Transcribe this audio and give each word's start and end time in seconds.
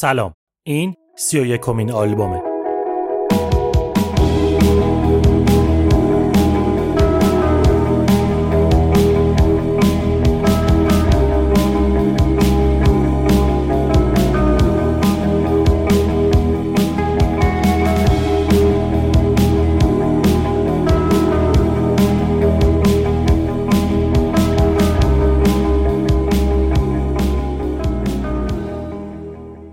سلام. 0.00 0.34
این 0.66 0.94
سی 1.16 1.40
و 1.40 1.46
یکمین 1.46 1.90
آلبومه. 1.90 2.47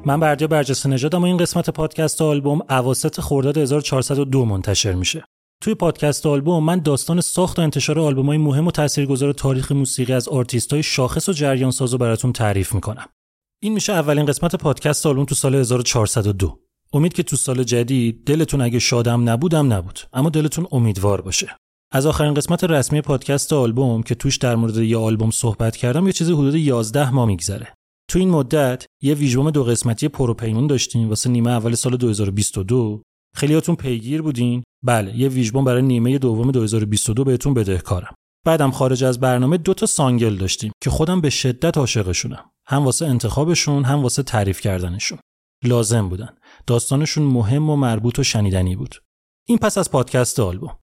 من 0.06 0.20
برجا 0.20 0.48
برجسته 0.48 0.89
نژادم 0.89 1.22
و 1.22 1.25
این 1.25 1.38
قسمت 1.38 1.70
پادکست 1.70 2.22
آلبوم 2.22 2.61
اواسط 2.70 3.20
خرداد 3.20 3.58
1402 3.58 4.45
منتشر 4.45 4.94
میشه. 4.94 5.25
توی 5.61 5.75
پادکست 5.75 6.25
آلبوم 6.25 6.64
من 6.64 6.80
داستان 6.80 7.22
ساخت 7.22 7.59
و 7.59 7.61
انتشار 7.61 8.00
آلبوم 8.00 8.26
های 8.26 8.38
مهم 8.38 8.67
و 8.67 8.72
تاثیرگذار 8.72 9.33
تاریخ 9.33 9.72
موسیقی 9.72 10.14
از 10.14 10.28
آرتیست 10.28 10.73
های 10.73 10.83
شاخص 10.83 11.30
و 11.30 11.33
جریان 11.33 11.72
ساز 11.72 11.92
رو 11.92 11.98
براتون 11.98 12.33
تعریف 12.33 12.73
می‌کنم. 12.73 13.06
این 13.64 13.73
میشه 13.73 13.94
اولین 13.94 14.26
قسمت 14.26 14.56
پادکست 14.56 15.06
آلبوم 15.06 15.26
تو 15.26 15.36
سال 15.36 15.56
1402. 15.56 16.59
امید 16.94 17.14
که 17.14 17.23
تو 17.23 17.36
سال 17.36 17.64
جدید 17.64 18.23
دلتون 18.26 18.61
اگه 18.61 18.80
شادم 18.80 19.30
نبودم 19.30 19.73
نبود 19.73 20.00
اما 20.14 20.30
دلتون 20.30 20.67
امیدوار 20.72 21.22
باشه. 21.22 21.56
از 21.92 22.06
آخرین 22.06 22.33
قسمت 22.33 22.64
رسمی 22.64 23.02
پادکست 23.02 23.53
آلبوم 23.53 24.03
که 24.03 24.16
توش 24.16 24.38
در 24.38 24.56
مورد 24.56 24.78
یه 24.78 24.98
آلبوم 24.98 25.31
صحبت 25.31 25.76
کردم 25.76 26.08
یه 26.08 26.14
چیزی 26.14 26.33
حدود 26.33 26.56
11 26.56 27.11
ماه 27.11 27.28
میگذره. 27.28 27.73
تو 28.08 28.20
این 28.20 28.30
مدت 28.30 28.86
یه 29.02 29.14
ویژبوم 29.13 29.52
دو 29.52 29.64
قسمتی 29.64 30.08
پروپیمون 30.08 30.67
داشتیم 30.67 31.09
واسه 31.09 31.30
نیمه 31.30 31.50
اول 31.52 31.75
سال 31.75 31.98
2022 31.98 33.02
خیلیاتون 33.36 33.75
پیگیر 33.75 34.22
بودین. 34.22 34.64
بله 34.84 35.17
یه 35.17 35.30
ویژبوم 35.30 35.63
برای 35.64 35.82
نیمه 35.82 36.17
دوم 36.17 36.52
2022 36.52 37.23
بهتون 37.23 37.54
بدهکارم. 37.54 38.15
بعدم 38.45 38.71
خارج 38.71 39.04
از 39.04 39.20
برنامه 39.20 39.58
دو 39.58 39.73
تا 39.73 39.86
single 39.86 40.36
داشتیم 40.36 40.71
که 40.83 40.89
خودم 40.89 41.21
به 41.21 41.30
شدت 41.30 41.77
عاشقشونم. 41.77 42.52
هم 42.67 42.86
واسه 42.86 43.05
انتخابشون 43.05 43.83
هم 43.83 44.04
واسه 44.04 44.23
تعریف 44.23 44.61
کردنشون. 44.61 45.20
لازم 45.64 46.10
بودن. 46.10 46.30
داستانشون 46.67 47.23
مهم 47.23 47.70
و 47.70 47.76
مربوط 47.76 48.20
و 48.20 48.23
شنیدنی 48.23 48.76
بود. 48.76 48.95
این 49.48 49.58
پس 49.58 49.77
از 49.77 49.92
پادکست 49.92 50.39
آلبوم. 50.39 50.77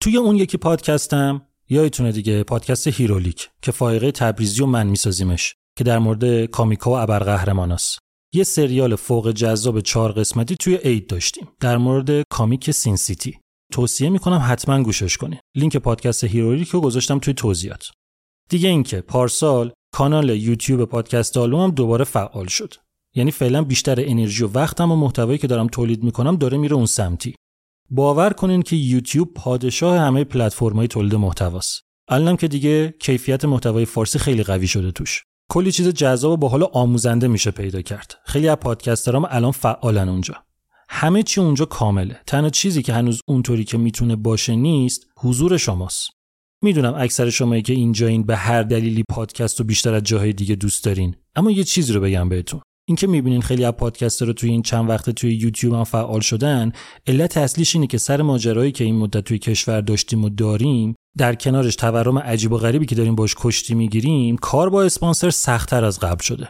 توی 0.00 0.16
اون 0.16 0.36
یکی 0.36 0.56
پادکستم 0.56 1.46
یادتونه 1.68 2.12
دیگه 2.12 2.42
پادکست 2.42 2.88
هیرولیک 2.88 3.50
که 3.62 3.72
فایقه 3.72 4.12
تبریزی 4.12 4.62
و 4.62 4.66
من 4.66 4.86
میسازیمش. 4.86 5.54
که 5.76 5.84
در 5.84 5.98
مورد 5.98 6.44
comic 6.44 6.82
ا 6.82 6.90
و 6.90 6.96
ابرقهرماناست 6.96 7.98
یه 8.34 8.44
سریال 8.44 8.96
فوق 8.96 9.30
جذاب 9.30 9.80
چهار 9.80 10.12
قسمتی 10.12 10.56
توی 10.56 10.76
عید 10.76 11.06
داشتیم. 11.06 11.48
در 11.60 11.76
مورد 11.76 12.22
comic 12.30 12.70
Sin 12.70 12.96
City. 12.96 13.38
توصیه 13.72 14.10
می‌کنم 14.10 14.44
حتما 14.48 14.82
گوشش 14.82 15.16
کنید 15.16 15.40
لینک 15.54 15.76
پادکست 15.76 16.24
هیرولیک 16.24 16.68
رو 16.68 16.80
گذاشتم 16.80 17.18
توی 17.18 17.34
توضیحات. 17.34 17.90
دیگه 18.48 18.68
اینکه 18.68 19.00
پارسال 19.00 19.72
کانال 19.94 20.30
یوتیوب 20.30 20.84
پادکست 20.84 21.36
آلبومم 21.36 21.70
دوباره 21.70 22.04
فعال 22.04 22.46
شد. 22.46 22.74
یعنی 23.14 23.30
فعلا 23.30 23.62
بیشتر 23.62 24.00
انرژی 24.00 24.44
و 24.44 24.48
وقتم 24.48 24.92
و 24.92 24.96
محتوایی 24.96 25.38
که 25.38 25.46
دارم 25.46 25.66
تولید 25.66 26.02
می‌کنم 26.02 26.36
داره 26.36 26.58
میره 26.58 26.76
اون 26.76 26.86
سمتی. 26.86 27.34
باور 27.90 28.32
کنین 28.32 28.62
که 28.62 28.76
یوتیوب 28.76 29.34
پادشاه 29.34 29.98
همه 29.98 30.24
پلتفرم‌های 30.24 30.88
تولید 30.88 31.14
محتواست. 31.14 31.80
الانم 32.08 32.36
که 32.36 32.48
دیگه 32.48 32.94
کیفیت 33.00 33.44
محتوای 33.44 33.84
فارسی 33.84 34.18
خیلی 34.18 34.42
قوی 34.42 34.66
شده 34.66 34.90
توش. 34.92 35.24
کلی 35.48 35.72
چیز 35.72 35.88
جذاب 35.88 36.32
و 36.32 36.36
با 36.36 36.48
حال 36.48 36.68
آموزنده 36.72 37.28
میشه 37.28 37.50
پیدا 37.50 37.82
کرد. 37.82 38.14
خیلی 38.24 38.48
از 38.48 38.56
پادکسترام 38.56 39.26
الان 39.30 39.52
فعالن 39.52 40.08
اونجا. 40.08 40.34
همه 40.88 41.22
چی 41.22 41.40
اونجا 41.40 41.64
کامله. 41.64 42.20
تنها 42.26 42.50
چیزی 42.50 42.82
که 42.82 42.92
هنوز 42.92 43.20
اونطوری 43.26 43.64
که 43.64 43.78
می‌تونه 43.78 44.16
باشه 44.16 44.56
نیست 44.56 45.06
حضور 45.18 45.56
شماست. 45.56 46.10
می‌دونم 46.62 46.94
اکثر 46.96 47.30
شمایی 47.30 47.62
که 47.62 47.72
اینجا 47.72 48.06
این 48.06 48.22
به 48.22 48.36
هر 48.36 48.62
دلیلی 48.62 49.04
پادکست 49.10 49.60
رو 49.60 49.66
بیشتر 49.66 49.94
از 49.94 50.02
جاهای 50.02 50.32
دیگه 50.32 50.54
دوست 50.54 50.84
دارین. 50.84 51.16
اما 51.36 51.50
یه 51.50 51.64
چیزی 51.64 51.92
رو 51.92 52.00
بگم 52.00 52.28
بهتون. 52.28 52.60
اینکه 52.88 53.06
می‌بینین 53.06 53.40
خیلی 53.40 53.64
از 53.64 53.72
پادکست 53.72 54.22
رو 54.22 54.32
توی 54.32 54.50
این 54.50 54.62
چند 54.62 54.88
وقته 54.88 55.12
توی 55.12 55.34
یوتیوب 55.34 55.74
هم 55.74 55.84
فعال 55.84 56.20
شدن 56.20 56.72
علت 57.06 57.36
اصلیش 57.36 57.74
اینه 57.74 57.86
که 57.86 57.98
سر 57.98 58.22
ماجرایی 58.22 58.72
که 58.72 58.84
این 58.84 58.96
مدت 58.96 59.24
توی 59.24 59.38
کشور 59.38 59.80
داشتیم 59.80 60.24
و 60.24 60.28
داریم 60.28 60.94
در 61.18 61.34
کنارش 61.34 61.76
تورم 61.76 62.18
عجیب 62.18 62.52
و 62.52 62.58
غریبی 62.58 62.86
که 62.86 62.94
داریم 62.94 63.14
باش 63.14 63.34
کشتی 63.38 63.74
می‌گیریم 63.74 64.36
کار 64.36 64.70
با 64.70 64.82
اسپانسر 64.82 65.30
سختتر 65.30 65.84
از 65.84 66.00
قبل 66.00 66.22
شده. 66.22 66.48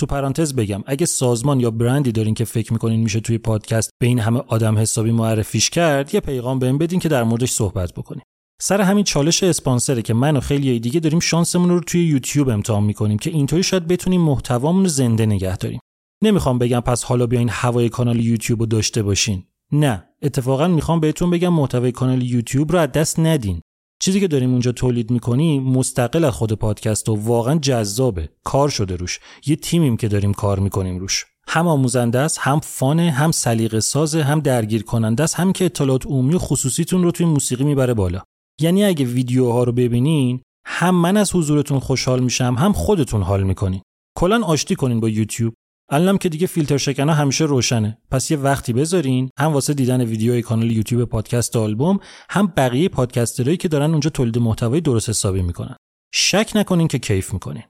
تو 0.00 0.06
پرانتز 0.06 0.54
بگم 0.54 0.84
اگه 0.86 1.06
سازمان 1.06 1.60
یا 1.60 1.70
برندی 1.70 2.12
دارین 2.12 2.34
که 2.34 2.44
فکر 2.44 2.72
می‌کنین 2.72 3.00
میشه 3.00 3.20
توی 3.20 3.38
پادکست 3.38 3.90
به 4.00 4.06
این 4.06 4.18
همه 4.18 4.42
آدم 4.46 4.78
حسابی 4.78 5.10
معرفیش 5.12 5.70
کرد 5.70 6.14
یه 6.14 6.20
پیغام 6.20 6.58
بهم 6.58 6.78
بدین 6.78 7.00
که 7.00 7.08
در 7.08 7.22
موردش 7.22 7.50
صحبت 7.50 7.92
بکنیم. 7.92 8.22
سر 8.60 8.80
همین 8.80 9.04
چالش 9.04 9.42
اسپانسره 9.42 10.02
که 10.02 10.14
من 10.14 10.36
و 10.36 10.40
خیلی 10.40 10.80
دیگه 10.80 11.00
داریم 11.00 11.20
شانسمون 11.20 11.68
رو 11.68 11.80
توی 11.80 12.06
یوتیوب 12.06 12.48
امتحان 12.48 12.84
می‌کنیم 12.84 13.18
که 13.18 13.30
اینطوری 13.30 13.62
شاید 13.62 13.86
بتونیم 13.86 14.20
محتوامون 14.20 14.82
رو 14.82 14.88
زنده 14.88 15.26
نگه 15.26 15.56
داریم. 15.56 15.80
نمی‌خوام 16.22 16.58
بگم 16.58 16.80
پس 16.80 17.04
حالا 17.04 17.26
بیاین 17.26 17.48
هوای 17.52 17.88
کانال 17.88 18.20
یوتیوب 18.20 18.60
رو 18.60 18.66
داشته 18.66 19.02
باشین. 19.02 19.44
نه 19.72 20.04
اتفاقا 20.22 20.68
می‌خوام 20.68 21.00
بهتون 21.00 21.30
بگم 21.30 21.52
محتوای 21.52 21.92
کانال 21.92 22.22
یوتیوب 22.22 22.72
رو 22.72 22.78
از 22.78 22.92
دست 22.92 23.20
ندین. 23.20 23.60
چیزی 24.02 24.20
که 24.20 24.28
داریم 24.28 24.50
اونجا 24.50 24.72
تولید 24.72 25.10
می‌کنیم 25.10 25.62
مستقل 25.62 26.24
از 26.24 26.32
خود 26.32 26.52
پادکست 26.52 27.08
و 27.08 27.14
واقعا 27.14 27.58
جذابه. 27.58 28.28
کار 28.44 28.68
شده 28.68 28.96
روش. 28.96 29.20
یه 29.46 29.56
تیمیم 29.56 29.96
که 29.96 30.08
داریم 30.08 30.32
کار 30.32 30.58
می‌کنیم 30.58 30.98
روش. 30.98 31.26
هم 31.48 31.68
آموزنده 31.68 32.18
است 32.18 32.38
هم 32.40 32.60
فانه 32.60 33.10
هم 33.10 33.30
سلیقه 33.30 33.80
سازه 33.80 34.22
هم 34.22 34.40
درگیر 34.40 34.82
کننده 34.82 35.22
است 35.22 35.34
هم 35.34 35.52
که 35.52 35.64
اطلاعات 35.64 36.06
عمومی 36.06 36.34
و 36.34 36.38
خصوصیتون 36.38 37.02
رو 37.02 37.10
توی 37.10 37.26
موسیقی 37.26 37.64
می‌بره 37.64 37.94
بالا. 37.94 38.22
یعنی 38.60 38.84
اگه 38.84 39.04
ویدیوها 39.06 39.64
رو 39.64 39.72
ببینین 39.72 40.40
هم 40.66 40.94
من 40.94 41.16
از 41.16 41.34
حضورتون 41.34 41.78
خوشحال 41.78 42.22
میشم 42.22 42.54
هم 42.58 42.72
خودتون 42.72 43.22
حال 43.22 43.42
می‌کنین. 43.42 43.82
کلا 44.18 44.44
آشتی 44.44 44.76
کنین 44.76 45.00
با 45.00 45.08
یوتیوب. 45.08 45.54
الانم 45.90 46.18
که 46.18 46.28
دیگه 46.28 46.46
فیلتر 46.46 46.76
شکنا 46.76 47.14
همیشه 47.14 47.44
روشنه. 47.44 47.98
پس 48.10 48.30
یه 48.30 48.36
وقتی 48.36 48.72
بذارین 48.72 49.30
هم 49.38 49.52
واسه 49.52 49.74
دیدن 49.74 50.00
ویدیوهای 50.00 50.42
کانال 50.42 50.70
یوتیوب 50.70 51.04
پادکست 51.04 51.56
آلبوم 51.56 52.00
هم 52.30 52.52
بقیه 52.56 52.88
پادکسترایی 52.88 53.56
که 53.56 53.68
دارن 53.68 53.90
اونجا 53.90 54.10
تولید 54.10 54.38
محتوای 54.38 54.80
درست 54.80 55.08
حسابی 55.08 55.42
می‌کنن. 55.42 55.76
شک 56.14 56.52
نکنین 56.54 56.88
که 56.88 56.98
کیف 56.98 57.32
می‌کنین. 57.32 57.62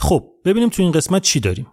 خب 0.00 0.30
ببینیم 0.44 0.68
تو 0.68 0.82
این 0.82 0.92
قسمت 0.92 1.22
چی 1.22 1.40
داریم. 1.40 1.66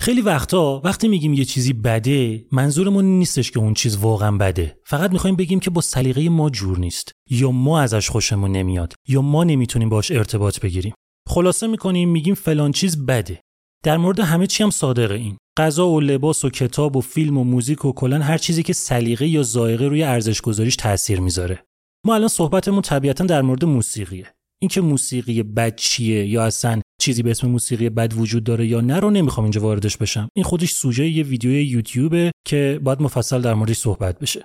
خیلی 0.00 0.20
وقتا 0.20 0.80
وقتی 0.84 1.08
میگیم 1.08 1.34
یه 1.34 1.44
چیزی 1.44 1.72
بده 1.72 2.46
منظورمون 2.52 3.04
نیستش 3.04 3.50
که 3.50 3.58
اون 3.58 3.74
چیز 3.74 3.96
واقعا 3.96 4.36
بده. 4.36 4.78
فقط 4.84 5.12
می‌خوایم 5.12 5.36
بگیم 5.36 5.60
که 5.60 5.70
با 5.70 5.80
سلیقه 5.80 6.28
ما 6.28 6.50
جور 6.50 6.78
نیست. 6.78 7.12
یا 7.30 7.50
ما 7.50 7.80
ازش 7.80 8.10
خوشمون 8.10 8.52
نمیاد 8.52 8.94
یا 9.08 9.22
ما 9.22 9.44
نمی‌تونیم 9.44 9.88
باش 9.88 10.10
ارتباط 10.10 10.60
بگیریم. 10.60 10.94
خلاصه 11.28 11.66
می‌کنیم 11.66 12.08
میگیم 12.08 12.34
فلان 12.34 12.72
چیز 12.72 13.06
بده. 13.06 13.40
در 13.84 13.96
مورد 13.96 14.20
همه 14.20 14.46
چی 14.46 14.62
هم 14.62 14.70
صادقه 14.70 15.14
این. 15.14 15.36
غذا 15.56 15.88
و 15.88 16.00
لباس 16.00 16.44
و 16.44 16.50
کتاب 16.50 16.96
و 16.96 17.00
فیلم 17.00 17.38
و 17.38 17.44
موزیک 17.44 17.84
و 17.84 17.92
کلا 17.92 18.18
هر 18.18 18.38
چیزی 18.38 18.62
که 18.62 18.72
سلیقه 18.72 19.26
یا 19.26 19.42
ذائقه 19.42 19.88
روی 19.88 20.02
ارزش 20.02 20.40
گذاریش 20.40 20.76
تاثیر 20.76 21.20
می‌ذاره. 21.20 21.64
ما 22.06 22.14
الان 22.14 22.28
صحبتمون 22.28 22.82
طبیعتا 22.82 23.24
در 23.24 23.42
مورد 23.42 23.64
موسیقیه. 23.64 24.34
اینکه 24.62 24.80
موسیقی 24.80 25.42
بد 25.42 25.76
چیه 25.76 26.26
یا 26.26 26.44
اصلا 26.44 26.80
چیزی 27.00 27.22
به 27.22 27.30
اسم 27.30 27.48
موسیقی 27.48 27.88
بد 27.88 28.12
وجود 28.12 28.44
داره 28.44 28.66
یا 28.66 28.80
نه 28.80 29.00
رو 29.00 29.10
نمی‌خوام 29.10 29.44
اینجا 29.44 29.60
واردش 29.60 29.96
بشم. 29.96 30.28
این 30.36 30.44
خودش 30.44 30.70
سوژه 30.70 31.08
یه 31.08 31.24
ویدیو 31.24 31.50
یوتیوبه 31.50 32.30
که 32.46 32.80
باید 32.82 33.02
مفصل 33.02 33.40
در 33.40 33.54
موردش 33.54 33.76
صحبت 33.76 34.18
بشه. 34.18 34.44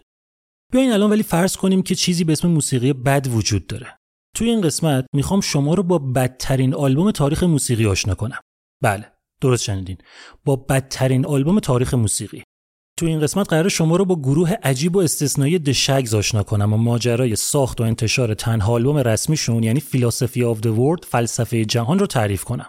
بیاین 0.71 0.92
الان 0.92 1.10
ولی 1.10 1.24
فرض 1.24 1.57
کنیم 1.57 1.81
که 1.81 1.95
چیزی 1.95 2.24
به 2.24 2.31
اسم 2.31 2.48
موسیقی 2.48 2.94
بد 2.94 3.27
وجود 3.27 3.68
داره. 3.68 3.98
توی 4.36 4.50
این 4.50 4.62
قسمت 4.62 5.06
می‌خوام 5.15 5.42
شما 5.42 5.74
رو 5.74 5.83
با 5.83 6.00
بدترین 6.00 6.74
آلبوم 6.74 7.12
تاریخ 7.12 7.44
موسیقی 7.44 7.86
آشنا 7.86 8.15
کنم. 8.15 8.39
بله 8.83 9.12
درست 9.42 9.63
شنیدین. 9.63 9.98
با 10.45 10.56
بدترین 10.56 11.25
آلبوم 11.25 11.60
تاریخ 11.60 11.94
موسیقی. 11.94 12.44
تو 13.04 13.10
این 13.10 13.20
قسمت 13.20 13.50
قرار 13.50 13.70
شما 13.70 13.96
رو 13.96 14.06
با 14.06 14.16
گروه 14.16 14.52
عجیب 14.64 14.96
و 14.96 15.00
استثنایی 15.00 15.60
The 15.60 15.78
Shaggs 15.78 16.14
آشنا 16.14 16.44
کنم. 16.44 16.74
و 16.74 16.78
ماجرای 16.78 17.36
ساخت 17.36 17.82
و 17.82 17.84
انتشار 17.84 18.34
تنها 18.34 18.74
آلبوم 18.74 18.98
رسمیشون 18.98 19.64
یعنی 19.64 19.80
Philosophy 19.80 20.44
of 20.44 20.60
the 20.60 20.66
World 20.66 21.04
فلسفه 21.04 21.66
جهان 21.66 22.00
رو 22.00 22.06
تعریف 22.06 22.44
کنم. 22.44 22.66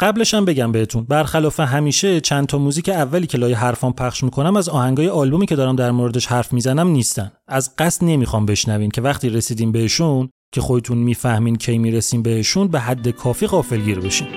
قبلش 0.00 0.34
هم 0.34 0.44
بگم 0.44 0.72
بهتون 0.72 1.04
برخلاف 1.04 1.60
همیشه 1.60 2.20
چند 2.20 2.46
تا 2.46 2.58
موزیک 2.58 2.88
اولی 2.88 3.26
که 3.26 3.38
لای 3.38 3.52
حرفان 3.52 3.92
پخش 3.92 4.24
می‌کنم 4.24 4.56
از 4.56 4.68
آهنگای 4.68 5.08
آلبومی 5.08 5.46
که 5.46 5.56
دارم 5.56 5.76
در 5.76 5.90
موردش 5.90 6.26
حرف 6.26 6.52
می‌زنم 6.52 6.88
نیستن. 6.88 7.32
از 7.48 7.76
قصد 7.78 8.04
نمی‌خوام 8.04 8.46
بشنوین 8.46 8.90
که 8.90 9.02
وقتی 9.02 9.28
رسیدیم 9.28 9.72
بهشون 9.72 10.28
که 10.54 10.60
خودتون 10.60 10.98
می‌فهمین 10.98 11.56
کی 11.56 11.78
می‌رسیم 11.78 12.22
بهشون 12.22 12.68
به 12.68 12.80
حد 12.80 13.08
کافی 13.08 13.46
غافلگیر 13.46 14.00
بشین. 14.00 14.28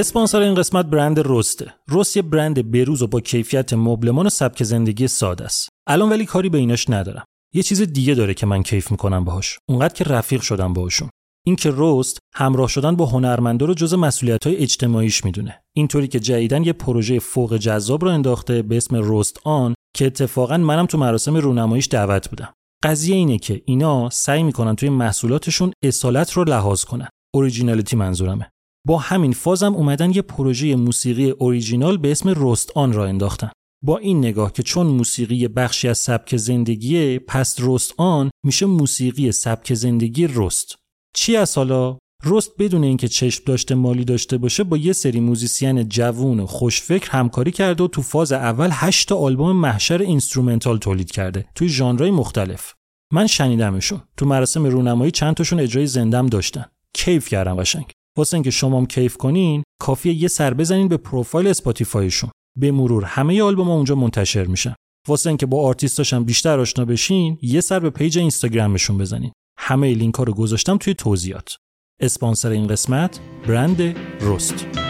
اسپانسر 0.00 0.40
این 0.40 0.54
قسمت 0.54 0.86
برند 0.86 1.22
رسته. 1.24 1.74
رست 1.88 2.16
یه 2.16 2.22
برند 2.22 2.70
بروز 2.70 3.02
و 3.02 3.06
با 3.06 3.20
کیفیت 3.20 3.72
مبلمان 3.72 4.26
و 4.26 4.30
سبک 4.30 4.62
زندگی 4.62 5.08
ساده 5.08 5.44
است. 5.44 5.68
الان 5.86 6.10
ولی 6.10 6.26
کاری 6.26 6.48
به 6.48 6.58
ایناش 6.58 6.90
ندارم. 6.90 7.24
یه 7.54 7.62
چیز 7.62 7.82
دیگه 7.82 8.14
داره 8.14 8.34
که 8.34 8.46
من 8.46 8.62
کیف 8.62 8.90
می‌کنم 8.90 9.24
باهاش. 9.24 9.58
اونقدر 9.68 9.94
که 9.94 10.04
رفیق 10.04 10.40
شدم 10.40 10.72
باهاشون. 10.72 11.08
اینکه 11.46 11.72
رست 11.76 12.18
همراه 12.34 12.68
شدن 12.68 12.96
با 12.96 13.06
هنرمندا 13.06 13.66
رو 13.66 13.74
جز 13.74 13.94
مسئولیت 13.94 14.46
های 14.46 14.56
اجتماعیش 14.56 15.24
می‌دونه. 15.24 15.60
اینطوری 15.76 16.08
که 16.08 16.20
جدیدن 16.20 16.64
یه 16.64 16.72
پروژه 16.72 17.18
فوق 17.18 17.56
جذاب 17.56 18.04
رو 18.04 18.10
انداخته 18.10 18.62
به 18.62 18.76
اسم 18.76 19.00
رست 19.02 19.40
آن 19.44 19.74
که 19.96 20.06
اتفاقا 20.06 20.56
منم 20.56 20.86
تو 20.86 20.98
مراسم 20.98 21.36
رونماییش 21.36 21.88
دعوت 21.90 22.30
بودم. 22.30 22.52
قضیه 22.84 23.16
اینه 23.16 23.38
که 23.38 23.62
اینا 23.64 24.10
سعی 24.10 24.42
می‌کنن 24.42 24.76
توی 24.76 24.88
محصولاتشون 24.88 25.72
اصالت 25.84 26.32
رو 26.32 26.44
لحاظ 26.44 26.84
کنن. 26.84 27.08
originality 27.34 27.96
منظورمه. 27.96 28.50
با 28.88 28.98
همین 28.98 29.32
فازم 29.32 29.74
اومدن 29.74 30.10
یه 30.10 30.22
پروژه 30.22 30.76
موسیقی 30.76 31.30
اوریجینال 31.30 31.96
به 31.96 32.10
اسم 32.10 32.34
رست 32.36 32.72
آن 32.74 32.92
راه 32.92 33.06
انداختن. 33.06 33.50
با 33.84 33.98
این 33.98 34.18
نگاه 34.18 34.52
که 34.52 34.62
چون 34.62 34.86
موسیقی 34.86 35.48
بخشی 35.48 35.88
از 35.88 35.98
سبک 35.98 36.36
زندگیه 36.36 37.18
پس 37.18 37.56
رست 37.60 37.94
آن 37.96 38.30
میشه 38.44 38.66
موسیقی 38.66 39.32
سبک 39.32 39.74
زندگی 39.74 40.26
رست 40.26 40.74
چی 41.16 41.36
از 41.36 41.56
حالا؟ 41.56 41.98
رست 42.24 42.50
بدون 42.58 42.84
اینکه 42.84 43.08
چشم 43.08 43.42
داشت 43.46 43.74
مالی 43.74 44.04
داشته 44.04 44.38
باشه 44.38 44.64
با 44.64 44.76
یه 44.76 44.92
سری 44.92 45.20
موزیسین 45.20 45.88
جوون 45.88 46.40
و 46.40 46.46
خوشفکر 46.46 47.10
همکاری 47.10 47.50
کرده 47.50 47.84
و 47.84 47.88
تو 47.88 48.02
فاز 48.02 48.32
اول 48.32 48.68
8 48.72 49.08
تا 49.08 49.16
آلبوم 49.16 49.56
محشر 49.56 49.98
instrumental 49.98 50.78
تولید 50.78 51.10
کرده 51.10 51.44
توی 51.54 51.68
ژانرهای 51.68 52.10
مختلف. 52.10 52.74
من 53.12 53.26
شنیدمشون. 53.26 54.00
تو 54.16 54.26
مراسم 54.26 54.66
رونمایی 54.66 55.10
چند 55.10 55.34
تاشون 55.34 55.60
اجرای 55.60 55.86
زندم 55.86 56.26
داشتن. 56.26 56.64
کیف 56.94 57.28
کردم 57.28 57.56
قشنگ. 57.56 57.92
واسه 58.18 58.34
اینکه 58.34 58.50
شما 58.50 58.78
هم 58.78 58.86
کیف 58.86 59.16
کنین 59.16 59.62
کافیه 59.80 60.12
یه 60.14 60.28
سر 60.28 60.54
بزنین 60.54 60.88
به 60.88 60.96
پروفایل 60.96 61.46
اسپاتیفایشون. 61.46 62.30
به 62.58 62.72
مرور 62.72 63.04
همه 63.04 63.42
آلبوم 63.42 63.70
اونجا 63.70 63.94
منتشر 63.94 64.44
میشن. 64.44 64.74
واسه 65.08 65.30
اینکه 65.30 65.46
با 65.46 65.62
آرتیستاشم 65.62 66.24
بیشتر 66.24 66.60
آشنا 66.60 66.84
بشین 66.84 67.38
یه 67.42 67.60
سر 67.60 67.80
به 67.80 67.90
پیج 67.90 68.18
اینستاگرامشون 68.18 68.98
بزنین. 68.98 69.32
همه 69.58 69.94
لینک 69.94 70.14
ها 70.14 70.24
رو 70.24 70.34
گذاشتم 70.34 70.76
توی 70.76 70.94
توضیحات. 70.94 71.56
اسپانسر 72.00 72.50
این 72.50 72.66
قسمت 72.66 73.20
برند 73.46 73.96
رست 74.20 74.87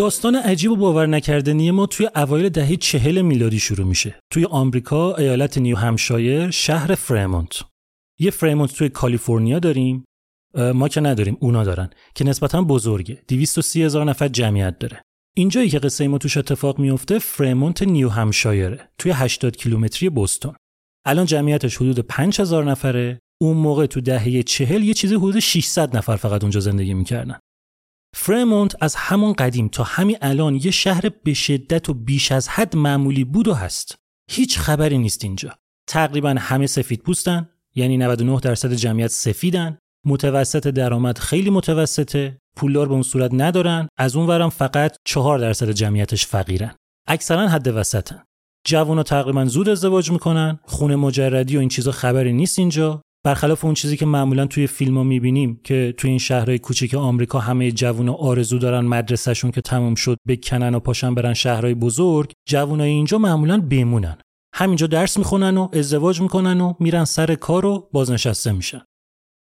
داستان 0.00 0.36
عجیب 0.36 0.70
و 0.70 0.76
باور 0.76 1.06
نکردنی 1.06 1.70
ما 1.70 1.86
توی 1.86 2.08
اوایل 2.16 2.48
دهه 2.48 2.76
چهل 2.76 3.20
میلادی 3.20 3.58
شروع 3.58 3.86
میشه. 3.86 4.20
توی 4.32 4.44
آمریکا 4.44 5.14
ایالت 5.14 5.58
نیو 5.58 5.76
همشایر 5.76 6.50
شهر 6.50 6.94
فرمونت. 6.94 7.62
یه 8.18 8.30
فرمونت 8.30 8.74
توی 8.74 8.88
کالیفرنیا 8.88 9.58
داریم. 9.58 10.04
ما 10.74 10.88
که 10.88 11.00
نداریم 11.00 11.36
اونا 11.40 11.64
دارن. 11.64 11.90
که 12.14 12.24
نسبتا 12.24 12.62
بزرگه. 12.62 13.22
230 13.28 13.82
هزار 13.82 14.04
نفر 14.04 14.28
جمعیت 14.28 14.78
داره. 14.78 15.02
اینجایی 15.36 15.68
که 15.68 15.78
قصه 15.78 16.08
ما 16.08 16.18
توش 16.18 16.36
اتفاق 16.36 16.78
میفته 16.78 17.18
فرمونت 17.18 17.82
نیو 17.82 18.08
همشایره. 18.08 18.90
توی 18.98 19.12
80 19.12 19.56
کیلومتری 19.56 20.08
بوستون 20.08 20.54
الان 21.06 21.26
جمعیتش 21.26 21.76
حدود 21.76 21.98
5000 21.98 22.64
نفره. 22.64 23.20
اون 23.40 23.56
موقع 23.56 23.86
تو 23.86 24.00
دهه 24.00 24.42
چهل 24.42 24.84
یه 24.84 24.94
چیزی 24.94 25.14
حدود 25.14 25.38
600 25.38 25.96
نفر 25.96 26.16
فقط 26.16 26.42
اونجا 26.42 26.60
زندگی 26.60 26.94
می‌کردن. 26.94 27.38
فرمونت 28.14 28.82
از 28.82 28.94
همون 28.94 29.32
قدیم 29.32 29.68
تا 29.68 29.84
همین 29.84 30.16
الان 30.22 30.54
یه 30.54 30.70
شهر 30.70 31.08
به 31.24 31.34
شدت 31.34 31.88
و 31.88 31.94
بیش 31.94 32.32
از 32.32 32.48
حد 32.48 32.76
معمولی 32.76 33.24
بود 33.24 33.48
و 33.48 33.54
هست. 33.54 33.98
هیچ 34.30 34.58
خبری 34.58 34.98
نیست 34.98 35.24
اینجا. 35.24 35.54
تقریبا 35.86 36.34
همه 36.38 36.66
سفید 36.66 37.02
پوستن 37.02 37.48
یعنی 37.74 37.96
99 37.96 38.40
درصد 38.40 38.72
جمعیت 38.72 39.10
سفیدن. 39.10 39.78
متوسط 40.06 40.66
درآمد 40.66 41.18
خیلی 41.18 41.50
متوسطه. 41.50 42.38
پولدار 42.56 42.88
به 42.88 42.92
اون 42.94 43.02
صورت 43.02 43.30
ندارن. 43.34 43.88
از 43.98 44.16
اون 44.16 44.26
ورم 44.26 44.50
فقط 44.50 44.96
4 45.04 45.38
درصد 45.38 45.70
جمعیتش 45.70 46.26
فقیرن. 46.26 46.74
اکثرا 47.08 47.48
حد 47.48 47.68
وسطن. 47.68 48.22
جوونا 48.66 49.02
تقریبا 49.02 49.44
زود 49.44 49.68
ازدواج 49.68 50.10
می‌کنن. 50.10 50.58
خونه 50.62 50.96
مجردی 50.96 51.56
و 51.56 51.60
این 51.60 51.68
چیزا 51.68 51.92
خبری 51.92 52.32
نیست 52.32 52.58
اینجا. 52.58 53.02
برخلاف 53.24 53.64
اون 53.64 53.74
چیزی 53.74 53.96
که 53.96 54.06
معمولا 54.06 54.46
توی 54.46 54.66
فیلم 54.66 54.96
ها 54.96 55.02
می‌بینیم 55.02 55.60
که 55.64 55.94
توی 55.96 56.10
این 56.10 56.18
شهرهای 56.18 56.58
کوچیک 56.58 56.94
آمریکا 56.94 57.38
همه 57.38 57.72
جوون 57.72 58.08
آرزو 58.08 58.58
دارن 58.58 58.80
مدرسهشون 58.80 59.50
که 59.50 59.60
تموم 59.60 59.94
شد 59.94 60.18
بکنن 60.28 60.74
و 60.74 60.80
پاشن 60.80 61.14
برن 61.14 61.34
شهرهای 61.34 61.74
بزرگ 61.74 62.32
جوونای 62.48 62.90
اینجا 62.90 63.18
معمولا 63.18 63.60
بمونن 63.60 64.18
همینجا 64.54 64.86
درس 64.86 65.18
می‌خونن 65.18 65.56
و 65.56 65.68
ازدواج 65.72 66.20
می‌کنن 66.20 66.60
و 66.60 66.74
میرن 66.80 67.04
سر 67.04 67.34
کار 67.34 67.66
و 67.66 67.88
بازنشسته 67.92 68.52
میشن. 68.52 68.82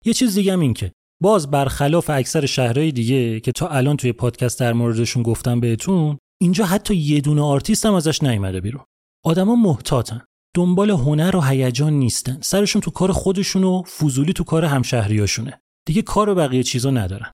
یه 0.05 0.13
چیز 0.13 0.35
دیگه 0.35 0.53
هم 0.53 0.61
این 0.61 0.75
که 0.75 0.93
باز 1.23 1.51
برخلاف 1.51 2.11
اکثر 2.11 2.47
شهرهای 2.47 2.93
دیگه 2.93 3.41
که 3.41 3.53
تا 3.53 3.69
الان 3.69 3.97
توی 3.97 4.13
پادکست 4.13 4.61
در 4.61 4.73
موردشون 4.73 5.23
گفتم 5.23 5.61
بهتون 5.61 6.19
اینجا 6.43 6.65
حتی 6.65 6.97
یه 6.97 7.21
دونه 7.21 7.43
آرتیست 7.43 7.87
هم 7.87 7.95
ازش 7.95 8.23
نیومده 8.23 8.61
بیرون. 8.61 8.85
آدما 9.25 9.57
محتاطن. 9.57 10.25
دنبال 10.57 10.91
هنر 10.91 11.37
و 11.37 11.41
هیجان 11.41 11.93
نیستن. 11.93 12.39
سرشون 12.41 12.83
تو 12.83 12.91
کار 12.91 13.13
خودشون 13.13 13.65
و 13.65 13.83
فضولی 13.83 14.33
تو 14.33 14.45
کار 14.45 14.65
همشهریاشونه. 14.65 15.61
دیگه 15.87 16.03
کار 16.03 16.29
و 16.29 16.35
بقیه 16.35 16.63
چیزا 16.63 16.91
ندارن. 16.91 17.33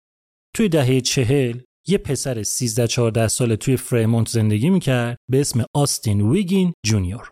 توی 0.56 0.68
دهه 0.68 1.00
چهل 1.00 1.60
یه 1.88 1.98
پسر 1.98 2.42
13 2.42 2.86
14 2.86 3.28
ساله 3.28 3.56
توی 3.56 3.76
فریمونت 3.76 4.28
زندگی 4.28 4.70
می‌کرد 4.70 5.16
به 5.30 5.40
اسم 5.40 5.64
آستین 5.74 6.20
ویگین 6.20 6.72
جونیور. 6.86 7.30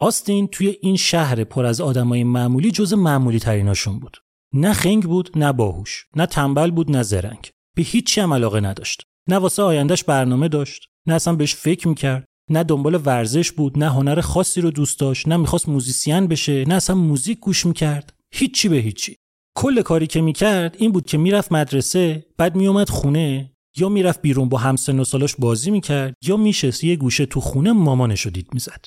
آستین 0.00 0.46
توی 0.46 0.76
این 0.80 0.96
شهر 0.96 1.44
پر 1.44 1.66
از 1.66 1.80
آدمای 1.80 2.24
معمولی 2.24 2.70
جز 2.70 2.94
معمولی 2.94 3.38
تریناشون 3.38 3.98
بود. 3.98 4.16
نه 4.54 4.72
خنگ 4.72 5.02
بود 5.02 5.38
نه 5.38 5.52
باهوش 5.52 6.06
نه 6.16 6.26
تنبل 6.26 6.70
بود 6.70 6.90
نه 6.90 7.02
زرنگ. 7.02 7.50
به 7.76 7.82
هیچی 7.82 8.20
هم 8.20 8.34
علاقه 8.34 8.60
نداشت. 8.60 9.02
نه 9.28 9.36
واسه 9.36 9.62
آیندهش 9.62 10.04
برنامه 10.04 10.48
داشت 10.48 10.86
نه 11.06 11.14
اصلا 11.14 11.34
بهش 11.34 11.54
فکر 11.54 11.88
می‌کرد. 11.88 12.24
نه 12.50 12.64
دنبال 12.64 13.00
ورزش 13.04 13.52
بود 13.52 13.78
نه 13.78 13.90
هنر 13.90 14.20
خاصی 14.20 14.60
رو 14.60 14.70
دوست 14.70 15.00
داشت 15.00 15.28
نه 15.28 15.36
می‌خواست 15.36 15.68
موزیسین 15.68 16.26
بشه 16.26 16.64
نه 16.64 16.74
اصلا 16.74 16.96
موزیک 16.96 17.40
گوش 17.40 17.66
می‌کرد. 17.66 18.14
هیچی 18.34 18.68
به 18.68 18.76
هیچی. 18.76 19.16
کل 19.56 19.82
کاری 19.82 20.06
که 20.06 20.20
می‌کرد 20.20 20.76
این 20.78 20.92
بود 20.92 21.06
که 21.06 21.18
می‌رفت 21.18 21.52
مدرسه 21.52 22.26
بعد 22.36 22.56
میومد 22.56 22.88
خونه 22.88 23.52
یا 23.76 23.88
می‌رفت 23.88 24.22
بیرون 24.22 24.48
با 24.48 24.58
همسن 24.58 25.00
و 25.00 25.04
سالاش 25.04 25.36
بازی 25.36 25.70
می‌کرد 25.70 26.14
یا 26.22 26.36
میشست 26.36 26.84
یه 26.84 26.96
گوشه 26.96 27.26
تو 27.26 27.40
خونه 27.40 27.72
مامانش 27.72 28.20
رو 28.20 28.30
دید 28.30 28.48
می‌زد. 28.52 28.84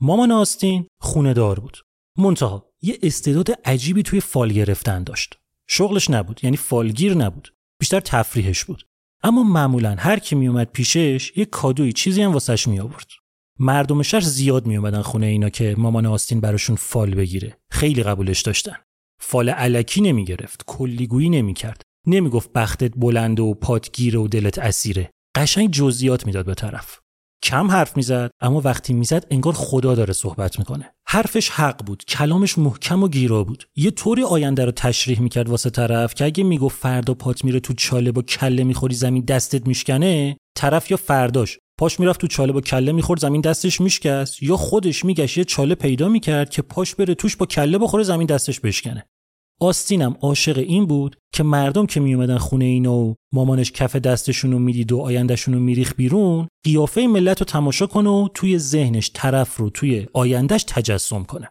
مامان 0.00 0.32
آستین 0.32 0.86
خونه 1.00 1.32
دار 1.32 1.60
بود. 1.60 1.78
منتها 2.18 2.72
یه 2.82 2.98
استعداد 3.02 3.50
عجیبی 3.64 4.02
توی 4.02 4.20
فال 4.20 4.52
گرفتن 4.52 5.04
داشت. 5.04 5.38
شغلش 5.68 6.10
نبود 6.10 6.40
یعنی 6.42 6.56
فالگیر 6.56 7.14
نبود. 7.14 7.54
بیشتر 7.80 8.00
تفریحش 8.00 8.64
بود. 8.64 8.86
اما 9.24 9.42
معمولا 9.42 9.96
هر 9.98 10.18
کی 10.18 10.34
میومد 10.34 10.70
پیشش 10.72 11.32
یه 11.36 11.44
کادوی 11.44 11.92
چیزی 11.92 12.22
هم 12.22 12.32
واسش 12.32 12.68
می 12.68 12.80
آورد 12.80 13.06
مردم 13.58 14.02
شهر 14.02 14.20
زیاد 14.20 14.66
می 14.66 14.76
اومدن 14.76 15.02
خونه 15.02 15.26
اینا 15.26 15.48
که 15.48 15.74
مامان 15.78 16.06
آستین 16.06 16.40
براشون 16.40 16.76
فال 16.76 17.14
بگیره. 17.14 17.58
خیلی 17.70 18.02
قبولش 18.02 18.42
داشتن. 18.42 18.76
فال 19.20 19.48
علکی 19.48 20.00
نمی 20.00 20.24
گرفت 20.24 20.62
کلیگویی 20.66 21.28
نمی 21.28 21.54
کرد 21.54 21.82
نمی 22.06 22.30
گفت 22.30 22.52
بختت 22.52 22.92
بلند 22.96 23.40
و 23.40 23.54
پاتگیره 23.54 24.18
و 24.18 24.28
دلت 24.28 24.58
اسیره. 24.58 25.10
قشنگ 25.36 25.70
جزئیات 25.70 26.26
می‌داد 26.26 26.46
به 26.46 26.54
طرف. 26.54 26.98
کم 27.44 27.70
حرف 27.70 27.96
می‌زد 27.96 28.30
اما 28.40 28.60
وقتی 28.60 28.92
می‌زد 28.92 29.26
انگار 29.30 29.52
خدا 29.52 29.94
داره 29.94 30.12
صحبت 30.12 30.58
می‌کنه. 30.58 30.94
حرفش 31.12 31.50
حق 31.50 31.84
بود 31.86 32.04
کلامش 32.04 32.58
محکم 32.58 33.02
و 33.02 33.08
گیرا 33.08 33.44
بود. 33.44 33.64
یه 33.76 33.90
طوری 33.90 34.22
آینده 34.22 34.64
رو 34.64 34.70
تشریح 34.70 35.20
می‌کرد 35.20 35.48
واسه 35.48 35.70
طرف 35.70 36.14
که 36.14 36.24
اگه 36.24 36.44
می‌گفت 36.44 36.80
فردا 36.80 37.14
پات 37.14 37.44
میره 37.44 37.60
تو 37.60 37.74
چاله 37.74 38.12
با 38.12 38.22
کله 38.22 38.64
می‌خوری 38.64 38.94
زمین 38.94 39.24
دستت 39.24 39.66
میشکنه 39.66 40.36
طرف 40.56 40.90
یا 40.90 40.96
فرداش. 40.96 41.58
پاش 41.78 42.00
می‌رفت 42.00 42.20
تو 42.20 42.26
چاله 42.26 42.52
با 42.52 42.60
کله 42.60 42.92
می‌خورد 42.92 43.20
زمین 43.20 43.40
دستش 43.40 43.80
میشکست. 43.80 44.42
یا 44.42 44.56
خودش 44.56 45.04
میگشت 45.04 45.38
یه 45.38 45.44
چاله 45.44 45.74
پیدا 45.74 46.08
می‌کرد 46.08 46.50
که 46.50 46.62
پاش 46.62 46.94
بره 46.94 47.14
توش 47.14 47.36
با 47.36 47.46
کله 47.46 47.78
بخوره 47.78 48.02
زمین 48.02 48.26
دستش 48.26 48.60
بشکنه. 48.60 49.04
آستینم 49.60 50.16
عاشق 50.20 50.58
این 50.58 50.86
بود 50.86 51.16
که 51.34 51.42
مردم 51.42 51.86
که 51.86 52.00
میومدن 52.00 52.38
خونه 52.38 52.64
اینا 52.64 52.94
و 52.94 53.14
مامانش 53.34 53.72
کف 53.72 53.96
دستشون 53.96 54.52
رو 54.52 54.58
می‌دید 54.58 54.92
و 54.92 54.98
آیندهشون 54.98 55.54
رو 55.54 55.60
میریخ 55.60 55.94
بیرون 55.94 56.48
قیافه 56.64 57.06
ملت 57.06 57.40
رو 57.40 57.44
تماشا 57.44 57.86
کنه 57.86 58.10
و 58.10 58.28
توی 58.34 58.58
ذهنش 58.58 59.10
طرف 59.14 59.56
رو 59.56 59.70
توی 59.70 60.06
آیندهش 60.12 60.64
تجسم 60.64 61.24
کنه. 61.24 61.48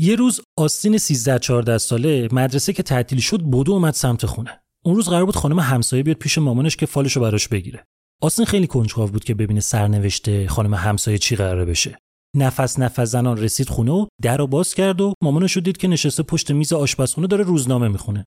یه 0.00 0.16
روز 0.16 0.40
آستین 0.58 0.98
13 0.98 1.38
14 1.38 1.78
ساله 1.78 2.28
مدرسه 2.32 2.72
که 2.72 2.82
تعطیل 2.82 3.18
شد 3.18 3.40
بودو 3.40 3.72
اومد 3.72 3.94
سمت 3.94 4.26
خونه. 4.26 4.60
اون 4.84 4.96
روز 4.96 5.08
قرار 5.08 5.24
بود 5.24 5.36
خانم 5.36 5.58
همسایه 5.58 6.02
بیاد 6.02 6.16
پیش 6.16 6.38
مامانش 6.38 6.76
که 6.76 6.86
فالشو 6.86 7.20
براش 7.20 7.48
بگیره. 7.48 7.84
آستین 8.22 8.46
خیلی 8.46 8.66
کنجکاو 8.66 9.10
بود 9.10 9.24
که 9.24 9.34
ببینه 9.34 9.60
سرنوشته 9.60 10.48
خانم 10.48 10.74
همسایه 10.74 11.18
چی 11.18 11.36
قراره 11.36 11.64
بشه. 11.64 11.98
نفس 12.36 12.78
نفس 12.78 13.00
زنان 13.00 13.36
رسید 13.36 13.68
خونه 13.68 13.92
و 13.92 14.06
در 14.22 14.36
رو 14.36 14.46
باز 14.46 14.74
کرد 14.74 15.00
و 15.00 15.14
مامانش 15.22 15.56
دید 15.56 15.76
که 15.76 15.88
نشسته 15.88 16.22
پشت 16.22 16.50
میز 16.50 16.72
آشپزخونه 16.72 17.26
داره 17.26 17.44
روزنامه 17.44 17.88
می‌خونه. 17.88 18.24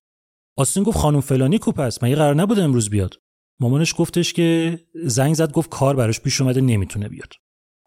آستین 0.58 0.82
گفت 0.82 0.98
خانم 0.98 1.20
فلانی 1.20 1.58
کوپ 1.58 1.80
است 1.80 2.04
مگه 2.04 2.16
قرار 2.16 2.34
نبوده 2.34 2.62
امروز 2.62 2.90
بیاد؟ 2.90 3.16
مامانش 3.60 3.94
گفتش 3.98 4.32
که 4.32 4.78
زنگ 5.04 5.34
زد 5.34 5.52
گفت 5.52 5.70
کار 5.70 5.96
براش 5.96 6.20
پیش 6.20 6.40
اومده 6.40 6.60
نمی‌تونه 6.60 7.08
بیاد. 7.08 7.32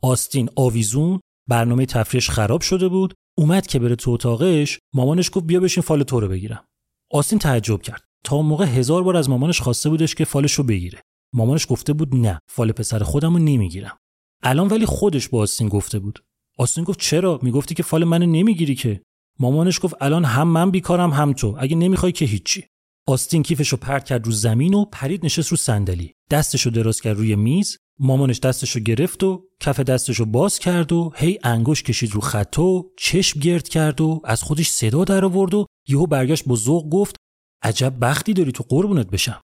آستین 0.04 0.50
آویزون 0.56 1.20
برنامه 1.50 1.86
تفریحش 1.86 2.30
خراب 2.30 2.62
شده 2.62 2.88
بود. 2.88 3.14
اومد 3.38 3.68
که 3.68 3.80
بره 3.80 3.96
تو 3.96 4.12
اتاقش. 4.12 4.80
مامانش 4.94 5.30
گفت 5.34 5.46
بیا 5.46 5.60
بشین 5.60 5.84
فال 5.84 6.04
تو 6.04 6.20
رو 6.20 6.28
بگیرم. 6.28 6.66
آستین 7.12 7.40
تعجب 7.40 7.82
کرد. 7.82 8.04
تا 8.26 8.42
موقع 8.42 8.66
هزار 8.66 9.04
بار 9.04 9.18
از 9.18 9.30
مامانش 9.30 9.62
خواسته 9.62 9.90
بودش 9.90 10.16
که 10.16 10.26
فالش 10.26 10.54
رو 10.54 10.64
بگیره. 10.64 11.02
مامانش 11.34 11.66
گفته 11.70 11.94
بود 11.94 12.16
نه 12.16 12.40
فال 12.52 12.72
پسر 12.72 13.00
خودم 13.00 13.34
رو 13.34 13.40
نمی‌گیرم. 13.40 13.98
الان 14.44 14.68
ولی 14.68 14.86
خودش 14.86 15.30
با 15.30 15.40
آستین 15.40 15.68
گفته 15.68 16.00
بود. 16.00 16.24
آستین 16.58 16.84
گفت 16.84 17.00
چرا؟ 17.00 17.40
می‌گفتی 17.42 17.76
که 17.76 17.84
فال 17.84 18.04
منو 18.04 18.26
نمی‌گیری 18.26 18.76
که. 18.76 19.02
مامانش 19.40 19.80
گفت 19.84 19.96
الان 20.02 20.26
هم 20.26 20.48
من 20.48 20.72
بیکارم 20.72 21.12
هم 21.12 21.34
تو. 21.34 21.56
اگه 21.60 21.76
نمی‌خوای 21.76 22.12
که 22.12 22.26
هیچی. 22.26 22.64
آستین 23.08 23.44
کیفشو 23.44 23.78
پرت 23.78 24.06
کرد 24.06 24.26
رو 24.26 24.32
زمین 24.32 24.74
و 24.74 24.86
پرید 24.86 25.26
نشست 25.26 25.50
رو 25.50 25.58
صندلی. 25.58 26.14
دستشو 26.32 26.70
دراز 26.70 27.02
کرد 27.02 27.18
روی 27.18 27.36
میز. 27.36 27.78
مامانش 28.00 28.40
دستشو 28.40 28.80
گرفت 28.80 29.24
و 29.24 29.44
کف 29.60 29.80
دستشو 29.80 30.26
باز 30.26 30.60
کرد 30.60 30.92
و 30.92 31.12
هی 31.16 31.40
انگوش 31.44 31.84
کشید 31.84 32.12
رو 32.12 32.22
خط 32.22 32.60
و 32.60 32.92
چشم 32.98 33.40
گرد 33.40 33.68
کرد 33.68 34.02
و 34.02 34.22
از 34.24 34.44
خودش 34.44 34.70
صدا 34.70 35.04
در 35.04 35.26
آورد 35.26 35.54
و 35.54 35.66
یهو 35.88 36.08
برگشت 36.08 36.44
با 36.46 36.90
گفت 36.90 37.16
عجب 37.64 37.94
بختی 38.02 38.34
داری 38.34 38.52
تو 38.52 38.64
قربونت 38.70 39.08
بشم. 39.10 39.42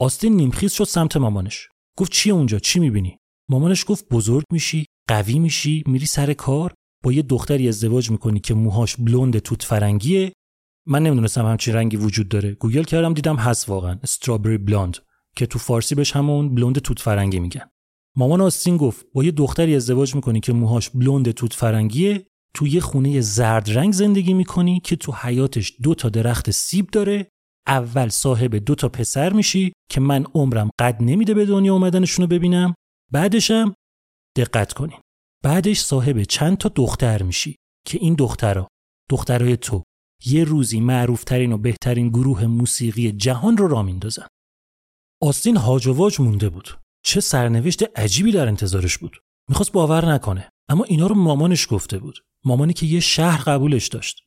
آستین 0.00 0.36
نیمخیز 0.36 0.72
شد 0.72 0.84
سمت 0.84 1.16
مامانش. 1.16 1.68
گفت 1.98 2.12
چی 2.12 2.30
اونجا؟ 2.30 2.58
چی 2.58 2.80
می‌بینی؟ 2.80 3.18
مامانش 3.50 3.84
گفت 3.88 4.08
بزرگ 4.08 4.44
میشی 4.52 4.86
قوی 5.08 5.38
میشی 5.38 5.82
میری 5.86 6.06
سر 6.06 6.32
کار 6.32 6.74
با 7.04 7.12
یه 7.12 7.22
دختری 7.22 7.68
ازدواج 7.68 8.10
می‌کنی 8.10 8.40
که 8.40 8.54
موهاش 8.54 8.96
بلوند 8.96 9.38
توت 9.38 9.62
فرنگیه. 9.62 10.32
من 10.86 11.02
نمی‌دونستم 11.02 11.46
همچین 11.46 11.74
رنگی 11.74 11.96
وجود 11.96 12.28
داره. 12.28 12.54
گوگل 12.54 12.82
کردم 12.82 13.14
دیدم 13.14 13.36
هست 13.36 13.68
واقعا. 13.68 13.98
استرابری 14.02 14.58
بلوند 14.58 14.96
که 15.36 15.46
تو 15.46 15.58
فارسی 15.58 15.94
بهش 15.94 16.16
همون 16.16 16.54
بلوند 16.54 16.78
توت 16.78 16.98
فرنگی 16.98 17.40
میگن. 17.40 17.68
مامان 18.16 18.40
آستین 18.40 18.76
گفت 18.76 19.06
با 19.14 19.24
یه 19.24 19.30
دختری 19.30 19.76
ازدواج 19.76 20.14
می‌کنی 20.14 20.40
که 20.40 20.52
موهاش 20.52 20.90
بلوند 20.90 21.30
توت 21.30 21.52
فرنگیه 21.54 22.26
تو 22.54 22.66
یه 22.66 22.80
خونه 22.80 23.20
زرد 23.20 23.70
رنگ 23.78 23.92
زندگی 23.92 24.34
می‌کنی 24.34 24.80
که 24.80 24.96
تو 24.96 25.12
حیاتش 25.12 25.72
دو 25.82 25.94
تا 25.94 26.08
درخت 26.08 26.50
سیب 26.50 26.90
داره. 26.90 27.28
اول 27.66 28.08
صاحب 28.08 28.56
دو 28.56 28.74
تا 28.74 28.88
پسر 28.88 29.32
میشی 29.32 29.72
که 29.90 30.00
من 30.00 30.24
عمرم 30.34 30.70
قد 30.78 30.96
نمیده 31.00 31.34
به 31.34 31.44
دنیا 31.44 31.72
اومدنشون 31.72 32.22
رو 32.22 32.28
ببینم. 32.28 32.74
بعدشم 33.12 33.74
دقت 34.36 34.72
کنین. 34.72 34.98
بعدش 35.42 35.80
صاحب 35.80 36.22
چند 36.22 36.58
تا 36.58 36.68
دختر 36.68 37.22
میشی 37.22 37.56
که 37.86 37.98
این 37.98 38.14
دخترها 38.14 38.68
دخترای 39.10 39.56
تو 39.56 39.82
یه 40.26 40.44
روزی 40.44 40.80
معروفترین 40.80 41.52
و 41.52 41.58
بهترین 41.58 42.08
گروه 42.08 42.46
موسیقی 42.46 43.12
جهان 43.12 43.56
رو 43.56 43.68
را 43.68 43.82
میندازن. 43.82 44.26
آستین 45.22 45.56
هاج 45.56 46.20
مونده 46.20 46.48
بود. 46.48 46.78
چه 47.04 47.20
سرنوشت 47.20 47.98
عجیبی 47.98 48.32
در 48.32 48.48
انتظارش 48.48 48.98
بود. 48.98 49.16
می‌خواست 49.48 49.72
باور 49.72 50.12
نکنه 50.12 50.48
اما 50.68 50.84
اینا 50.84 51.06
رو 51.06 51.14
مامانش 51.14 51.66
گفته 51.70 51.98
بود. 51.98 52.24
مامانی 52.44 52.72
که 52.72 52.86
یه 52.86 53.00
شهر 53.00 53.42
قبولش 53.42 53.88
داشت. 53.88 54.20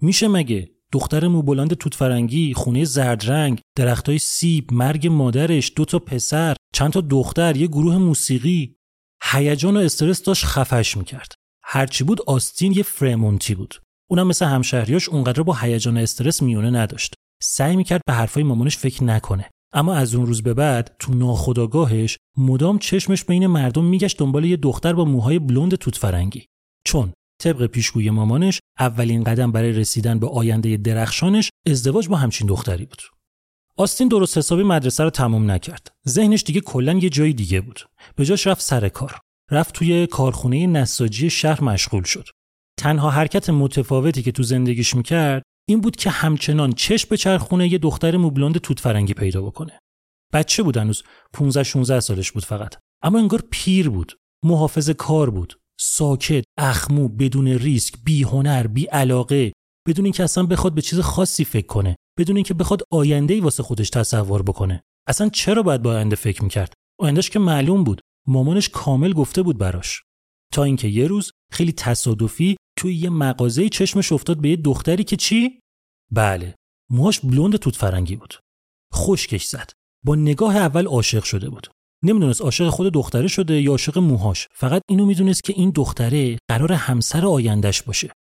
میشه 0.00 0.28
مگه 0.28 0.70
دختر 0.92 1.28
موبلند 1.28 1.74
توت 1.74 1.94
فرنگی 1.94 2.54
خونه 2.54 2.84
زرد 2.84 3.30
رنگ 3.30 3.60
درختای 3.76 4.18
سیب 4.18 4.72
مرگ 4.72 5.06
مادرش 5.06 5.72
دو 5.76 5.84
تا 5.84 5.98
پسر 5.98 6.56
چند 6.74 6.92
تا 6.92 7.00
دختر 7.00 7.56
یه 7.56 7.66
گروه 7.66 7.96
موسیقی. 7.96 8.76
هیجان 9.22 9.76
و 9.76 9.80
استرس 9.80 10.22
داشت 10.22 10.44
خفش 10.44 10.96
می‌کرد. 10.96 11.32
هرچی 11.64 12.04
بود 12.04 12.20
آستین 12.26 12.72
یه 12.72 12.82
فرمونتی 12.82 13.54
بود. 13.54 13.74
اونم 14.10 14.26
مثل 14.26 14.46
همشهریاش 14.46 15.08
اونقدر 15.08 15.42
با 15.42 15.54
هیجان 15.54 15.96
و 15.96 16.00
استرس 16.00 16.42
میونه 16.42 16.70
نداشت. 16.70 17.14
سعی 17.42 17.76
می‌کرد 17.76 18.00
به 18.06 18.12
حرفای 18.12 18.42
مامانش 18.42 18.76
فکر 18.76 19.04
نکنه. 19.04 19.50
اما 19.72 19.94
از 19.94 20.14
اون 20.14 20.26
روز 20.26 20.42
به 20.42 20.54
بعد 20.54 20.96
تو 20.98 21.14
ناخداگاهش 21.14 22.18
مدام 22.36 22.78
چشمش 22.78 23.24
بین 23.24 23.46
مردم 23.46 23.84
میگشت 23.84 24.18
دنبال 24.18 24.44
یه 24.44 24.56
دختر 24.56 24.92
با 24.92 25.04
موهای 25.04 25.38
بلوند 25.38 25.74
توت 25.74 25.96
فرنگی 25.96 26.46
چون 26.86 27.12
طبق 27.42 27.66
پیشگوی 27.66 28.10
مامانش 28.10 28.60
اولین 28.78 29.24
قدم 29.24 29.52
برای 29.52 29.72
رسیدن 29.72 30.18
به 30.18 30.28
آینده 30.28 30.76
درخشانش 30.76 31.50
ازدواج 31.66 32.08
با 32.08 32.16
همچین 32.16 32.46
دختری 32.46 32.86
بود. 32.86 33.02
آستین 33.78 34.08
درست 34.08 34.38
حسابی 34.38 34.62
مدرسه 34.62 35.04
رو 35.04 35.10
تمام 35.10 35.50
نکرد. 35.50 35.92
ذهنش 36.08 36.42
دیگه 36.42 36.60
کلا 36.60 36.92
یه 36.92 37.08
جای 37.08 37.32
دیگه 37.32 37.60
بود. 37.60 37.80
به 38.16 38.24
جاش 38.24 38.46
رفت 38.46 38.60
سر 38.60 38.88
کار. 38.88 39.18
رفت 39.50 39.74
توی 39.74 40.06
کارخونه 40.06 40.66
نساجی 40.66 41.30
شهر 41.30 41.64
مشغول 41.64 42.02
شد. 42.02 42.28
تنها 42.78 43.10
حرکت 43.10 43.50
متفاوتی 43.50 44.22
که 44.22 44.32
تو 44.32 44.42
زندگیش 44.42 44.94
می‌کرد 44.94 45.42
این 45.68 45.80
بود 45.80 45.96
که 45.96 46.10
همچنان 46.10 46.72
چشم 46.72 47.08
به 47.10 47.16
چرخونه 47.16 47.72
یه 47.72 47.78
دختر 47.78 48.16
موبلوند 48.16 48.58
توت 48.58 48.80
فرنگی 48.80 49.14
پیدا 49.14 49.42
بکنه. 49.42 49.78
بچه 50.32 50.62
بود 50.62 50.76
هنوز 50.76 51.02
15 51.32 51.62
16 51.62 52.00
سالش 52.00 52.32
بود 52.32 52.44
فقط. 52.44 52.74
اما 53.02 53.18
انگار 53.18 53.42
پیر 53.50 53.88
بود. 53.88 54.16
محافظ 54.44 54.90
کار 54.90 55.30
بود. 55.30 55.58
ساکت 55.80 56.44
اخمو 56.58 57.08
بدون 57.08 57.48
ریسک 57.48 57.94
بی 58.04 58.22
هنر 58.22 58.66
بی 58.66 58.84
علاقه 58.84 59.52
بدون 59.88 60.04
اینکه 60.04 60.24
اصلا 60.24 60.46
بخواد 60.46 60.74
به 60.74 60.82
چیز 60.82 61.00
خاصی 61.00 61.44
فکر 61.44 61.66
کنه. 61.66 61.96
بدون 62.18 62.36
اینکه 62.36 62.54
بخواد 62.54 62.82
آینده 62.90 63.34
ای 63.34 63.40
واسه 63.40 63.62
خودش 63.62 63.90
تصور 63.90 64.42
بکنه. 64.42 64.82
اصلا 65.08 65.28
چرا 65.28 65.62
باید 65.62 65.82
با 65.82 65.90
آینده 65.90 66.16
فکر 66.16 66.42
می‌کرد؟ 66.42 66.74
آیندهش 67.00 67.30
که 67.30 67.38
معلوم 67.38 67.84
بود. 67.84 68.00
مامانش 68.28 68.68
کامل 68.68 69.12
گفته 69.12 69.42
بود 69.42 69.58
براش. 69.58 70.02
تا 70.52 70.64
اینکه 70.64 70.88
یه 70.88 71.06
روز 71.06 71.30
خیلی 71.52 71.72
تصادفی 71.72 72.56
توی 72.78 72.94
یه 72.94 73.10
مغازه 73.10 73.68
چشمش 73.68 74.12
افتاد 74.12 74.40
به 74.40 74.48
یه 74.48 74.56
دختری 74.56 75.04
که 75.04 75.16
چی؟ 75.16 75.60
بله. 76.12 76.54
موهاش 76.90 77.20
بلوند 77.20 77.56
توت 77.56 77.76
فرنگی 77.76 78.16
بود. 78.16 78.34
خشکش 78.94 79.44
زد. 79.44 79.70
با 80.04 80.14
نگاه 80.14 80.56
اول 80.56 80.86
عاشق 80.86 81.24
شده 81.24 81.50
بود. 81.50 81.70
نمی‌دونست 82.04 82.40
عاشق 82.40 82.68
خود 82.68 82.92
دختره 82.92 83.28
شده 83.28 83.60
یا 83.60 83.70
عاشق 83.70 83.98
موهاش. 83.98 84.48
فقط 84.52 84.82
اینو 84.88 85.06
می‌دونست 85.06 85.44
که 85.44 85.52
این 85.56 85.70
دختره 85.70 86.38
قرار 86.48 86.72
همسر 86.72 87.26
آیندهش 87.26 87.82
باشه. 87.82 88.12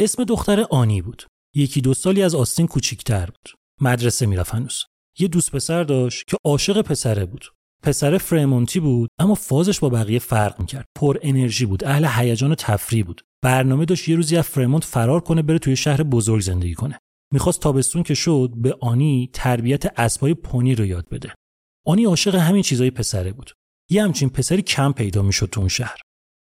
اسم 0.00 0.24
دختره 0.24 0.64
آنی 0.70 1.02
بود. 1.02 1.22
یکی 1.56 1.80
دو 1.80 1.94
سالی 1.94 2.22
از 2.22 2.34
آستین 2.34 2.66
کوچیکتر 2.66 3.26
بود. 3.26 3.52
مدرسه 3.80 4.26
می‌رفت 4.26 4.54
هنوز. 4.54 4.84
یه 5.18 5.28
دوست 5.28 5.52
پسر 5.52 5.84
داشت 5.84 6.24
که 6.26 6.36
عاشق 6.44 6.82
پسره 6.82 7.26
بود. 7.26 7.44
پسر 7.82 8.18
فرمونتی 8.18 8.80
بود 8.80 9.10
اما 9.18 9.34
فازش 9.34 9.80
با 9.80 9.88
بقیه 9.88 10.18
فرق 10.18 10.60
می‌کرد. 10.60 10.84
پر 10.96 11.18
انرژی 11.22 11.66
بود 11.66 11.84
اهل 11.84 12.08
هیجان 12.16 12.52
و 12.52 12.54
تفریح 12.54 13.04
بود. 13.04 13.22
برنامه 13.42 13.84
داشت 13.84 14.08
یه 14.08 14.16
روزی 14.16 14.36
از 14.36 14.44
فرمونت 14.44 14.84
فرار 14.84 15.20
کنه 15.20 15.42
بره 15.42 15.58
توی 15.58 15.76
شهر 15.76 16.02
بزرگ 16.02 16.40
زندگی 16.40 16.74
کنه. 16.74 16.98
می‌خواست 17.32 17.60
تابستون 17.60 18.02
که 18.02 18.14
شد 18.14 18.52
به 18.56 18.76
آنی 18.80 19.30
تربیت 19.32 20.00
اسبای 20.00 20.34
پونی 20.34 20.74
رو 20.74 20.84
یاد 20.84 21.08
بده. 21.08 21.34
آنی 21.86 22.04
عاشق 22.04 22.34
همین 22.34 22.62
چیزای 22.62 22.90
پسره 22.90 23.32
بود. 23.32 23.52
یه 23.90 24.02
همچین 24.04 24.28
پسری 24.28 24.62
کم 24.62 24.92
پیدا 24.92 25.22
می‌شد 25.22 25.46
تو 25.46 25.60
اون 25.60 25.68
شهر. 25.68 25.96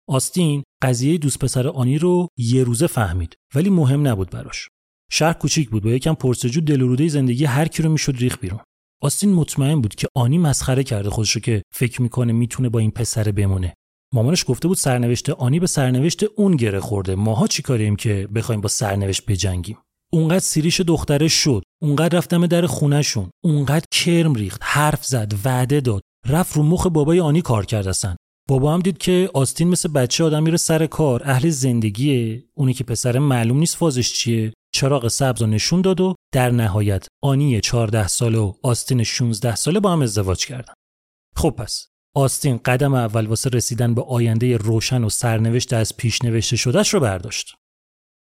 آستین 0.09 0.63
قضیه 0.83 1.17
دوست 1.17 1.39
پسر 1.39 1.67
آنی 1.67 1.97
رو 1.97 2.27
یه 2.37 2.63
روزه 2.63 2.87
فهمید 2.87 3.35
ولی 3.55 3.69
مهم 3.69 4.07
نبود 4.07 4.29
براش. 4.29 4.67
شهر 5.15 5.33
کوچیک 5.33 5.69
بود 5.69 5.83
با 5.83 5.89
یکم 5.89 6.13
پرسجو 6.13 6.61
دلوروده 6.61 7.07
زندگی 7.07 7.45
هر 7.45 7.67
کی 7.67 7.83
رو 7.83 7.89
می‌شد 7.89 8.15
ریخ 8.17 8.37
بیرون. 8.37 8.59
آستین 9.01 9.33
مطمئن 9.33 9.81
بود 9.81 9.95
که 9.95 10.07
آنی 10.15 10.37
مسخره 10.37 10.83
کرده 10.83 11.09
خودشو 11.09 11.39
که 11.39 11.61
فکر 11.73 12.01
می‌کنه 12.01 12.33
می‌تونه 12.33 12.69
با 12.69 12.79
این 12.79 12.91
پسر 12.91 13.31
بمونه. 13.31 13.73
مامانش 14.13 14.45
گفته 14.47 14.67
بود 14.67 14.77
سرنوشت 14.77 15.29
آنی 15.29 15.59
به 15.59 15.67
سرنوشت 15.67 16.23
اون 16.23 16.55
گره 16.55 16.79
خورده. 16.79 17.15
ماها 17.15 17.47
چیکاریم 17.47 17.95
که 17.95 18.27
بخوایم 18.35 18.61
با 18.61 18.69
سرنوشت 18.69 19.25
بجنگیم؟ 19.25 19.77
اونقدر 20.13 20.39
سیریش 20.39 20.81
دختره 20.81 21.27
شد. 21.27 21.63
اونقدر 21.81 22.17
رفتم 22.17 22.47
در 22.47 22.65
خونهشون. 22.65 23.29
اونقدر 23.43 23.85
کرم 23.91 24.33
ریخت. 24.33 24.61
حرف 24.63 25.05
زد 25.05 25.33
وعده 25.45 25.81
داد. 25.81 26.01
رفت 26.27 26.57
رو 26.57 26.63
مخ 26.63 26.87
بابای 26.87 27.19
آنی 27.19 27.41
کار 27.41 27.65
کرد 27.65 27.87
اصلا. 27.87 28.15
بابا 28.49 28.73
هم 28.73 28.79
دید 28.79 28.97
که 28.97 29.29
آستین 29.33 29.67
مثل 29.67 29.89
بچه 29.89 30.23
آدم 30.23 30.43
میره 30.43 30.57
سر 30.57 30.85
کار. 30.85 31.21
اهل 31.25 31.49
زندگیه. 31.49 32.43
اونی 32.53 32.73
که 32.73 32.83
پسر 32.83 33.19
معلوم 33.19 33.57
نیست 33.57 33.75
فازش 33.75 34.13
چیه. 34.13 34.53
چراغ 34.75 35.07
سبز 35.07 35.41
رو 35.41 35.47
نشون 35.47 35.81
داد 35.81 36.01
و 36.01 36.15
در 36.33 36.51
نهایت 36.51 37.07
آنی 37.23 37.61
14 37.61 38.07
ساله 38.07 38.37
و 38.37 38.53
آستین 38.63 39.03
16 39.03 39.55
ساله 39.55 39.79
با 39.79 39.91
هم 39.91 40.01
ازدواج 40.01 40.45
کردن. 40.45 40.73
خب 41.35 41.49
پس 41.49 41.87
آستین 42.15 42.57
قدم 42.57 42.93
اول 42.93 43.25
واسه 43.25 43.49
رسیدن 43.49 43.93
به 43.93 44.01
آینده 44.01 44.57
روشن 44.57 45.03
و 45.03 45.09
سرنوشت 45.09 45.73
از 45.73 45.97
پیش 45.97 46.21
نوشته 46.21 46.55
شدهش 46.55 46.93
رو 46.93 46.99
برداشت. 46.99 47.55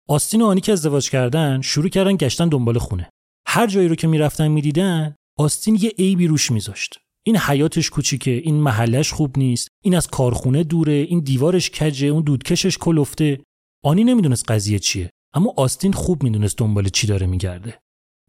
آستین 0.08 0.42
و 0.42 0.46
آنی 0.46 0.60
که 0.60 0.72
ازدواج 0.72 1.10
کردن 1.10 1.60
شروع 1.60 1.88
کردن 1.88 2.16
گشتن 2.16 2.48
دنبال 2.48 2.78
خونه. 2.78 3.10
هر 3.46 3.66
جایی 3.66 3.88
رو 3.88 3.94
که 3.94 4.06
می‌رفتن 4.06 4.48
می‌دیدن 4.48 5.14
آستین 5.38 5.78
یه 5.80 5.90
عیبی 5.98 6.26
روش 6.26 6.50
میذاشت. 6.50 6.98
این 7.26 7.36
حیاتش 7.36 7.90
کوچیکه 7.90 8.30
این 8.30 8.54
محلش 8.54 9.12
خوب 9.12 9.38
نیست 9.38 9.68
این 9.84 9.96
از 9.96 10.08
کارخونه 10.08 10.64
دوره 10.64 10.92
این 10.92 11.20
دیوارش 11.20 11.70
کجه 11.70 12.06
اون 12.06 12.22
دودکشش 12.22 12.78
کلفته. 12.78 13.40
آنی 13.84 14.04
نمی‌دونست 14.04 14.50
قضیه 14.50 14.78
چیه. 14.78 15.10
اما 15.34 15.54
آستین 15.56 15.92
خوب 15.92 16.22
می‌دونست 16.22 16.58
دنبال 16.58 16.88
چی 16.88 17.06
داره 17.06 17.26
میگرده. 17.26 17.78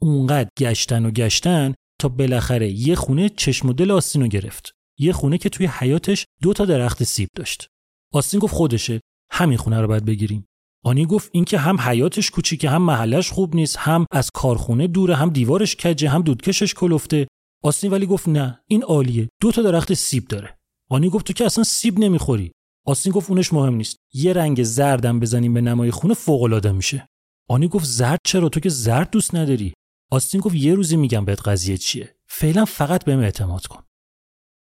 اونقدر 0.01 0.49
گشتن 0.59 1.05
و 1.05 1.11
گشتن 1.11 1.73
تا 1.99 2.09
بالاخره 2.09 2.71
یه 2.71 2.95
خونه 2.95 3.29
چشم 3.29 3.69
و 3.69 3.73
دل 3.73 3.91
آستین 3.91 4.21
رو 4.21 4.27
گرفت. 4.27 4.71
یه 4.99 5.13
خونه 5.13 5.37
که 5.37 5.49
توی 5.49 5.65
حیاتش 5.65 6.25
دو 6.41 6.53
تا 6.53 6.65
درخت 6.65 7.03
سیب 7.03 7.29
داشت. 7.35 7.67
آستین 8.13 8.39
گفت 8.39 8.53
خودشه 8.53 9.01
همین 9.31 9.57
خونه 9.57 9.81
رو 9.81 9.87
باید 9.87 10.05
بگیریم. 10.05 10.45
آنی 10.83 11.05
گفت 11.05 11.29
اینکه 11.33 11.57
هم 11.57 11.81
حیاتش 11.81 12.31
کوچیکه 12.31 12.69
هم 12.69 12.81
محلش 12.81 13.31
خوب 13.31 13.55
نیست 13.55 13.77
هم 13.77 14.05
از 14.11 14.31
کارخونه 14.33 14.87
دوره 14.87 15.15
هم 15.15 15.29
دیوارش 15.29 15.75
کجه 15.75 16.09
هم 16.09 16.21
دودکشش 16.21 16.73
کلفته. 16.73 17.27
آستین 17.63 17.91
ولی 17.91 18.05
گفت 18.05 18.27
نه 18.27 18.59
این 18.67 18.83
عالیه. 18.83 19.29
دو 19.41 19.51
تا 19.51 19.61
درخت 19.61 19.93
سیب 19.93 20.27
داره. 20.27 20.57
آنی 20.89 21.09
گفت 21.09 21.27
تو 21.27 21.33
که 21.33 21.45
اصلا 21.45 21.63
سیب 21.63 21.99
نمی‌خوری. 21.99 22.51
آستین 22.87 23.13
گفت 23.13 23.29
اونش 23.29 23.53
مهم 23.53 23.73
نیست. 23.73 23.97
یه 24.13 24.33
رنگ 24.33 24.63
زردم 24.63 25.19
بزنیم 25.19 25.53
به 25.53 25.61
نمای 25.61 25.91
خونه 25.91 26.13
فوق 26.13 26.43
العاده 26.43 26.71
میشه. 26.71 27.07
آنی 27.49 27.67
گفت 27.67 27.85
زرد 27.85 28.19
چرا؟ 28.25 28.49
تو 28.49 28.59
که 28.59 28.69
زرد 28.69 29.09
دوست 29.09 29.35
نداری. 29.35 29.73
آستین 30.11 30.41
گفت 30.41 30.55
یه 30.55 30.75
روزی 30.75 30.97
میگم 30.97 31.25
بهت 31.25 31.47
قضیه 31.47 31.77
چیه. 31.77 32.15
فعلا 32.27 32.65
فقط 32.65 33.05
بهم 33.05 33.19
اعتماد 33.19 33.65
کن. 33.65 33.83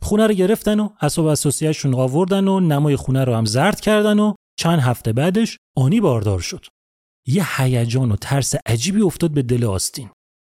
خونه 0.02 0.28
رو 0.28 0.34
گرفتن 0.34 0.80
و 0.80 0.90
اسباب 1.02 1.26
اساسیه‌شون 1.26 1.96
آوردن 1.96 2.48
و 2.48 2.60
نمای 2.60 2.96
خونه 2.96 3.24
رو 3.24 3.36
هم 3.36 3.46
زرد 3.46 3.80
کردن 3.80 4.20
و 4.20 4.34
چند 4.60 4.80
هفته 4.80 5.14
بعدش 5.14 5.58
آنی 5.78 6.02
باردار 6.02 6.40
شد. 6.40 6.66
یه 7.28 7.62
هیجان 7.62 8.12
و 8.12 8.16
ترس 8.16 8.56
عجیبی 8.66 9.02
افتاد 9.02 9.32
به 9.32 9.42
دل 9.42 9.66
آستین. 9.66 10.10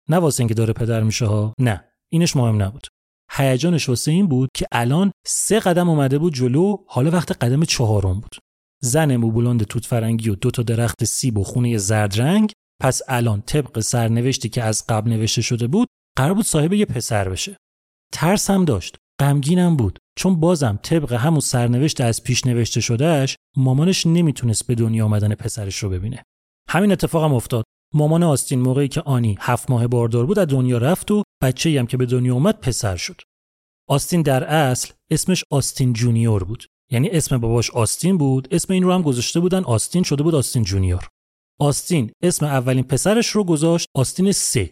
نه 0.09 0.17
واسه 0.17 0.41
اینکه 0.41 0.53
داره 0.53 0.73
پدر 0.73 1.03
میشه 1.03 1.25
ها. 1.25 1.53
نه. 1.59 1.85
اینش 2.11 2.35
مهم 2.35 2.61
نبود. 2.61 2.87
هیجانش 3.31 3.89
واسه 3.89 4.11
این 4.11 4.27
بود 4.27 4.49
که 4.55 4.65
الان 4.71 5.11
سه 5.27 5.59
قدم 5.59 5.89
اومده 5.89 6.17
بود 6.17 6.33
جلو 6.33 6.77
حالا 6.87 7.11
وقت 7.11 7.43
قدم 7.43 7.63
چهارم 7.63 8.19
بود. 8.19 8.35
زن 8.81 9.15
موبولند 9.15 9.63
توت 9.63 9.85
فرنگی 9.85 10.29
و 10.29 10.35
دو 10.35 10.51
تا 10.51 10.63
درخت 10.63 11.03
سیب 11.03 11.37
و 11.37 11.43
خونه 11.43 11.77
زرد 11.77 12.21
رنگ. 12.21 12.51
پس 12.81 13.01
الان 13.07 13.41
طبق 13.41 13.79
سرنوشتی 13.79 14.49
که 14.49 14.63
از 14.63 14.87
قبل 14.89 15.09
نوشته 15.09 15.41
شده 15.41 15.67
بود 15.67 15.87
قرار 16.17 16.33
بود 16.33 16.45
صاحب 16.45 16.73
یه 16.73 16.85
پسر 16.85 17.29
بشه. 17.29 17.57
ترس 18.13 18.49
هم 18.49 18.65
داشت. 18.65 18.95
غمگینم 19.21 19.75
بود. 19.75 19.99
چون 20.17 20.39
بازم 20.39 20.79
طبق 20.83 21.13
همون 21.13 21.39
سرنوشت 21.39 22.01
از 22.01 22.23
پیش 22.23 22.45
نوشته 22.45 22.81
شدهش 22.81 23.35
مامانش 23.57 24.07
نمی‌تونست 24.07 24.67
به 24.67 24.75
دنیا 24.75 25.05
آمدن 25.05 25.35
پسرش 25.35 25.77
رو 25.77 25.89
ببینه. 25.89 26.23
همین 26.69 26.91
اتفاق 26.91 27.23
هم 27.23 27.33
افتاد. 27.33 27.63
مامان 27.93 28.23
آستین 28.23 28.61
موقعی 28.61 28.87
که 28.87 29.01
آنی 29.01 29.37
هفت 29.39 29.71
ماه 29.71 29.87
باردار 29.87 30.25
بود 30.25 30.39
از 30.39 30.47
دنیا 30.47 30.77
رفت 30.77 31.11
و 31.11 31.23
بچه 31.43 31.79
هم 31.79 31.87
که 31.87 31.97
به 31.97 32.05
دنیا 32.05 32.33
اومد 32.33 32.59
پسر 32.59 32.95
شد. 32.95 33.21
آستین 33.89 34.21
در 34.21 34.43
اصل 34.43 34.93
اسمش 35.11 35.43
آستین 35.51 35.93
جونیور 35.93 36.43
بود. 36.43 36.65
یعنی 36.91 37.09
اسم 37.09 37.37
باباش 37.37 37.71
آستین 37.71 38.17
بود. 38.17 38.47
اسم 38.51 38.73
این 38.73 38.83
رو 38.83 38.93
هم 38.93 39.01
گذاشته 39.01 39.39
بودن 39.39 39.63
آستین 39.63 40.03
شده 40.03 40.23
بود 40.23 40.35
آستین 40.35 40.63
جونیور. 40.63 41.07
آستین 41.59 42.11
اسم 42.23 42.45
اولین 42.45 42.83
پسرش 42.83 43.27
رو 43.27 43.43
گذاشت 43.43 43.87
آستین 43.95 44.31
سه. 44.31 44.71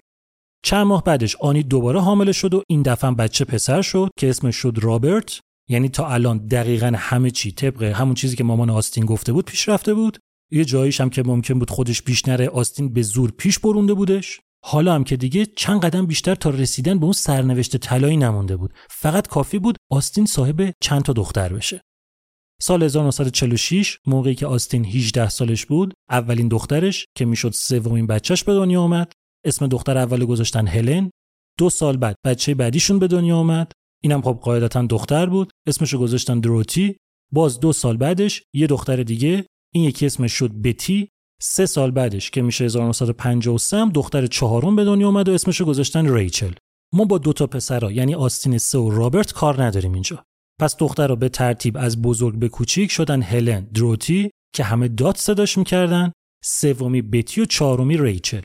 چند 0.65 0.87
ماه 0.87 1.03
بعدش 1.03 1.35
آنی 1.35 1.63
دوباره 1.63 2.01
حامله 2.01 2.31
شد 2.31 2.53
و 2.53 2.63
این 2.69 2.81
دفعه 2.81 3.11
بچه 3.11 3.45
پسر 3.45 3.81
شد 3.81 4.09
که 4.19 4.29
اسمش 4.29 4.55
شد 4.55 4.79
رابرت. 4.81 5.39
یعنی 5.69 5.89
تا 5.89 6.07
الان 6.07 6.37
دقیقا 6.37 6.93
همه 6.97 7.31
چی 7.31 7.51
طبق 7.51 7.83
همون 7.83 8.13
چیزی 8.13 8.35
که 8.35 8.43
مامان 8.43 8.69
آستین 8.69 9.05
گفته 9.05 9.33
بود 9.33 9.45
پیش 9.45 9.69
رفته 9.69 9.93
بود. 9.93 10.17
یه 10.51 10.65
جاییش 10.65 11.01
هم 11.01 11.09
که 11.09 11.23
ممکن 11.23 11.59
بود 11.59 11.69
خودش 11.69 12.01
پیش 12.01 12.27
نره 12.27 12.49
آستین 12.49 12.93
به 12.93 13.01
زور 13.01 13.31
پیش 13.31 13.59
برونده 13.59 13.93
بودش. 13.93 14.39
حالا 14.63 14.95
هم 14.95 15.03
که 15.03 15.17
دیگه 15.17 15.45
چند 15.45 15.81
قدم 15.81 16.05
بیشتر 16.05 16.35
تا 16.35 16.49
رسیدن 16.49 16.99
به 16.99 17.03
اون 17.03 17.13
سرنوشت 17.13 17.77
طلایی 17.77 18.17
نمونده 18.17 18.57
بود. 18.57 18.73
فقط 18.89 19.27
کافی 19.27 19.59
بود 19.59 19.77
آستین 19.91 20.25
صاحب 20.25 20.73
چند 20.81 21.01
تا 21.01 21.13
دختر 21.13 21.53
بشه. 21.53 21.81
سال 22.61 22.83
1946 22.83 23.97
موقعی 24.05 24.35
که 24.35 24.47
آستین 24.47 24.85
18 24.85 25.29
سالش 25.29 25.65
بود 25.65 25.93
اولین 26.09 26.47
دخترش 26.47 27.05
که 27.15 27.25
می‌شد 27.25 27.51
سومین 27.51 28.07
بچهش 28.07 28.43
به 28.43 28.53
دنیا 28.53 28.81
آمد. 28.81 29.11
اسم 29.45 29.67
دختر 29.67 29.97
اول 29.97 30.25
گذاشتن 30.25 30.67
هلن. 30.67 31.09
دو 31.57 31.69
سال 31.69 31.97
بعد 31.97 32.15
بچه 32.25 32.55
بعدیشون 32.55 32.99
به 32.99 33.07
دنیا 33.07 33.37
آمد. 33.37 33.71
اینم 34.03 34.21
خب 34.21 34.39
قاعدتا 34.43 34.81
دختر 34.81 35.25
بود. 35.25 35.51
اسمشو 35.67 35.97
گذاشتن 35.99 36.39
دروتی. 36.39 36.97
باز 37.31 37.59
دو 37.59 37.73
سال 37.73 37.97
بعدش 37.97 38.43
یه 38.53 38.67
دختر 38.67 39.03
دیگه 39.03 39.45
این 39.77 39.85
یکی 39.85 40.05
اسمش 40.05 40.33
شد 40.33 40.51
بتی. 40.51 41.09
سه 41.41 41.65
سال 41.65 41.91
بعدش 41.91 42.31
که 42.31 42.41
میشه 42.41 42.65
1953 42.65 43.77
هم 43.77 43.89
دختر 43.89 44.27
چهارم 44.27 44.75
به 44.75 44.85
دنیا 44.85 45.07
اومد 45.07 45.29
و 45.29 45.33
اسمشو 45.33 45.65
گذاشتن 45.65 46.13
ریچل. 46.13 46.53
ما 46.93 47.05
با 47.05 47.17
دو 47.17 47.33
تا 47.33 47.47
پسرا 47.47 47.91
یعنی 47.91 48.15
آستین 48.15 48.57
سه 48.57 48.77
و 48.77 48.89
رابرت 48.89 49.33
کار 49.33 49.63
نداریم 49.63 49.93
اینجا. 49.93 50.23
پس 50.59 50.77
دختر 50.77 51.07
رو 51.07 51.15
به 51.15 51.29
ترتیب 51.29 51.77
از 51.77 52.01
بزرگ 52.01 52.39
به 52.39 52.49
کوچیک 52.49 52.91
شدن 52.91 53.21
هلن 53.21 53.67
دروتی 53.73 54.31
که 54.55 54.63
همه 54.63 54.87
دات 54.87 55.17
صداش 55.17 55.57
می‌کردن 55.57 56.11
سومی 56.43 57.01
بتی 57.01 57.41
و 57.41 57.45
چهارمی 57.45 57.97
ریچل. 57.97 58.41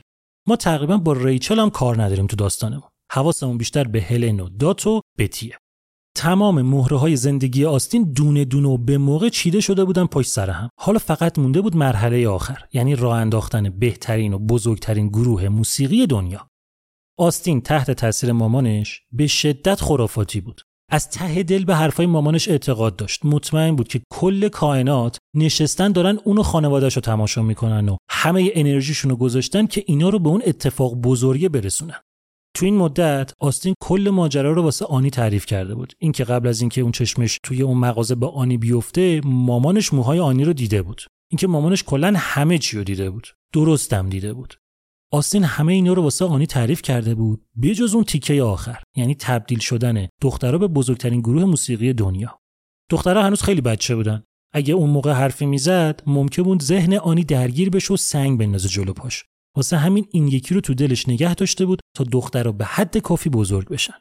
ما 0.47 0.55
تقریبا 0.55 0.97
با 0.97 1.13
ریچل 1.13 1.59
هم 1.59 1.69
کار 1.69 2.03
نداریم 2.03 2.27
تو 2.27 2.35
داستانمون. 2.35 2.89
حواسمون 3.11 3.57
بیشتر 3.57 3.83
به 3.83 4.01
هلن 4.01 4.39
و 4.39 4.49
دات 4.49 4.87
و 4.87 5.01
بتیه. 5.17 5.57
تمام 6.15 6.61
مهره 6.61 6.97
های 6.97 7.15
زندگی 7.15 7.65
آستین 7.65 8.13
دونه 8.13 8.45
دونه 8.45 8.67
و 8.67 8.77
به 8.77 8.97
موقع 8.97 9.29
چیده 9.29 9.61
شده 9.61 9.85
بودن 9.85 10.05
پشت 10.05 10.29
سر 10.29 10.49
هم. 10.49 10.69
حالا 10.79 10.99
فقط 10.99 11.39
مونده 11.39 11.61
بود 11.61 11.75
مرحله 11.75 12.27
آخر 12.27 12.65
یعنی 12.73 12.95
راه 12.95 13.17
انداختن 13.17 13.69
بهترین 13.69 14.33
و 14.33 14.39
بزرگترین 14.39 15.07
گروه 15.07 15.49
موسیقی 15.49 16.07
دنیا. 16.07 16.47
آستین 17.19 17.61
تحت 17.61 17.91
تاثیر 17.91 18.31
مامانش 18.31 19.01
به 19.11 19.27
شدت 19.27 19.81
خرافاتی 19.81 20.41
بود. 20.41 20.61
از 20.91 21.09
ته 21.09 21.43
دل 21.43 21.65
به 21.65 21.75
حرفای 21.75 22.05
مامانش 22.05 22.47
اعتقاد 22.47 22.95
داشت. 22.95 23.25
مطمئن 23.25 23.75
بود 23.75 23.87
که 23.87 24.01
کل 24.13 24.47
کائنات 24.47 25.17
نشستن 25.35 25.91
دارن 25.91 26.19
اونو 26.23 26.43
خانوادهش 26.43 26.93
رو 26.95 27.01
تماشا 27.01 27.41
می‌کنن 27.41 27.89
و 27.89 27.97
همه 28.09 28.51
انرژیشون 28.53 29.11
رو 29.11 29.17
گذاشتن 29.17 29.65
که 29.65 29.83
اینا 29.87 30.09
رو 30.09 30.19
به 30.19 30.29
اون 30.29 30.41
اتفاق 30.45 30.95
بزرگی 30.95 31.49
برسونن. 31.49 32.01
تو 32.55 32.65
این 32.65 32.77
مدت 32.77 33.33
آستین 33.39 33.73
کل 33.81 34.09
ماجرا 34.09 34.51
رو 34.51 34.61
واسه 34.61 34.85
آنی 34.85 35.09
تعریف 35.09 35.45
کرده 35.45 35.75
بود. 35.75 35.93
اینکه 35.99 36.23
قبل 36.23 36.47
از 36.47 36.61
اینکه 36.61 36.81
اون 36.81 36.91
چشمش 36.91 37.39
توی 37.43 37.61
اون 37.61 37.77
مغازه 37.77 38.15
به 38.15 38.27
آنی 38.27 38.57
بیفته 38.57 39.21
مامانش 39.23 39.93
موهای 39.93 40.19
آنی 40.19 40.43
رو 40.43 40.53
دیده 40.53 40.81
بود. 40.81 41.01
اینکه 41.31 41.47
مامانش 41.47 41.83
کلا 41.83 42.13
همه 42.17 42.57
چی 42.57 42.77
رو 42.77 42.83
دیده 42.83 43.09
بود. 43.09 43.27
درستم 43.53 44.09
دیده 44.09 44.33
بود. 44.33 44.53
آستین 45.11 45.43
همه 45.43 45.73
اینا 45.73 45.93
رو 45.93 46.01
واسه 46.03 46.25
آنی 46.25 46.47
تعریف 46.47 46.81
کرده 46.81 47.15
بود 47.15 47.45
بجز 47.63 47.95
اون 47.95 48.03
تیکه 48.03 48.43
آخر. 48.43 48.83
یعنی 48.95 49.15
تبدیل 49.15 49.59
شدن 49.59 50.07
دخترها 50.21 50.57
به 50.57 50.67
بزرگترین 50.67 51.19
گروه 51.19 51.45
موسیقی 51.45 51.93
دنیا. 51.93 52.39
دخترها 52.89 53.23
هنوز 53.23 53.41
خیلی 53.41 53.61
بچه 53.61 53.95
بودن. 53.95 54.23
اگه 54.53 54.73
اون 54.73 54.89
موقع 54.89 55.11
حرفی 55.11 55.45
می‌زد 55.45 56.01
ممکن 56.07 56.43
بود 56.43 56.61
ذهن 56.61 56.93
آنی 56.93 57.23
درگیر 57.23 57.69
بشه 57.69 57.93
و 57.93 57.97
سنگ 57.97 58.39
بندازه 58.39 58.69
جلو 58.69 58.93
پاش. 58.93 59.25
واسه 59.55 59.77
همین 59.77 60.07
این 60.11 60.27
یکی 60.27 60.53
رو 60.53 60.61
تو 60.61 60.73
دلش 60.73 61.09
نگه 61.09 61.35
داشته 61.35 61.65
بود 61.65 61.79
تا 61.95 62.03
دخترها 62.03 62.51
به 62.51 62.65
حد 62.65 62.97
کافی 62.97 63.29
بزرگ 63.29 63.69
بشن. 63.69 63.93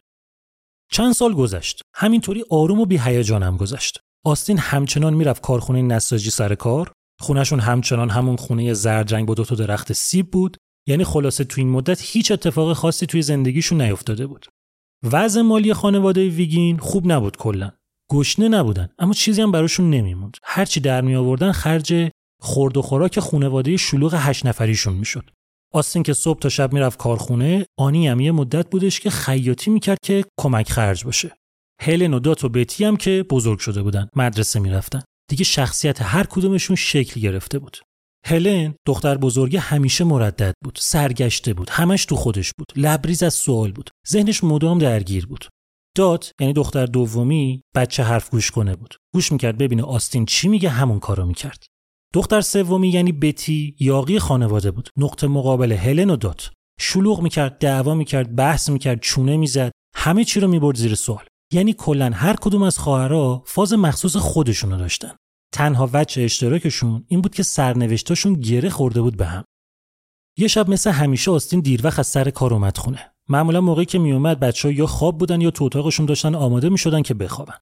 چند 0.93 1.12
سال 1.12 1.35
گذشت. 1.35 1.83
همینطوری 1.95 2.45
آروم 2.51 2.81
و 2.81 2.87
بیهیجانم 2.87 3.57
گذشت. 3.57 3.99
آستین 4.25 4.59
همچنان 4.59 5.15
می‌رفت 5.15 5.43
کارخونه 5.43 5.83
نساجی 5.83 6.31
سر 6.31 6.55
کار. 6.55 6.93
خونهشون 7.21 7.61
همچنان 7.61 8.11
همون 8.11 8.37
خونه 8.37 8.73
زرد 8.73 9.15
رنگ 9.15 9.27
با 9.27 9.35
دو 9.35 9.45
تا 9.45 9.55
درخت 9.55 9.93
سیب 9.93 10.31
بود. 10.31 10.57
یعنی 10.88 11.05
خلاصه 11.05 11.45
تو 11.45 11.61
این 11.61 11.71
مدت 11.71 12.01
هیچ 12.03 12.33
اتفاق 12.33 12.73
خاصی 12.73 13.07
توی 13.07 13.23
زندگیشون 13.23 13.83
نیفتاده 13.83 14.27
بود. 14.27 14.47
وضع 15.03 15.41
مالی 15.41 15.75
خانواده 15.75 16.29
ویگین 16.29 16.79
خوب 16.79 17.12
نبود 17.12 17.37
کلا. 17.37 17.73
گشنه 18.11 18.49
نبودن 18.49 18.88
اما 18.99 19.12
چیزی 19.12 19.43
هم 19.43 19.53
براشون 19.53 19.91
نمیموند. 19.91 20.37
هرچی 20.43 20.81
در 20.81 21.01
می 21.01 21.15
آوردن 21.15 21.53
خرج 21.53 22.11
خورد 22.41 22.77
و 22.77 22.83
خوراک 22.83 23.21
خونواده 23.21 23.77
شلوغ 23.77 24.15
هشت 24.15 24.47
نفریشون 24.47 24.95
می‌شد. 24.95 25.31
آستین 25.72 26.02
که 26.02 26.12
صبح 26.12 26.38
تا 26.38 26.48
شب 26.48 26.72
می‌رفت 26.72 26.98
کارخونه 26.98 27.66
آنی 27.78 28.08
هم 28.08 28.20
یه 28.20 28.32
مدت 28.32 28.70
بودش 28.70 29.00
که 29.00 29.11
خیاطی 29.11 29.70
می‌کرد 29.70 29.98
که 30.02 30.24
کمک 30.40 30.70
خرج 30.70 31.04
باشه. 31.04 31.37
هلن 31.80 32.14
و 32.14 32.18
دات 32.18 32.44
و 32.44 32.48
بتی 32.48 32.85
هم 32.85 32.96
که 32.96 33.24
بزرگ 33.30 33.58
شده 33.58 33.82
بودن 33.82 34.08
مدرسه 34.16 34.61
می‌رفتن. 34.61 35.02
دیگه 35.30 35.44
شخصیت 35.44 36.02
هر 36.02 36.24
کدومشون 36.24 36.76
شکل 36.76 37.20
گرفته 37.20 37.58
بود. 37.58 37.78
هلن 38.26 38.74
دختر 38.87 39.18
بزرگه 39.18 39.61
همیشه 39.61 40.04
مردد 40.04 40.54
بود 40.64 40.78
سرگشته 40.80 41.54
بود 41.54 41.70
همش 41.70 42.04
تو 42.04 42.16
خودش 42.16 42.52
بود 42.58 42.72
لبریز 42.76 43.22
از 43.22 43.35
سوال 43.35 43.72
بود 43.72 43.90
ذهنش 44.08 44.44
مدام 44.44 44.78
درگیر 44.78 45.26
بود. 45.26 45.48
دات 45.96 46.32
یعنی 46.40 46.52
دختر 46.52 46.87
دومی 46.87 47.62
بچه 47.74 48.02
حرف 48.02 48.30
گوش 48.30 48.50
کنه 48.50 48.76
بود. 48.76 48.96
گوش 49.14 49.32
می‌کرد 49.32 49.58
ببینه 49.58 49.82
آستین 49.82 50.26
چی 50.26 50.48
میگه 50.48 50.68
همون 50.68 51.00
کارو 51.00 51.26
می‌کرد. 51.26 51.64
دختر 52.12 52.40
سومی 52.40 52.88
یعنی 52.88 53.12
بتی 53.12 53.77
یاقی 53.81 54.18
خانواده 54.18 54.70
بود. 54.70 54.88
نقطه 54.96 55.27
مقابل 55.27 55.72
هلن 55.72 56.11
و 56.11 56.16
دات 56.16 56.51
شلوغ 56.81 57.20
می‌کرد 57.20 57.59
دعوا 57.59 57.94
می‌کرد 57.94 58.37
بحث 58.37 58.70
می‌کرد 58.70 59.01
چونه 59.01 59.37
می‌زد. 59.37 59.72
همه 59.96 60.25
چی 60.25 60.40
رو 60.40 60.48
می‌برد 60.48 60.77
زیر 60.77 60.94
سوال. 60.94 61.25
یعنی 61.53 61.72
کلا 61.72 62.11
هر 62.14 62.37
کدوم 62.37 62.62
از 62.62 62.79
خواهرها 62.79 63.42
فاز 63.46 63.72
مخصوص 63.72 64.16
خودشونو 64.16 64.77
داشتن. 64.77 65.12
تنها 65.55 65.90
وجه 65.92 66.22
اشتراکشون 66.22 67.05
این 67.09 67.20
بود 67.20 67.35
که 67.35 67.42
سرنوشتاشون 67.42 68.35
گره 68.35 68.70
خورده 68.70 69.03
بود 69.03 69.16
به 69.16 69.27
هم. 69.27 69.44
یه 70.38 70.48
شب 70.48 70.70
مثل 70.70 70.90
همیشه 70.90 71.31
آستین 71.31 71.61
دیر 71.61 71.81
وقت 71.85 71.98
از 71.98 72.07
سر 72.07 72.31
کار 72.31 72.55
اومد 72.55 72.77
خونه. 72.77 73.12
معمولا 73.29 73.61
موقعی 73.61 73.85
که 73.85 73.98
میومد 73.98 74.40
بچه 74.40 74.75
یا 74.75 74.87
خواب 74.87 75.18
بودن 75.18 75.40
یا 75.40 75.51
تو 75.51 75.64
اتاقشون 75.64 76.07
داشتن 76.07 76.35
آماده 76.35 76.68
می‌شدن 76.68 77.03
که 77.03 77.14
بخوابن. 77.14 77.55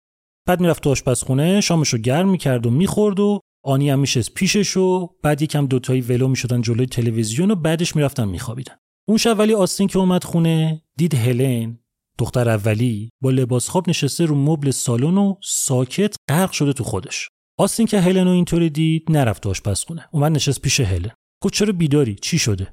بعد 0.48 0.60
می‌رفت 0.60 0.82
تو 0.82 0.90
آشپزخونه 0.90 1.60
شامشو 1.60 1.98
گرم 1.98 2.28
می‌کرد 2.28 2.66
و 2.66 2.70
می‌خورد 2.70 3.20
و 3.20 3.40
آنی 3.62 3.90
هم 3.90 3.98
میشست 3.98 4.34
پیشش 4.34 4.76
و 4.76 5.10
بعد 5.22 5.42
یکم 5.42 5.66
دوتایی 5.66 6.00
ولو 6.00 6.28
می‌شدن 6.28 6.62
جلوی 6.62 6.86
تلویزیون 6.86 7.50
و 7.50 7.54
بعدش 7.54 7.96
می‌رفتن 7.96 8.28
میخوابیدن. 8.28 8.74
اون 9.08 9.18
شب 9.18 9.38
ولی 9.38 9.54
آستین 9.54 9.86
که 9.88 9.98
اومد 9.98 10.24
خونه 10.24 10.82
دید 10.96 11.14
هلن 11.14 11.78
دختر 12.18 12.48
اولی 12.48 13.10
با 13.22 13.30
لباس 13.30 13.68
خواب 13.68 13.88
نشسته 13.88 14.24
رو 14.24 14.34
مبل 14.34 14.70
سالن 14.70 15.18
و 15.18 15.34
ساکت 15.42 16.16
غرق 16.28 16.52
شده 16.52 16.72
تو 16.72 16.84
خودش. 16.84 17.28
آستین 17.58 17.86
که 17.86 18.00
هلن 18.00 18.24
رو 18.24 18.30
اینطوری 18.30 18.70
دید 18.70 19.04
نرفت 19.08 19.46
آشپزخونه. 19.46 20.08
اومد 20.12 20.32
نشست 20.32 20.60
پیش 20.60 20.80
هلن. 20.80 21.10
گفت 21.42 21.54
چرا 21.54 21.72
بیداری؟ 21.72 22.14
چی 22.14 22.38
شده؟ 22.38 22.72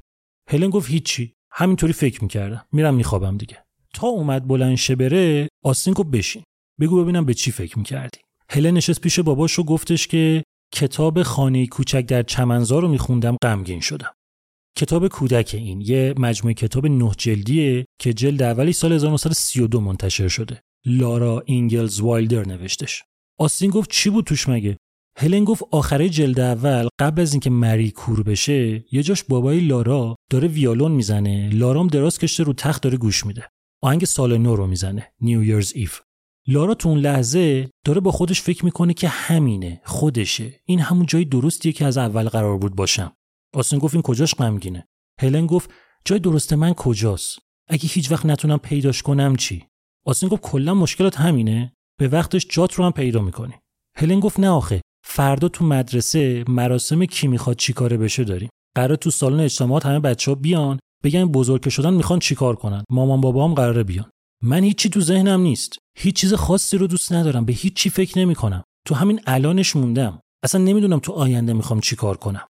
هلن 0.49 0.69
گفت 0.69 0.89
هیچی. 0.89 1.33
همینطوری 1.51 1.93
فکر 1.93 2.23
می‌کردم. 2.23 2.65
میرم 2.71 2.95
میخوابم 2.95 3.37
دیگه. 3.37 3.63
تا 3.93 4.07
اومد 4.07 4.47
بلند 4.47 4.75
شه 4.75 4.95
بره 4.95 5.47
آستین 5.63 5.93
گفت 5.93 6.09
بشین. 6.09 6.43
بگو 6.79 7.03
ببینم 7.03 7.25
به 7.25 7.33
چی 7.33 7.51
فکر 7.51 7.79
می‌کردی. 7.79 8.19
هلن 8.49 8.73
نشست 8.73 9.01
پیش 9.01 9.19
باباش 9.19 9.59
و 9.59 9.63
گفتش 9.63 10.07
که 10.07 10.43
کتاب 10.73 11.23
خانه 11.23 11.67
کوچک 11.67 12.05
در 12.05 12.23
چمنزار 12.23 12.81
رو 12.81 12.87
میخوندم 12.87 13.37
غمگین 13.43 13.79
شدم. 13.79 14.13
کتاب 14.77 15.07
کودک 15.07 15.51
این 15.57 15.81
یه 15.81 16.13
مجموعه 16.17 16.53
کتاب 16.53 16.85
نه 16.85 17.11
جلدیه 17.17 17.85
که 17.99 18.13
جلد 18.13 18.43
اولی 18.43 18.73
سال 18.73 18.93
1932 18.93 19.81
منتشر 19.81 20.27
شده. 20.27 20.61
لارا 20.85 21.43
اینگلز 21.45 21.99
وایلدر 21.99 22.47
نوشتش. 22.47 23.03
آستین 23.39 23.71
گفت 23.71 23.91
چی 23.91 24.09
بود 24.09 24.25
توش 24.25 24.49
مگه؟ 24.49 24.77
هلن 25.17 25.43
گفت 25.43 25.63
آخره 25.71 26.09
جلد 26.09 26.39
اول 26.39 26.87
قبل 26.99 27.21
از 27.21 27.33
اینکه 27.33 27.49
مری 27.49 27.91
کور 27.91 28.23
بشه 28.23 28.85
یه 28.91 29.03
جاش 29.03 29.23
بابای 29.23 29.59
لارا 29.59 30.15
داره 30.31 30.47
ویالون 30.47 30.91
می‌زنه. 30.91 31.49
لارام 31.53 31.87
دراز 31.87 32.19
کشیده 32.19 32.43
رو 32.43 32.53
تخت 32.53 32.81
داره 32.83 32.97
گوش 32.97 33.25
میده. 33.25 33.47
آهنگ 33.83 34.05
سال 34.05 34.37
نو 34.37 34.55
رو 34.55 34.67
می‌زنه. 34.67 35.11
New 35.21 35.61
Year's 35.75 35.92
Eve 35.92 36.01
لارا 36.49 36.73
تو 36.73 36.89
اون 36.89 36.99
لحظه 36.99 37.69
داره 37.85 38.01
با 38.01 38.11
خودش 38.11 38.41
فکر 38.41 38.65
می‌کنه 38.65 38.93
که 38.93 39.07
همینه 39.07 39.81
خودشه. 39.85 40.61
این 40.65 40.79
همون 40.79 41.05
جای 41.05 41.25
درستیه 41.25 41.71
که 41.71 41.85
از 41.85 41.97
اول 41.97 42.29
قرار 42.29 42.57
بود 42.57 42.75
باشم. 42.75 43.13
آستین 43.53 43.79
گفت 43.79 43.93
این 43.93 44.01
کجاش 44.01 44.35
غمگینه؟ 44.35 44.87
هلن 45.19 45.45
گفت 45.45 45.69
جای 46.05 46.19
درست 46.19 46.53
من 46.53 46.73
کجاست؟ 46.73 47.39
اگه 47.69 47.89
هیچ 47.89 48.11
وقت 48.11 48.25
نتونم 48.25 48.57
پیداش 48.57 49.01
کنم 49.01 49.35
چی؟ 49.35 49.63
آستین 50.05 50.29
گفت 50.29 50.41
کلا 50.41 50.73
مشکلات 50.73 51.17
همینه. 51.17 51.73
به 51.99 52.07
وقتش 52.07 52.47
جات 52.49 52.73
رو 52.73 52.85
هم 52.85 52.91
پیدا 52.91 53.21
می‌کنی 53.21 53.53
هلن 53.97 54.19
گفت 54.19 54.39
نه 54.39 54.49
آخه 54.49 54.81
فردا 55.05 55.47
تو 55.47 55.65
مدرسه 55.65 56.43
مراسم 56.47 57.05
کی 57.05 57.27
می‌خواد 57.27 57.55
چیکاره 57.55 57.97
بشه 57.97 58.23
داریم. 58.23 58.49
قرار 58.75 58.95
تو 58.95 59.11
سالن 59.11 59.39
اجتماعات 59.39 59.85
همه 59.85 59.99
بچه 59.99 60.31
ها 60.31 60.35
بیان 60.35 60.79
بگن 61.03 61.25
بزرگ 61.25 61.69
شدن 61.69 61.93
می‌خوان 61.93 62.19
چیکار 62.19 62.55
کنن. 62.55 62.83
مامان 62.89 63.21
بابام 63.21 63.53
قراره 63.53 63.83
بیان. 63.83 64.09
من 64.43 64.63
هیچی 64.63 64.89
تو 64.89 65.01
ذهنم 65.01 65.41
نیست. 65.41 65.77
هیچ 65.99 66.15
چیز 66.15 66.33
خاصی 66.33 66.77
رو 66.77 66.87
دوست 66.87 67.13
ندارم 67.13 67.45
به 67.45 67.53
هیچ 67.53 67.73
چی 67.73 67.89
فکر 67.89 68.19
نمی‌کنم. 68.19 68.63
تو 68.87 68.95
همین 68.95 69.21
الانش 69.25 69.75
موندم. 69.75 70.19
اصلا 70.43 70.61
نمی‌دونم 70.61 70.99
تو 70.99 71.11
آینده 71.11 71.53
می‌خوام 71.53 71.79
چیکار 71.79 72.17
کنم. 72.17 72.47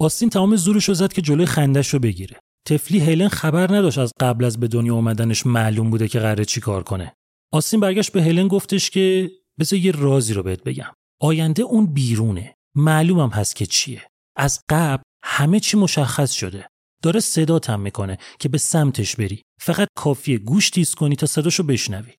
آستین 0.00 0.30
تمام 0.30 0.56
زورش 0.56 0.84
رو 0.84 0.94
زد 0.94 1.12
که 1.12 1.22
جلوی 1.22 1.46
خندش 1.46 1.88
رو 1.88 1.98
بگیره. 1.98 2.40
تفلی 2.68 2.98
هلن 2.98 3.28
خبر 3.28 3.76
نداشت 3.76 3.98
از 3.98 4.12
قبل 4.20 4.44
از 4.44 4.60
به 4.60 4.68
دنیا 4.68 4.94
اومدنش 4.94 5.46
معلوم 5.46 5.90
بوده 5.90 6.08
که 6.08 6.18
قراره 6.18 6.44
چیکار 6.44 6.82
کنه. 6.82 7.12
آستین 7.52 7.80
برگشت 7.80 8.12
به 8.12 8.22
هلن 8.22 8.48
گفتش 8.48 8.90
که 8.90 9.30
بذار 9.60 9.78
یه 9.78 9.92
رازی 9.92 10.34
رو 10.34 10.42
بهت 10.42 10.64
بگم. 10.64 10.92
آینده 11.20 11.62
اون 11.62 11.86
بیرونه. 11.86 12.54
معلومم 12.76 13.30
هست 13.30 13.56
که 13.56 13.66
چیه. 13.66 14.02
از 14.36 14.60
قبل 14.68 15.02
همه 15.24 15.60
چی 15.60 15.76
مشخص 15.76 16.32
شده. 16.32 16.68
داره 17.02 17.20
صداتم 17.20 17.80
می‌کنه 17.80 18.18
که 18.38 18.48
به 18.48 18.58
سمتش 18.58 19.16
بری. 19.16 19.42
فقط 19.60 19.88
کافیه 19.96 20.38
گوش 20.38 20.70
تیز 20.70 20.94
کنی 20.94 21.16
تا 21.16 21.26
صداشو 21.26 21.62
بشنوی. 21.62 22.12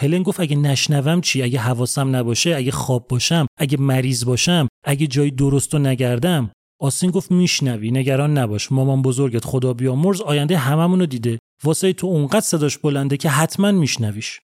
هلن 0.00 0.22
گفت 0.22 0.40
اگه 0.40 0.56
نشنوم 0.56 1.20
چی؟ 1.20 1.42
اگه 1.42 1.58
حواسم 1.58 2.16
نباشه 2.16 2.54
اگه 2.56 2.70
خواب 2.70 3.08
باشم 3.08 3.46
اگه 3.58 3.78
مریض 3.80 4.24
باشم 4.24 4.68
اگه 4.84 5.06
جای 5.06 5.30
درست 5.30 5.74
و 5.74 5.78
نگردم. 5.78 6.50
آسین 6.80 7.10
گفت 7.10 7.30
میشنوی 7.30 7.90
نگران 7.90 8.38
نباش. 8.38 8.72
مامان 8.72 9.02
بزرگت 9.02 9.44
خدا 9.44 9.74
بیامرز 9.74 10.20
آینده 10.20 10.58
هممونو 10.58 11.06
دیده. 11.06 11.38
واسه 11.64 11.92
تو 11.92 12.06
اونقدر 12.06 12.40
صداش 12.40 12.78
بلنده 12.78 13.16
که 13.16 13.28
حتما 13.28 13.72
میشنویش. 13.72 14.40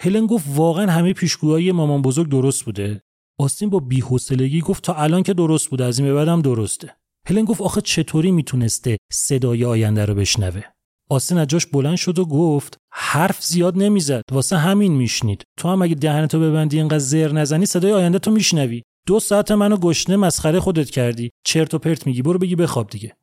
هلن 0.00 0.26
گفت 0.26 0.44
واقعا 0.54 0.92
همه 0.92 1.12
پیشگویی 1.12 1.72
مامان 1.72 2.02
بزرگ 2.02 2.28
درست 2.30 2.64
بوده. 2.64 3.00
آستین 3.40 3.70
با 3.70 3.78
بی‌حوصلگی 3.78 4.60
گفت 4.60 4.84
تا 4.84 4.94
الان 4.94 5.22
که 5.22 5.34
درست 5.34 5.70
بوده 5.70 5.84
از 5.84 5.98
این 5.98 6.08
به 6.08 6.14
بعدم 6.14 6.42
درسته. 6.42 6.96
هلن 7.28 7.44
گفت 7.44 7.60
آخه 7.60 7.80
چطوری 7.80 8.30
می‌تونسته 8.30 8.96
صدای 9.12 9.64
آینده 9.64 10.04
رو 10.04 10.14
بشنوه؟ 10.14 10.62
آستین 11.10 11.38
از 11.38 11.46
جاش 11.46 11.66
بلند 11.66 11.96
شد 11.96 12.18
و 12.18 12.24
گفت 12.24 12.76
حرف 12.92 13.44
زیاد 13.44 13.78
نمی‌زد. 13.78 14.22
واسه 14.30 14.56
همین 14.56 14.92
میشنید. 14.92 15.42
تو 15.58 15.68
هم 15.68 15.82
اگه 15.82 15.94
دهنتو 15.94 16.40
ببندی 16.40 16.78
اینقدر 16.78 16.98
زر 16.98 17.32
نزنی 17.32 17.66
صدای 17.66 17.92
آینده 17.92 18.18
تو 18.18 18.30
میشنوی. 18.30 18.82
دو 19.06 19.20
ساعت 19.20 19.50
منو 19.50 19.76
گشنه 19.76 20.16
مسخره 20.16 20.60
خودت 20.60 20.90
کردی. 20.90 21.30
چرت 21.44 21.74
و 21.74 21.78
پرت 21.78 22.06
میگی. 22.06 22.22
برو 22.22 22.38
بگی 22.38 22.56
بخواب 22.56 22.90
دیگه. 22.90 23.16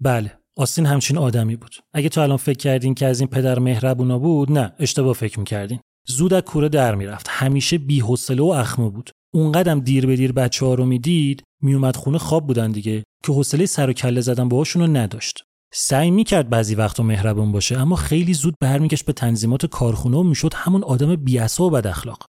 بله 0.00 0.38
آستین 0.56 0.86
همچین 0.86 1.18
آدمی 1.18 1.56
بود. 1.56 1.74
اگه 1.92 2.08
تو 2.08 2.20
الان 2.20 2.36
فکر 2.36 2.58
کردین 2.58 2.94
که 2.94 3.06
از 3.06 3.20
این 3.20 3.28
پدر 3.28 3.58
مهربونا 3.58 4.18
بود 4.18 4.52
نه 4.52 4.72
اشتباه 4.78 5.12
فکر 5.12 5.38
می‌کردین. 5.38 5.80
زود 6.06 6.32
از 6.32 6.42
کوره 6.42 6.68
در 6.68 6.94
می‌رفت. 6.94 7.26
همیشه 7.30 7.78
بی‌حوصله 7.78 8.42
و 8.42 8.46
اخمه 8.46 8.88
بود. 8.88 9.10
اونقدم 9.34 9.80
دیر 9.80 10.06
به 10.06 10.16
دیر 10.16 10.32
بچه 10.32 10.66
ها 10.66 10.74
رو 10.74 10.86
می‌دید 10.86 11.42
میومد 11.62 11.96
خونه 11.96 12.18
خواب 12.18 12.46
بودن 12.46 12.72
دیگه 12.72 13.04
که 13.24 13.32
حوصله 13.32 13.66
سر 13.66 13.90
و 13.90 13.92
کله 13.92 14.20
زدن 14.20 14.48
باهاشون 14.48 14.82
رو 14.82 14.96
نداشت. 14.96 15.42
سعی 15.74 16.10
می‌کرد 16.10 16.48
بعضی 16.48 16.74
وقتا 16.74 17.02
مهربون 17.02 17.52
باشه 17.52 17.78
اما 17.78 17.96
خیلی 17.96 18.34
زود 18.34 18.54
برمیگشت 18.60 19.04
به 19.04 19.12
تنظیمات 19.12 19.66
کارخونه 19.66 20.16
و 20.16 20.22
می‌شد 20.22 20.54
همون 20.54 20.84
آدم 20.84 21.16
بیاسا 21.16 21.64
و 21.64 21.70
بد 21.70 21.86
اخلاق 21.86 22.24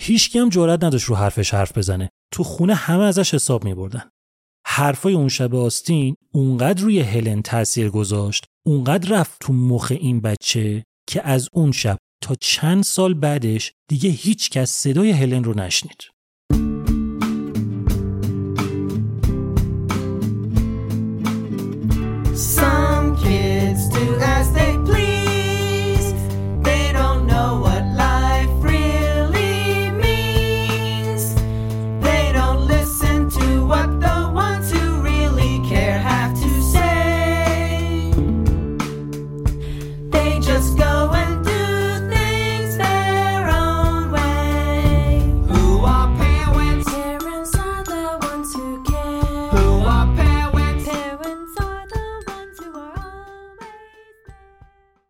هیچکی 0.00 0.38
هم 0.38 0.48
جرئت 0.48 0.84
نداشت 0.84 1.04
رو 1.04 1.16
حرفش 1.16 1.54
حرف 1.54 1.78
بزنه. 1.78 2.10
تو 2.32 2.42
خونه 2.44 2.74
همه 2.74 3.04
ازش 3.04 3.34
حساب 3.34 3.64
میبردن. 3.64 4.10
حرفای 4.66 5.14
اون 5.14 5.28
شب 5.28 5.54
آستین 5.54 6.14
اونقدر 6.34 6.82
روی 6.82 7.00
هلن 7.00 7.42
تاثیر 7.42 7.90
گذاشت 7.90 8.44
اونقدر 8.66 9.20
رفت 9.20 9.36
تو 9.40 9.52
مخ 9.52 9.92
این 10.00 10.20
بچه 10.20 10.84
که 11.08 11.28
از 11.28 11.48
اون 11.52 11.72
شب 11.72 11.98
تا 12.22 12.34
چند 12.40 12.84
سال 12.84 13.14
بعدش 13.14 13.72
دیگه 13.88 14.10
هیچ 14.10 14.50
کس 14.50 14.70
صدای 14.70 15.10
هلن 15.10 15.44
رو 15.44 15.54
نشنید. 15.54 16.13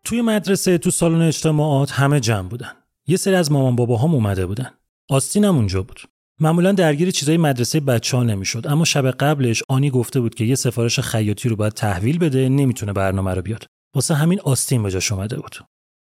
توی 0.05 0.21
مدرسه 0.21 0.77
تو 0.77 0.91
سالن 0.91 1.21
اجتماعات 1.21 1.91
همه 1.91 2.19
جمع 2.19 2.47
بودن. 2.47 2.71
یه 3.07 3.17
سری 3.17 3.35
از 3.35 3.51
مامان 3.51 3.75
بابا 3.75 3.97
هم 3.97 4.13
اومده 4.13 4.45
بودن. 4.45 4.71
آستین 5.09 5.45
هم 5.45 5.55
اونجا 5.55 5.83
بود. 5.83 6.01
معمولا 6.39 6.71
درگیر 6.71 7.11
چیزای 7.11 7.37
مدرسه 7.37 7.79
بچه 7.79 8.17
ها 8.17 8.23
نمی‌شد 8.23 8.67
اما 8.67 8.85
شب 8.85 9.11
قبلش 9.11 9.63
آنی 9.69 9.89
گفته 9.89 10.19
بود 10.19 10.35
که 10.35 10.45
یه 10.45 10.55
سفارش 10.55 10.99
خیاطی 10.99 11.49
رو 11.49 11.55
باید 11.55 11.73
تحویل 11.73 12.17
بده 12.17 12.49
نمی‌تونه 12.49 12.93
برنامه 12.93 13.33
رو 13.33 13.41
بیاد. 13.41 13.65
واسه 13.95 14.13
همین 14.13 14.39
آستین 14.41 14.83
به 14.83 14.91
جاش 14.91 15.11
اومده 15.11 15.35
بود. 15.35 15.55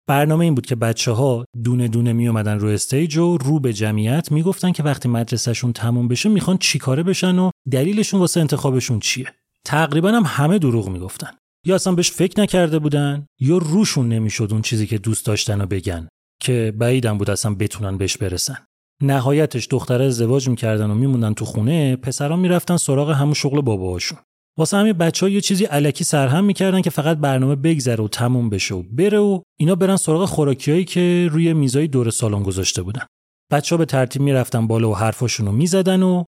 برنامه 0.08 0.46
این 0.46 0.56
بود 0.56 0.66
که 0.66 0.76
بچه 0.76 1.12
ها 1.12 1.46
دونه 1.64 1.88
دونه 1.88 2.14
می 2.14 2.28
اومدن 2.28 2.60
رو 2.60 2.68
استیج 2.68 3.18
و 3.18 3.38
رو 3.38 3.60
به 3.60 3.74
جمعیت 3.74 4.32
می‌گفتن 4.32 4.72
که 4.72 4.84
وقتی 4.84 5.10
مدرسهشون 5.10 5.74
تموم 5.74 6.08
بشه 6.08 6.30
می‌خوان 6.30 6.58
چیکاره 6.58 7.04
بشن 7.04 7.40
و 7.40 7.52
دلیلشون 7.72 8.20
واسه 8.20 8.40
انتخابشون 8.40 9.00
چیه. 9.00 9.34
تقریبا 9.66 10.12
هم 10.12 10.24
همه 10.26 10.60
دروغ 10.60 10.90
می‌گفتن. 10.90 11.32
یا 11.66 11.76
اصلا 11.76 11.94
بهش 11.94 12.12
فکر 12.12 12.42
نکرده 12.42 12.80
بودن؟ 12.80 13.26
یا 13.40 13.58
روشون 13.58 14.10
نمی‌شد 14.10 14.48
اون 14.52 14.62
چیزی 14.62 14.88
که 14.88 14.98
دوست 14.98 15.26
داشتن 15.26 15.62
و 15.62 15.66
بگن 15.66 16.08
که 16.42 16.74
بعیدم 16.78 17.18
بود 17.18 17.30
اصلا 17.30 17.56
بتونن 17.56 17.98
بهش 17.98 18.18
برسن؟ 18.18 18.58
نهایتش 19.04 19.68
دختره 19.72 20.06
ازدواج 20.06 20.50
می‌کردن 20.50 20.92
و 20.92 20.96
میموندن 20.96 21.34
تو 21.34 21.46
خونه 21.46 21.96
پسران 21.96 22.40
می‌رفتن 22.40 22.78
سراغ 22.78 23.12
همون 23.12 23.34
شغل 23.34 23.62
باباهاشون. 23.62 24.18
واسه 24.58 24.78
همین 24.78 24.94
بچه 24.94 25.32
یه 25.32 25.42
چیزی 25.42 25.66
علکی 25.66 26.04
سرهم 26.04 26.46
می‌کردن 26.46 26.82
که 26.82 26.90
فقط 26.90 27.18
برنامه 27.18 27.56
بگذره 27.56 28.04
و 28.04 28.08
تموم 28.08 28.50
بشه 28.50 28.76
و 28.76 28.84
بره 28.84 29.20
و 29.20 29.42
اینا 29.60 29.76
برن 29.76 29.96
سراغ 29.96 30.26
خوراکیایی 30.26 30.86
که 30.86 31.28
روی 31.32 31.54
میزای 31.54 31.88
دور 31.88 32.10
سالن 32.10 32.44
گذاشته 32.44 32.82
بودن. 32.82 33.06
بچه 33.52 33.76
ها 33.76 33.78
به 33.78 33.86
ترتیب 33.86 34.22
می‌رفتن 34.22 34.68
بالا 34.68 34.90
و 34.90 34.96
حرفاشون 34.96 35.46
رو 35.46 35.52
می‌زدن 35.52 36.04
و 36.04 36.24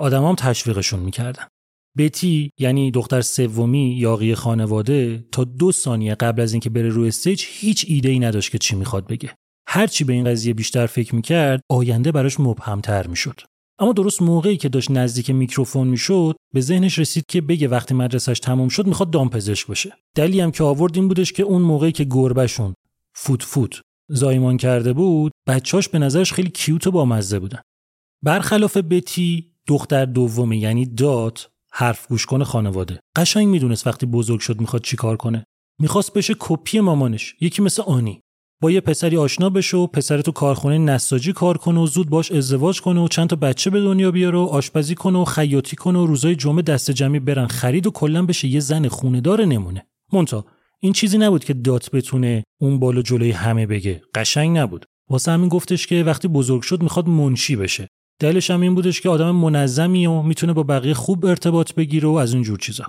آدمام 0.00 0.34
تشویقشون 0.34 1.00
می‌کردن. 1.00 1.44
بتی 1.98 2.50
یعنی 2.58 2.90
دختر 2.90 3.20
سومی 3.20 3.96
یاقی 3.98 4.34
خانواده 4.34 5.24
تا 5.32 5.44
دو 5.44 5.72
ثانیه 5.72 6.14
قبل 6.14 6.42
از 6.42 6.52
اینکه 6.52 6.70
بره 6.70 6.88
روی 6.88 7.08
استیج 7.08 7.44
هیچ 7.48 7.84
ایده 7.88 8.08
ای 8.08 8.18
نداشت 8.18 8.52
که 8.52 8.58
چی 8.58 8.76
می‌خواد 8.76 9.06
بگه. 9.06 9.34
هرچی 9.68 10.04
به 10.04 10.12
این 10.12 10.24
قضیه 10.24 10.54
بیشتر 10.54 10.86
فکر 10.86 11.14
می‌کرد 11.14 11.60
آینده 11.68 12.12
براش 12.12 12.40
مبهمتر 12.40 13.06
می‌شد. 13.06 13.40
اما 13.78 13.92
درست 13.92 14.22
موقعی 14.22 14.56
که 14.56 14.68
داشت 14.68 14.90
نزدیک 14.90 15.30
میکروفون 15.30 15.88
می‌شد 15.88 16.36
به 16.54 16.60
ذهنش 16.60 16.98
رسید 16.98 17.24
که 17.28 17.40
بگه 17.40 17.68
وقتی 17.68 17.94
مدرسش 17.94 18.40
تموم 18.40 18.68
شد 18.68 18.86
می‌خواد 18.86 19.10
دامپزشک 19.10 19.66
باشه. 19.66 19.92
دلیلی 20.14 20.40
هم 20.40 20.50
که 20.50 20.64
آورد 20.64 20.96
این 20.96 21.08
بودش 21.08 21.32
که 21.32 21.42
اون 21.42 21.62
موقعی 21.62 21.92
که 21.92 22.04
گربهشون 22.04 22.74
فوت 23.14 23.42
فوت 23.42 23.80
زایمان 24.08 24.56
کرده 24.56 24.92
بود 24.92 25.32
بچاش 25.48 25.88
به 25.88 25.98
نظرش 25.98 26.32
خیلی 26.32 26.50
کیوت 26.50 26.86
و 26.86 26.90
بامزه 26.90 27.38
بودن. 27.38 27.60
برخلاف 28.24 28.76
بتی 28.76 29.52
دختر 29.66 30.04
دومی 30.04 30.58
یعنی 30.58 30.86
دات 30.86 31.48
حرف 31.72 32.08
گوش 32.08 32.26
کنه 32.26 32.44
خانواده. 32.44 33.00
قشنگ 33.16 33.48
می‌دونست 33.48 33.86
وقتی 33.86 34.06
بزرگ 34.06 34.40
شد 34.40 34.60
می‌خواد 34.60 34.82
چیکار 34.82 35.16
کنه. 35.16 35.44
می‌خواست 35.80 36.12
بشه 36.12 36.34
کپی 36.38 36.80
مامانش 36.80 37.34
یکی 37.40 37.62
مثل 37.62 37.82
آنی. 37.82 38.20
با 38.62 38.70
یه 38.70 38.80
پسری 38.80 39.16
آشنا 39.16 39.50
بشه 39.50 39.76
و 39.76 39.86
پسر 39.86 40.20
تو 40.20 40.32
کارخونه 40.32 40.78
نساجی 40.78 41.32
کار 41.32 41.58
کنه 41.58 41.80
و 41.80 41.86
زود 41.86 42.10
باهاش 42.10 42.32
ازدواج 42.32 42.80
کنه 42.80 43.00
و 43.00 43.08
چند 43.08 43.28
تا 43.28 43.36
بچه 43.36 43.70
به 43.70 43.80
دنیا 43.80 44.10
بیاره 44.10 44.38
و 44.38 44.42
آشپزی 44.42 44.94
کنه 44.94 45.18
و 45.18 45.24
خیاطی 45.24 45.76
کنه 45.76 45.98
و 45.98 46.06
روزای 46.06 46.36
جمعه 46.36 46.62
دست 46.62 46.90
جمعی 46.90 47.20
برن 47.20 47.46
خرید 47.46 47.86
و 47.86 47.90
کلا 47.90 48.26
بشه 48.26 48.48
یه 48.48 48.60
زن 48.60 48.88
خونه 48.88 49.20
دار 49.20 49.44
نمونه. 49.44 49.86
منتها 50.12 50.44
این 50.80 50.92
چیزی 50.92 51.18
نبود 51.18 51.44
که 51.44 51.54
دات 51.54 51.90
بتونه 51.90 52.44
اون 52.60 52.78
بالا 52.78 53.02
جلوی 53.02 53.30
همه 53.30 53.66
بگه. 53.66 54.02
قشنگ 54.14 54.58
نبود. 54.58 54.86
واسه 55.10 55.32
همین 55.32 55.48
گفتش 55.48 55.86
که 55.86 56.04
وقتی 56.04 56.28
بزرگ 56.28 56.62
شد 56.62 56.82
می‌خواد 56.82 57.08
منشی 57.08 57.56
بشه. 57.56 57.88
دلش 58.20 58.50
هم 58.50 58.60
این 58.60 58.74
بودش 58.74 59.00
که 59.00 59.08
آدم 59.08 59.30
منظمی 59.30 60.06
و 60.06 60.22
می‌تونه 60.22 60.52
با 60.52 60.62
بقیه 60.62 60.94
خوب 60.94 61.26
ارتباط 61.26 61.72
بگیره 61.72 62.08
و 62.08 62.12
از 62.12 62.34
اون 62.34 62.42
جور 62.42 62.58
چیزا. 62.58 62.84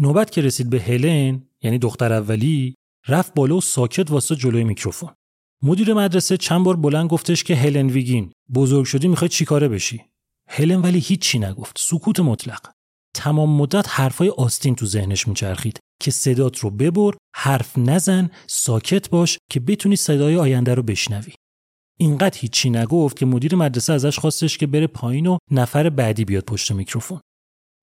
نوبت 0.00 0.30
که 0.30 0.42
رسید 0.42 0.70
به 0.70 0.80
هلن 0.80 1.42
یعنی 1.62 1.78
دختر 1.78 2.12
اولی 2.12 2.74
رفت 3.08 3.34
بالا 3.34 3.56
و 3.56 3.60
ساکت 3.60 4.10
واسه 4.10 4.36
جلوی 4.36 4.64
میکروفون. 4.64 5.10
مدیر 5.62 5.94
مدرسه 5.94 6.36
چند 6.36 6.64
بار 6.64 6.76
بلند 6.76 7.08
گفتش 7.08 7.44
که 7.44 7.56
هلن 7.56 7.86
ویگین 7.86 8.32
بزرگ 8.54 8.84
شدی 8.84 9.08
می‌خوای 9.08 9.28
چیکاره 9.28 9.68
بشی؟ 9.68 10.04
هلن 10.48 10.80
ولی 10.80 10.98
هیچی 10.98 11.38
نگفت 11.38 11.76
سکوت 11.80 12.20
مطلق. 12.20 12.60
تمام 13.14 13.50
مدت 13.50 13.86
حرفای 13.88 14.28
آستین 14.28 14.74
تو 14.74 14.86
ذهنش 14.86 15.28
میچرخید 15.28 15.78
که 16.00 16.10
صدات 16.10 16.58
رو 16.58 16.70
ببر 16.70 17.12
حرف 17.36 17.78
نزن 17.78 18.30
ساکت 18.46 19.10
باش 19.10 19.38
که 19.50 19.60
بتونی 19.60 19.96
صدای 19.96 20.36
آینده 20.36 20.74
رو 20.74 20.82
بشنوی. 20.82 21.32
اینقدر 21.98 22.38
هیچی 22.38 22.70
نگفت 22.70 23.16
که 23.16 23.26
مدیر 23.26 23.54
مدرسه 23.54 23.92
ازش 23.92 24.18
خواستش 24.18 24.58
که 24.58 24.66
بره 24.66 24.86
پایین 24.86 25.26
و 25.26 25.38
نفر 25.50 25.90
بعدی 25.90 26.24
بیاد 26.24 26.44
پشت 26.44 26.72
میکروفون. 26.72 27.20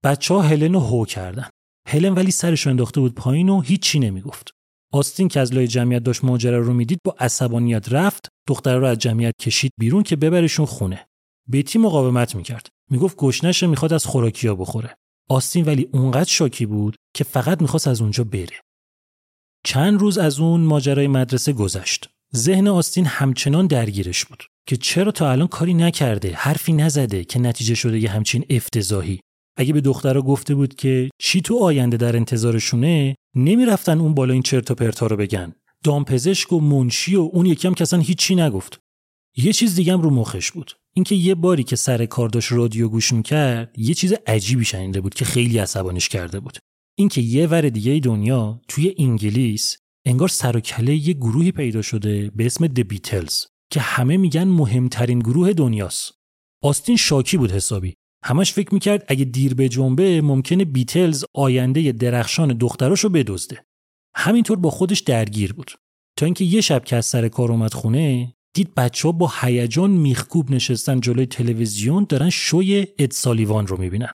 بچه 0.05 0.33
ها 0.33 0.41
هلن 0.41 0.73
رو 0.73 0.79
هو 0.79 1.05
کردن. 1.05 1.49
هلن 1.87 2.13
ولی 2.13 2.31
سرش 2.31 2.67
انداخته 2.67 3.01
بود 3.01 3.15
پایین 3.15 3.49
و 3.49 3.61
هیچی 3.61 3.99
نمی‌گفت. 3.99 4.51
آستین 4.93 5.27
که 5.27 5.39
از 5.39 5.53
لای 5.53 5.67
جمعیت 5.67 6.03
داشت 6.03 6.23
ماجرا 6.23 6.59
رو 6.59 6.73
می‌دید 6.73 6.99
با 7.05 7.15
عصبانیت 7.19 7.93
رفت 7.93 8.27
دختر 8.47 8.77
رو 8.77 8.85
از 8.85 8.97
جمعیت 8.97 9.33
کشید 9.41 9.71
بیرون 9.79 10.03
که 10.03 10.15
ببرشون 10.15 10.65
خونه. 10.65 11.05
بیتی 11.49 11.79
مقاومت 11.79 12.35
می‌کرد. 12.35 12.67
می‌گفت 12.91 13.17
گشنش 13.17 13.63
می‌خواد 13.63 13.93
از 13.93 14.05
خوراکیا 14.05 14.55
بخوره. 14.55 14.95
آستین 15.29 15.65
ولی 15.65 15.89
اونقدر 15.93 16.29
شاکی 16.29 16.65
بود 16.65 16.95
که 17.15 17.23
فقط 17.23 17.61
می‌خواست 17.61 17.87
از 17.87 18.01
اونجا 18.01 18.23
بره. 18.23 18.61
چند 19.65 19.99
روز 19.99 20.17
از 20.17 20.39
اون 20.39 20.61
ماجرای 20.61 21.07
مدرسه 21.07 21.53
گذشت. 21.53 22.09
ذهن 22.35 22.67
آستین 22.67 23.05
همچنان 23.05 23.67
درگیرش 23.67 24.25
بود 24.25 24.43
که 24.67 24.77
چرا 24.77 25.11
تا 25.11 25.31
الان 25.31 25.47
کاری 25.47 25.73
نکرده 25.73 26.33
حرفی 26.33 26.73
نزده 26.73 27.23
که 27.23 27.39
نتیجه 27.39 27.75
شده 27.75 27.99
یه 27.99 28.09
همچین 28.09 28.45
افتضاحی. 28.49 29.19
اگه 29.57 29.73
به 29.73 29.81
دخترها 29.81 30.21
گفته 30.21 30.55
بود 30.55 30.75
که 30.75 31.09
چی 31.19 31.41
تو 31.41 31.57
آینده 31.57 31.97
در 31.97 32.15
انتظارشونه 32.15 33.15
نمی‌رفتن 33.35 33.99
اون 33.99 34.13
بالا 34.13 34.33
این 34.33 34.41
چرت 34.41 34.71
و 34.71 34.75
پرتا 34.75 35.07
رو 35.07 35.17
بگن. 35.17 35.53
دامپزشک 35.83 36.53
و 36.53 36.59
منشی 36.59 37.15
و 37.15 37.29
اون 37.33 37.45
یکی 37.45 37.67
هم 37.67 37.75
اصلا 37.79 37.99
هیچی 37.99 38.35
نگفت. 38.35 38.79
یه 39.37 39.53
چیز 39.53 39.75
دیگه 39.75 39.93
هم 39.93 40.01
رو 40.01 40.09
مخش 40.09 40.51
بود. 40.51 40.71
اینکه 40.93 41.15
یه 41.15 41.35
باری 41.35 41.63
که 41.63 41.75
سر 41.75 42.05
کار 42.05 42.29
داشت 42.29 42.51
رادیو 42.51 42.89
گوش 42.89 43.13
می‌کرد 43.13 43.73
یه 43.77 43.93
چیز 43.93 44.13
عجیبی 44.27 44.65
شنیده 44.65 45.01
بود 45.01 45.13
که 45.13 45.25
خیلی 45.25 45.57
عصبانیش 45.57 46.09
کرده 46.09 46.39
بود. 46.39 46.57
اینکه 46.97 47.21
یه 47.21 47.47
ور 47.47 47.69
دیگه 47.69 47.99
دنیا 47.99 48.61
توی 48.67 48.95
انگلیس 48.97 49.77
انگار 50.05 50.27
سر 50.27 50.57
و 50.57 50.59
کله 50.59 50.95
یه 50.95 51.13
گروهی 51.13 51.51
پیدا 51.51 51.81
شده 51.81 52.31
به 52.35 52.45
اسم 52.45 52.67
د 52.67 52.79
بیتلز 52.79 53.45
که 53.71 53.79
همه 53.79 54.17
میگن 54.17 54.43
مهمترین 54.43 55.19
گروه 55.19 55.53
دنیاست. 55.53 56.11
آستین 56.63 56.97
شاکی 56.97 57.37
بود 57.37 57.51
حسابی. 57.51 57.93
همش 58.23 58.53
فکر 58.53 58.73
می‌کرد 58.73 59.05
اگه 59.07 59.25
دیر 59.25 59.53
به 59.53 59.69
جنبه 59.69 60.21
ممکنه 60.21 60.65
بیتلز 60.65 61.25
آینده 61.33 61.91
درخشان 61.91 62.57
دختراشو 62.57 63.09
بدزده. 63.09 63.65
همینطور 64.15 64.57
با 64.57 64.69
خودش 64.69 64.99
درگیر 64.99 65.53
بود. 65.53 65.71
تا 66.17 66.25
اینکه 66.25 66.45
یه 66.45 66.61
شب 66.61 66.83
که 66.83 66.95
از 66.95 67.05
سر 67.05 67.27
کار 67.27 67.51
اومد 67.51 67.73
خونه 67.73 68.33
دید 68.55 68.75
بچه 68.75 69.07
ها 69.07 69.11
با 69.11 69.31
هیجان 69.41 69.91
میخکوب 69.91 70.51
نشستن 70.51 70.99
جلوی 70.99 71.25
تلویزیون 71.25 72.05
دارن 72.09 72.29
شوی 72.29 72.87
ادسالیوان 72.99 73.67
رو 73.67 73.77
می‌بینن. 73.77 74.11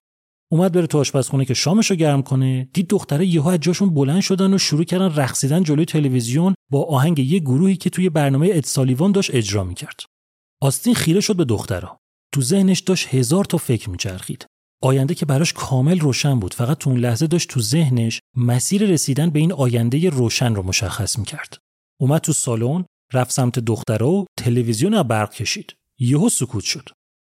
اومد 0.51 0.71
بره 0.71 0.87
تو 0.87 0.97
آشپزخونه 0.97 1.45
که 1.45 1.53
شامشو 1.53 1.95
گرم 1.95 2.21
کنه. 2.21 2.69
دید 2.73 2.87
دختره 2.87 3.25
یهو 3.25 3.47
از 3.47 3.59
جاشون 3.59 3.93
بلند 3.93 4.21
شدن 4.21 4.53
و 4.53 4.57
شروع 4.57 4.83
کردن 4.83 5.15
رقصیدن 5.15 5.63
جلوی 5.63 5.85
تلویزیون 5.85 6.55
با 6.71 6.83
آهنگ 6.83 7.19
یه 7.19 7.39
گروهی 7.39 7.75
که 7.75 7.89
توی 7.89 8.09
برنامه 8.09 8.49
ادسالیوان 8.53 9.11
داشت 9.11 9.35
اجرا 9.35 9.63
می‌کرد. 9.63 9.99
آستین 10.61 10.95
خیره 10.95 11.21
شد 11.21 11.35
به 11.35 11.45
دخترها 11.45 11.97
تو 12.33 12.41
ذهنش 12.41 12.79
داشت 12.79 13.07
هزار 13.07 13.45
تا 13.45 13.57
فکر 13.57 13.89
میچرخید. 13.89 14.45
آینده 14.83 15.15
که 15.15 15.25
براش 15.25 15.53
کامل 15.53 15.99
روشن 15.99 16.39
بود. 16.39 16.53
فقط 16.53 16.77
تو 16.77 16.89
اون 16.89 16.99
لحظه 16.99 17.27
داشت 17.27 17.49
تو 17.49 17.61
ذهنش 17.61 18.19
مسیر 18.35 18.85
رسیدن 18.85 19.29
به 19.29 19.39
این 19.39 19.53
آینده 19.53 20.09
روشن 20.09 20.55
رو 20.55 20.63
مشخص 20.63 21.19
می‌کرد. 21.19 21.57
اومد 22.01 22.21
تو 22.21 22.33
سالن 22.33 22.85
رفت 23.13 23.31
سمت 23.31 23.59
دخترها 23.59 24.11
و 24.11 24.25
تلویزیون 24.37 25.03
برق 25.03 25.33
کشید. 25.33 25.73
یهو 25.99 26.29
سکوت 26.29 26.63
شد. 26.63 26.89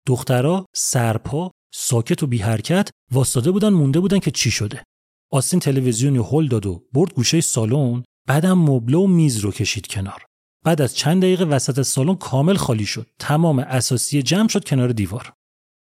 دخترها 0.08 0.66
سرپا 0.76 1.52
ساکت 1.78 2.24
و 2.24 2.28
بی 2.28 2.38
حرکت 2.38 2.90
واسطه 3.12 3.52
بودن 3.52 3.70
مونده 3.70 4.00
بودن 4.00 4.20
که 4.20 4.32
چی 4.32 4.52
شده. 4.52 4.84
آستین 5.32 5.60
تلویزیونی 5.60 6.26
هل 6.32 6.48
داد 6.48 6.66
و 6.66 6.84
برد 6.94 7.14
گوشه 7.14 7.42
سالن 7.42 8.04
بعدم 8.28 8.58
مبله 8.58 8.98
و 8.98 9.08
میز 9.08 9.38
رو 9.38 9.52
کشید 9.52 9.88
کنار. 9.88 10.26
بعد 10.66 10.82
از 10.82 10.96
چند 10.96 11.22
دقیقه 11.22 11.44
وسط 11.44 11.82
سالن 11.82 12.16
کامل 12.16 12.56
خالی 12.56 12.86
شد. 12.86 13.08
تمام 13.20 13.60
اساسی 13.60 14.22
جمع 14.22 14.48
شد 14.48 14.64
کنار 14.64 14.92
دیوار. 14.92 15.34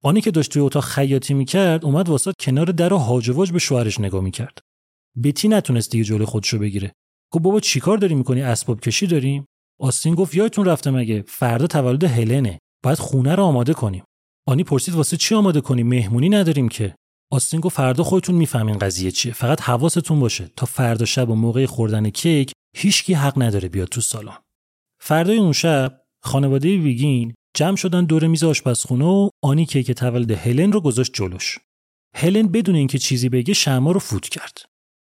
آنی 0.04 0.22
که 0.22 0.32
داشت 0.32 0.52
توی 0.52 0.62
اتاق 0.62 0.84
خیاطی 0.84 1.34
می‌کرد 1.34 1.86
اومد 1.86 2.10
واسه 2.10 2.32
کنار 2.40 2.66
در 2.66 2.94
و 2.94 2.98
هاجواج 2.98 3.52
به 3.52 3.60
شوهرش 3.60 4.00
نگاه 4.00 4.24
می‌کرد. 4.24 4.60
بتی 5.24 5.48
نتونست 5.48 5.92
دیگه 5.92 6.04
جلوی 6.04 6.26
خودشو 6.26 6.60
بگیره. 6.60 6.92
گفت 7.32 7.44
بابا 7.44 7.60
چیکار 7.60 7.98
داری 7.98 8.16
می‌کنی؟ 8.16 8.42
اسباب 8.42 8.82
کشی 8.82 9.08
داریم. 9.08 9.46
آستین 9.80 10.16
گفت 10.16 10.36
یادتون 10.36 10.66
رفته 10.66 10.92
مگه؟ 10.92 11.24
فردا 11.28 11.68
تولد 11.68 12.04
هلنه. 12.04 12.60
باید 12.84 12.98
خونه 12.98 13.36
رو 13.36 13.44
آماده 13.44 13.74
کنیم. 13.74 14.04
آنی 14.48 14.64
پرسید 14.64 14.96
واسه 14.96 15.18
چی 15.18 15.36
آماده 15.36 15.62
کنیم 15.62 15.88
مهمونی 15.88 16.30
نداریم 16.30 16.70
که 16.70 16.96
آستین 17.32 17.60
گفت 17.60 17.76
فردا 17.76 18.04
خودتون 18.04 18.36
می‌فهمین 18.36 18.78
قضیه 18.78 19.12
چیه 19.12 19.34
فقط 19.34 19.62
حواستون 19.62 20.20
باشه 20.20 20.50
تا 20.56 20.66
فردا 20.66 21.06
شب 21.06 21.30
و 21.30 21.36
موقع 21.36 21.66
خوردن 21.66 22.10
کیک 22.10 22.52
هیچکی 22.76 23.14
حق 23.14 23.42
نداره 23.42 23.70
بیاد 23.70 23.88
تو 23.88 24.02
سالن 24.02 24.38
فردای 25.02 25.38
اون 25.38 25.52
شب 25.54 26.02
خانواده 26.24 26.78
ویگین 26.78 27.34
جمع 27.56 27.76
شدن 27.76 28.06
دور 28.06 28.28
میز 28.28 28.44
آشپزخونه 28.44 29.06
و 29.06 29.30
آنی 29.44 29.66
کیک 29.66 29.92
تولد 29.92 30.32
هلن 30.32 30.72
رو 30.72 30.82
گذاشت 30.82 31.14
جلوش. 31.14 31.58
هلن 32.16 32.48
بدون 32.48 32.76
اینکه 32.76 32.98
چیزی 32.98 33.30
بگه 33.30 33.54
شما 33.54 33.92
رو 33.92 34.00
فوت 34.00 34.30
کرد. 34.30 34.58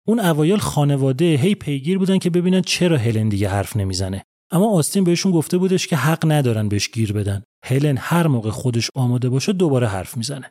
اون 0.06 0.20
اوایل 0.20 0.58
خانواده 0.58 1.24
هی 1.24 1.54
پیگیر 1.54 1.98
بودن 1.98 2.18
که 2.18 2.30
ببینن 2.30 2.62
چرا 2.62 2.96
هلن 2.96 3.28
دیگه 3.28 3.48
حرف 3.48 3.76
نمی‌زنه. 3.76 4.24
اما 4.50 4.70
آستین 4.70 5.04
بهشون 5.04 5.32
گفته 5.32 5.58
بودش 5.58 5.86
که 5.86 5.96
حق 5.96 6.32
ندارن 6.32 6.68
بهش 6.68 6.90
گیر 6.90 7.12
بدن. 7.12 7.42
هلن 7.66 7.96
هر 7.98 8.26
موقع 8.26 8.50
خودش 8.50 8.90
آماده 8.94 9.28
باشه 9.28 9.52
دوباره 9.52 9.88
حرف 9.88 10.16
می‌زنه. 10.16 10.50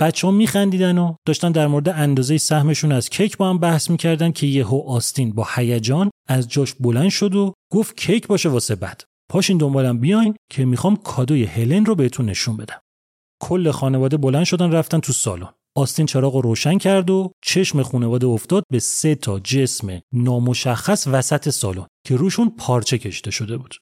بچه 0.00 0.26
ها 0.26 0.32
میخندیدن 0.32 0.98
و 0.98 1.14
داشتن 1.26 1.52
در 1.52 1.66
مورد 1.66 1.88
اندازه 1.88 2.38
سهمشون 2.38 2.92
از 2.92 3.10
کیک 3.10 3.36
با 3.36 3.50
هم 3.50 3.58
بحث 3.58 3.90
می‌کردن 3.90 4.32
که 4.32 4.46
یهو 4.46 4.82
آستین 4.86 5.32
با 5.32 5.46
هیجان 5.54 6.10
از 6.28 6.48
جاش 6.48 6.74
بلند 6.74 7.10
شد 7.10 7.34
و 7.34 7.52
گفت 7.72 7.96
کیک 7.96 8.26
باشه 8.26 8.48
واسه 8.48 8.74
بعد. 8.74 9.04
پاشین 9.30 9.58
دنبالم 9.58 9.98
بیاین 9.98 10.34
که 10.52 10.64
می‌خوام 10.64 10.96
کادوی 10.96 11.44
هلن 11.44 11.86
رو 11.86 11.94
بهتون 11.94 12.26
نشون 12.26 12.56
بدم. 12.56 12.80
کل 13.42 13.70
خانواده 13.70 14.16
بلند 14.16 14.44
شدن 14.44 14.72
رفتن 14.72 15.00
تو 15.00 15.12
سالن. 15.12 15.48
آستین 15.76 16.06
چراغ 16.06 16.34
رو 16.34 16.40
روشن 16.40 16.78
کرد 16.78 17.10
و 17.10 17.30
چشم 17.44 17.82
خانواده 17.82 18.26
افتاد 18.26 18.64
به 18.72 18.78
سه 18.78 19.14
تا 19.14 19.40
جسم 19.40 20.00
نامشخص 20.14 21.06
وسط 21.06 21.48
سالن 21.48 21.86
که 22.06 22.16
روشون 22.16 22.50
پارچه 22.58 22.98
کشیده 22.98 23.30
شده 23.30 23.56
بود. 23.56 23.74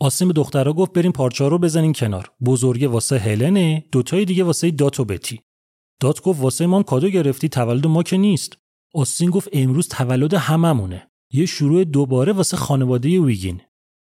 آستین 0.00 0.28
به 0.28 0.34
دخترها 0.34 0.72
گفت 0.72 0.92
بریم 0.92 1.12
پارچه 1.12 1.48
رو 1.48 1.58
بزنین 1.58 1.92
کنار. 1.92 2.32
بزرگه 2.44 2.88
واسه 2.88 3.18
هلنه 3.18 3.84
دوتای 3.92 4.24
دیگه 4.24 4.44
واسه 4.44 4.70
دات 4.70 5.00
و 5.00 5.04
بتی. 5.04 5.40
دات 6.00 6.22
گفت 6.22 6.40
واسه 6.40 6.66
ما 6.66 6.82
کادو 6.82 7.08
گرفتی 7.08 7.48
تولد 7.48 7.86
ما 7.86 8.02
که 8.02 8.16
نیست. 8.16 8.56
آستین 8.94 9.30
گفت 9.30 9.48
امروز 9.52 9.88
تولد 9.88 10.34
هممونه. 10.34 11.10
یه 11.32 11.46
شروع 11.46 11.84
دوباره 11.84 12.32
واسه 12.32 12.56
خانواده 12.56 13.20
ویگین. 13.20 13.60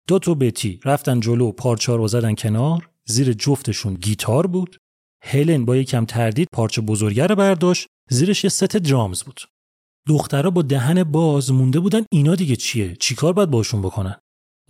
دات 0.08 0.28
و 0.28 0.34
بتی 0.34 0.80
رفتن 0.84 1.20
جلو 1.20 1.52
پارچه 1.52 1.96
رو 1.96 2.08
زدن 2.08 2.34
کنار. 2.34 2.90
زیر 3.04 3.32
جفتشون 3.32 3.94
گیتار 3.94 4.46
بود. 4.46 4.78
هلن 5.22 5.64
با 5.64 5.76
یکم 5.76 6.04
تردید 6.04 6.48
پارچه 6.52 6.80
بزرگه 6.80 7.26
رو 7.26 7.34
برداشت. 7.34 7.86
زیرش 8.10 8.44
یه 8.44 8.50
ست 8.50 8.76
درامز 8.76 9.22
بود. 9.22 9.40
دخترها 10.08 10.50
با 10.50 10.62
دهن 10.62 11.04
باز 11.04 11.52
مونده 11.52 11.80
بودن 11.80 12.04
اینا 12.12 12.34
دیگه 12.34 12.56
چیه؟ 12.56 12.96
چیکار 13.00 13.32
باید 13.32 13.50
باشون 13.50 13.82
بکنن؟ 13.82 14.16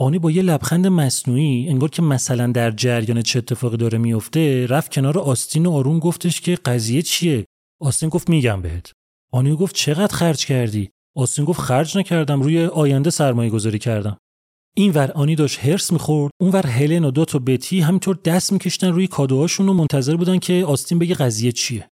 آنی 0.00 0.18
با 0.18 0.30
یه 0.30 0.42
لبخند 0.42 0.86
مصنوعی 0.86 1.68
انگار 1.68 1.90
که 1.90 2.02
مثلا 2.02 2.46
در 2.46 2.70
جریان 2.70 3.22
چه 3.22 3.38
اتفاقی 3.38 3.76
داره 3.76 3.98
میفته 3.98 4.66
رفت 4.66 4.92
کنار 4.92 5.18
آستین 5.18 5.66
و 5.66 5.72
آروم 5.72 5.98
گفتش 5.98 6.40
که 6.40 6.54
قضیه 6.56 7.02
چیه؟ 7.02 7.44
آستین 7.80 8.08
گفت 8.08 8.30
میگم 8.30 8.62
بهت. 8.62 8.92
آنی 9.32 9.56
گفت 9.56 9.74
چقدر 9.74 10.16
خرج 10.16 10.46
کردی؟ 10.46 10.90
آستین 11.16 11.44
گفت 11.44 11.60
خرج 11.60 11.98
نکردم 11.98 12.42
روی 12.42 12.64
آینده 12.64 13.10
سرمایه 13.10 13.50
گذاری 13.50 13.78
کردم. 13.78 14.16
این 14.76 14.92
ور 14.92 15.10
آنی 15.10 15.34
داشت 15.34 15.58
هرس 15.58 15.92
می‌خورد 15.92 16.32
اون 16.40 16.50
ور 16.50 16.66
هلن 16.66 17.04
و 17.04 17.10
دوت 17.10 17.34
و 17.34 17.38
بتی 17.38 17.80
همینطور 17.80 18.18
دست 18.24 18.52
میکشتن 18.52 18.92
روی 18.92 19.06
کادوهاشون 19.06 19.68
و 19.68 19.72
منتظر 19.72 20.16
بودن 20.16 20.38
که 20.38 20.64
آستین 20.66 20.98
بگه 20.98 21.14
قضیه 21.14 21.52
چیه. 21.52 21.88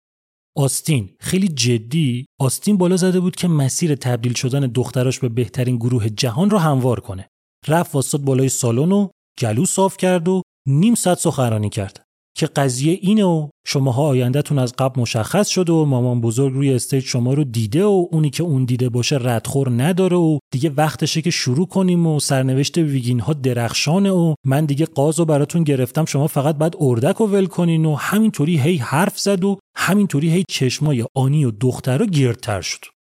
آستین 0.56 1.10
خیلی 1.20 1.48
جدی 1.48 2.26
آستین 2.40 2.76
بالا 2.76 2.96
زده 2.96 3.20
بود 3.20 3.36
که 3.36 3.48
مسیر 3.48 3.94
تبدیل 3.94 4.32
شدن 4.32 4.60
دختراش 4.60 5.18
به 5.18 5.28
بهترین 5.28 5.76
گروه 5.76 6.08
جهان 6.08 6.50
رو 6.50 6.58
هموار 6.58 7.00
کنه. 7.00 7.28
رفت 7.68 7.94
واسط 7.94 8.20
بالای 8.20 8.48
سالن 8.48 8.92
و 8.92 9.08
گلو 9.38 9.66
صاف 9.66 9.96
کرد 9.96 10.28
و 10.28 10.42
نیم 10.68 10.94
ساعت 10.94 11.18
سخنرانی 11.18 11.68
کرد 11.68 12.04
که 12.36 12.46
قضیه 12.46 12.98
اینه 13.02 13.24
و 13.24 13.48
شماها 13.66 14.02
آیندهتون 14.02 14.58
از 14.58 14.72
قبل 14.78 15.00
مشخص 15.00 15.48
شده 15.48 15.72
و 15.72 15.84
مامان 15.84 16.20
بزرگ 16.20 16.54
روی 16.54 16.74
استیج 16.74 17.04
شما 17.04 17.34
رو 17.34 17.44
دیده 17.44 17.84
و 17.84 18.06
اونی 18.10 18.30
که 18.30 18.42
اون 18.42 18.64
دیده 18.64 18.88
باشه 18.88 19.18
ردخور 19.20 19.82
نداره 19.82 20.16
و 20.16 20.38
دیگه 20.52 20.70
وقتشه 20.76 21.22
که 21.22 21.30
شروع 21.30 21.66
کنیم 21.66 22.06
و 22.06 22.20
سرنوشت 22.20 22.78
ویگین 22.78 23.20
ها 23.20 23.32
درخشانه 23.32 24.10
و 24.10 24.34
من 24.46 24.64
دیگه 24.64 24.86
قاز 24.86 25.20
و 25.20 25.24
براتون 25.24 25.62
گرفتم 25.62 26.04
شما 26.04 26.26
فقط 26.26 26.56
بعد 26.56 26.74
اردک 26.80 27.20
و 27.20 27.26
ول 27.26 27.46
کنین 27.46 27.84
و 27.84 27.94
همینطوری 27.94 28.60
هی 28.60 28.76
حرف 28.76 29.18
زد 29.18 29.44
و 29.44 29.58
همینطوری 29.76 30.30
هی 30.30 30.44
چشمای 30.48 31.04
آنی 31.14 31.44
و 31.44 31.50
دخترا 31.50 32.06
گیرتر 32.06 32.60
شد. 32.60 32.93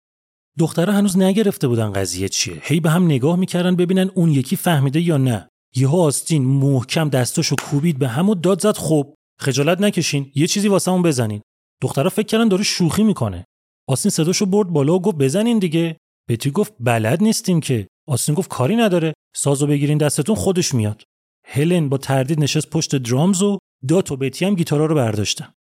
دخترها 0.59 0.97
هنوز 0.97 1.19
نگرفته 1.19 1.69
بودن 1.69 1.93
قضیه 1.93 2.29
چیه. 2.29 2.59
هی 2.62 2.81
به 2.81 2.91
هم 2.91 3.05
نگاه 3.05 3.37
می‌کردن 3.37 3.77
ببینن 3.77 4.11
اون 4.15 4.31
یکی 4.31 4.57
فهمیده 4.57 5.01
یا 5.01 5.17
نه. 5.17 5.49
یهو 5.77 5.97
آستین 5.97 6.45
محکم 6.45 7.09
دستاشو 7.09 7.57
کوبید 7.57 7.99
به 7.99 8.09
هم 8.09 8.29
و 8.29 8.35
داد 8.35 8.61
زد 8.61 8.77
خب 8.77 9.15
خجالت 9.41 9.81
نکشین 9.81 10.33
یه 10.35 10.47
چیزی 10.47 10.69
واسمون 10.69 11.03
بزنین. 11.03 11.43
دخترها 11.83 12.09
فکر 12.09 12.27
کردن 12.27 12.49
داره 12.49 12.62
شوخی 12.62 13.03
می‌کنه. 13.03 13.45
آستین 13.88 14.11
صداشو 14.11 14.47
برد 14.47 14.69
بالا 14.69 14.95
و 14.95 15.01
گفت 15.01 15.17
بزنین 15.17 15.59
دیگه. 15.59 15.97
بتی 16.29 16.51
گفت 16.51 16.75
بلد 16.81 17.23
نیستیم 17.23 17.61
که. 17.61 17.88
آستین 18.09 18.35
گفت 18.35 18.51
کاری 18.51 18.77
نداره. 18.77 19.12
سازو 19.35 19.67
بگیرین 19.67 19.99
دستتون 19.99 20.35
خودش 20.35 20.75
میاد. 20.75 21.03
هلن 21.47 21.88
با 21.88 21.99
تردید 21.99 22.41
نشست 22.41 22.71
پشت 22.71 22.97
درامز 22.97 23.43
و 23.43 23.59
دات 23.88 24.12
و 24.12 24.17
بتی 24.17 24.45
هم 24.45 24.55
گیتارا 24.55 24.87
رو 24.87 24.95
برداشتن. 24.95 25.53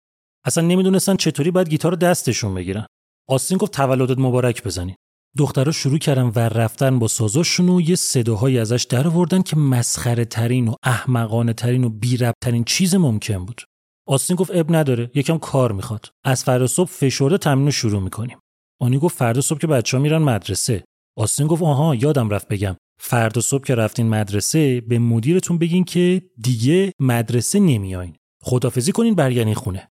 اصلا 0.44 0.66
نمی‌دونستن 0.66 1.16
چطوری 1.16 1.50
باید 1.50 1.68
گیتار 1.68 1.94
دستشون 1.94 2.54
بگیرن. 2.54 2.86
آستین 3.28 3.58
گفت 3.58 3.72
تولدت 3.72 4.18
مبارک 4.18 4.62
بزنین 4.64 4.94
دخترها 5.38 5.72
شروع 5.72 5.98
کردن 5.98 6.22
ور 6.22 6.48
رفتن 6.48 6.98
با 6.98 7.08
سازاشون 7.08 7.68
و 7.68 7.80
یه 7.80 7.96
صداهایی 7.96 8.58
ازش 8.58 8.86
در 8.88 9.08
آوردن 9.08 9.42
که 9.42 9.56
مسخره 9.56 10.24
ترین 10.24 10.68
و 10.68 10.74
احمقانه 10.82 11.52
ترین 11.52 11.84
و 11.84 11.88
بی 11.88 12.18
ترین 12.44 12.64
چیز 12.64 12.94
ممکن 12.94 13.44
بود. 13.44 13.62
آستین 14.08 14.36
گفت 14.36 14.50
اب 14.54 14.76
نداره 14.76 15.10
یکم 15.14 15.38
کار 15.38 15.72
می‌خواد. 15.72 16.08
از 16.24 16.44
فردا 16.44 16.66
صبح 16.66 16.90
فشرده 16.90 17.38
تمرین 17.38 17.64
رو 17.64 17.70
شروع 17.70 18.02
می‌کنیم. 18.02 18.38
آنی 18.80 18.98
گفت 18.98 19.16
فردا 19.16 19.40
صبح 19.40 19.58
که 19.58 19.66
بچه 19.66 19.96
ها 19.96 20.02
میرن 20.02 20.22
مدرسه. 20.22 20.84
آستین 21.16 21.46
گفت 21.46 21.62
آها 21.62 21.94
یادم 21.94 22.30
رفت 22.30 22.48
بگم. 22.48 22.76
فردا 23.00 23.40
صبح 23.40 23.64
که 23.64 23.74
رفتین 23.74 24.08
مدرسه 24.08 24.80
به 24.80 24.98
مدیرتون 24.98 25.58
بگین 25.58 25.84
که 25.84 26.22
دیگه 26.42 26.92
مدرسه 27.00 27.60
نمیاین. 27.60 28.16
خدافزی 28.42 28.92
کنین 28.92 29.14
برگردین 29.14 29.54
خونه. 29.54 29.88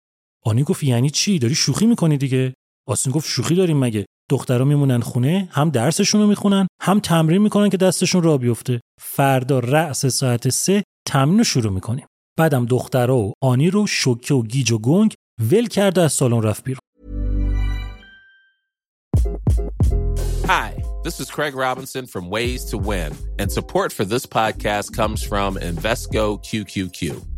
آنی 0.45 0.63
گفت 0.63 0.83
یعنی 0.83 1.09
چی؟ 1.09 1.39
داری 1.39 1.55
شوخی 1.55 1.85
می‌کنی 1.85 2.17
دیگه؟ 2.17 2.53
آستین 2.89 3.13
گفت 3.13 3.29
شوخی 3.29 3.55
داریم 3.55 3.77
مگه. 3.77 4.05
دخترها 4.29 4.65
میمونن 4.65 4.99
خونه 4.99 5.49
هم 5.51 5.69
درسشون 5.69 6.21
رو 6.21 6.27
می‌خونن 6.27 6.67
هم 6.81 6.99
تمرین 6.99 7.41
می‌کنن 7.41 7.69
که 7.69 7.77
دستشون 7.77 8.23
را 8.23 8.37
بیفته. 8.37 8.81
فردا 9.01 9.59
رأس 9.59 10.05
ساعت 10.05 10.49
سه 10.49 10.83
تمرین 11.07 11.37
رو 11.37 11.43
شروع 11.43 11.71
می‌کنیم. 11.71 12.05
بعدم 12.39 12.65
دخترها 12.65 13.17
و 13.17 13.33
آنی 13.43 13.69
رو 13.69 13.87
شوکه 13.87 14.33
و 14.33 14.43
گیج 14.43 14.71
و 14.71 14.77
گنگ 14.77 15.13
ول 15.51 15.67
کرده 15.67 16.01
از 16.01 16.13
سالن 16.13 16.41
رفت 16.41 16.63
بیرون. 16.63 16.79
Hi, 20.45 20.71
this 21.05 21.19
is 21.19 21.27
Craig 21.37 21.55
Robinson 21.65 22.05
from 22.13 22.23
Ways 22.35 22.61
to 22.71 22.77
Win, 22.89 23.11
and 23.39 23.47
support 23.51 23.89
for 23.97 24.05
this 24.13 24.25
podcast 24.37 24.87
comes 24.99 25.19
from 25.29 25.49
Invesco 25.71 26.23
QQQ. 26.47 27.01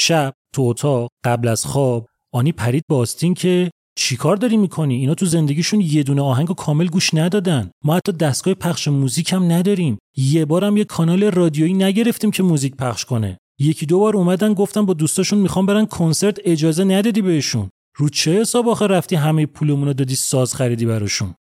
شب 0.00 0.32
تو 0.54 0.62
اتاق 0.62 1.08
قبل 1.24 1.48
از 1.48 1.66
خواب. 1.66 2.06
آنی 2.34 2.52
پرید 2.52 2.82
با 2.88 2.98
آستین 2.98 3.34
که 3.34 3.70
چیکار 3.98 4.36
داری 4.36 4.56
می‌کنی؟ 4.56 4.96
اینا 4.96 5.14
تو 5.14 5.26
زندگیشون 5.26 5.80
یه 5.80 6.02
دونه 6.02 6.22
آهنگ 6.22 6.54
کامل 6.54 6.86
گوش 6.86 7.14
ندادن. 7.14 7.70
ما 7.84 7.96
حتی 7.96 8.12
دستگاه 8.12 8.54
پخش 8.54 8.88
موزیک 8.88 9.32
هم 9.32 9.52
نداریم. 9.52 9.98
یه 10.16 10.44
بارم 10.44 10.76
یه 10.76 10.84
کانال 10.84 11.24
رادیویی 11.24 11.74
نگرفتیم 11.74 12.30
که 12.30 12.42
موزیک 12.42 12.76
پخش 12.76 13.04
کنه. 13.04 13.38
یکی 13.60 13.86
دو 13.86 13.98
بار 13.98 14.16
اومدن 14.16 14.54
گفتن 14.54 14.86
با 14.86 14.94
دوستاشون 14.94 15.38
می‌خوام 15.38 15.66
برن 15.66 15.86
کنسرت 15.86 16.38
اجازه 16.44 16.84
ندادی 16.84 17.22
بهشون. 17.22 17.70
رو 17.96 18.08
چه 18.08 18.40
حساب 18.40 18.68
آخه 18.68 18.86
رفتی 18.86 19.16
همه 19.16 19.46
پولمون 19.46 19.88
رو 19.88 19.92
دادی 19.94 20.14
ساز 20.14 20.54
خریدی 20.54 20.86
براشون؟ 20.86 21.34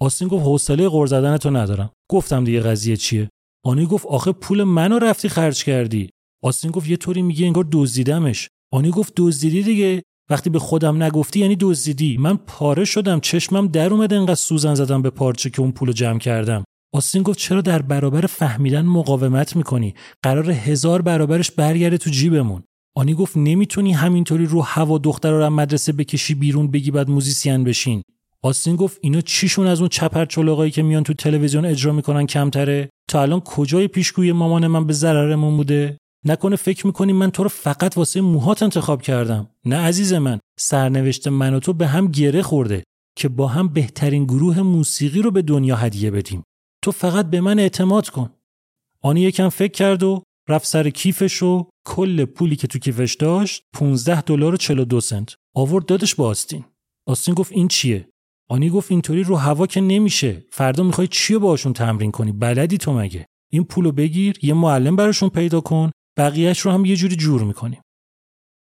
آستین 0.00 0.28
گفت 0.28 0.44
حوصله 0.44 0.88
غر 0.88 1.06
زدن 1.06 1.36
تو 1.36 1.50
ندارم. 1.50 1.90
گفتم 2.10 2.44
دیگه 2.44 2.60
قضیه 2.60 2.96
چیه؟ 2.96 3.30
آنی 3.64 3.86
گفت 3.86 4.06
آخه 4.06 4.32
پول 4.32 4.64
منو 4.64 4.98
رفتی 4.98 5.28
خرج 5.28 5.64
کردی. 5.64 6.10
آستین 6.42 6.70
گفت 6.70 6.88
یه 6.88 6.96
طوری 6.96 7.22
میگه 7.22 7.46
انگار 7.46 7.66
دزدیدمش. 7.72 8.48
آنی 8.72 8.90
گفت 8.90 9.12
دزدیدی 9.16 9.62
دیگه. 9.62 10.02
وقتی 10.30 10.50
به 10.50 10.58
خودم 10.58 11.02
نگفتی 11.02 11.40
یعنی 11.40 11.56
دزدیدی. 11.60 12.16
من 12.18 12.36
پاره 12.36 12.84
شدم. 12.84 13.20
چشمم 13.20 13.66
در 13.66 13.92
اومد 13.92 14.12
انقدر 14.12 14.34
سوزن 14.34 14.74
زدم 14.74 15.02
به 15.02 15.10
پارچه 15.10 15.50
که 15.50 15.60
اون 15.60 15.72
پولو 15.72 15.92
جمع 15.92 16.18
کردم. 16.18 16.64
آستین 16.94 17.22
گفت 17.22 17.38
چرا 17.38 17.60
در 17.60 17.82
برابر 17.82 18.20
فهمیدن 18.20 18.86
مقاومت 18.86 19.56
می‌کنی؟ 19.56 19.94
قرار 20.22 20.50
هزار 20.50 21.02
برابرش 21.02 21.50
برگرده 21.50 21.98
تو 21.98 22.10
جیبمون. 22.10 22.62
آنی 22.96 23.14
گفت 23.14 23.36
نمی‌تونی 23.36 23.92
همینطوری 23.92 24.46
رو 24.46 24.62
هوا 24.62 24.98
دختر 24.98 25.30
رو 25.30 25.50
مدرسه 25.50 25.92
بکشی 25.92 26.34
بیرون 26.34 26.70
بگی 26.70 26.90
بعد 26.90 27.10
موزیسین 27.10 27.64
بشین. 27.64 28.02
آستین 28.42 28.76
گفت 28.76 28.98
اینا 29.00 29.20
چیشون 29.20 29.66
از 29.66 29.80
اون 29.80 29.88
چپر 29.88 30.24
چلاقایی 30.24 30.70
که 30.70 30.82
میان 30.82 31.02
تو 31.02 31.14
تلویزیون 31.14 31.64
اجرا 31.64 31.92
می‌کنن 31.92 32.26
کمتره؟ 32.26 32.90
تا 33.10 33.22
الان 33.22 33.40
کجای 33.40 33.88
پیشگوی 33.88 34.32
مامان 34.32 34.66
من 34.66 34.86
به 34.86 34.92
ضررمون 34.92 35.56
بوده؟ 35.56 35.98
نکنه 36.24 36.56
فکر 36.56 36.86
می‌کنی 36.86 37.12
من 37.12 37.30
تو 37.30 37.42
رو 37.42 37.48
فقط 37.48 37.96
واسه 37.96 38.20
موهات 38.20 38.62
انتخاب 38.62 39.02
کردم. 39.02 39.50
نه 39.64 39.76
عزیز 39.76 40.12
من 40.12 40.38
سرنوشت 40.58 41.28
من 41.28 41.54
و 41.54 41.60
تو 41.60 41.72
به 41.72 41.86
هم 41.86 42.06
گره 42.06 42.42
خورده 42.42 42.82
که 43.16 43.28
با 43.28 43.48
هم 43.48 43.68
بهترین 43.68 44.24
گروه 44.24 44.60
موسیقی 44.60 45.22
رو 45.22 45.30
به 45.30 45.42
دنیا 45.42 45.76
هدیه 45.76 46.10
بدیم. 46.10 46.42
تو 46.84 46.92
فقط 46.92 47.30
به 47.30 47.40
من 47.40 47.58
اعتماد 47.58 48.08
کن. 48.08 48.30
آنی 49.02 49.20
یکم 49.20 49.48
فکر 49.48 49.72
کرد 49.72 50.02
و 50.02 50.22
رفت 50.48 50.66
سر 50.66 50.90
کیفش 50.90 51.42
و 51.42 51.66
کل 51.86 52.24
پولی 52.24 52.56
که 52.56 52.66
تو 52.66 52.78
کیفش 52.78 53.14
داشت 53.14 53.62
15 53.72 54.20
دلار 54.20 54.54
و 54.54 54.56
42 54.56 55.00
سنت. 55.00 55.34
آورد 55.54 55.86
دادش 55.86 56.14
با 56.14 56.28
آستین. 56.28 56.64
آستین 57.06 57.34
گفت 57.34 57.52
این 57.52 57.68
چیه؟ 57.68 58.08
آنی 58.50 58.70
گفت 58.70 58.90
اینطوری 58.90 59.22
رو 59.22 59.36
هوا 59.36 59.66
که 59.66 59.80
نمیشه. 59.80 60.44
فردا 60.50 60.82
می‌خوای 60.82 61.08
چی 61.08 61.38
باشون 61.38 61.72
تمرین 61.72 62.10
کنی؟ 62.10 62.32
بلدی 62.32 62.78
تو 62.78 62.92
مگه؟ 62.92 63.26
این 63.52 63.64
پولو 63.64 63.92
بگیر 63.92 64.38
یه 64.42 64.54
معلم 64.54 64.96
براشون 64.96 65.28
پیدا 65.28 65.60
کن. 65.60 65.90
بقیهش 66.18 66.60
رو 66.60 66.70
هم 66.70 66.84
یه 66.84 66.96
جوری 66.96 67.16
جور 67.16 67.42
می‌کنیم. 67.42 67.80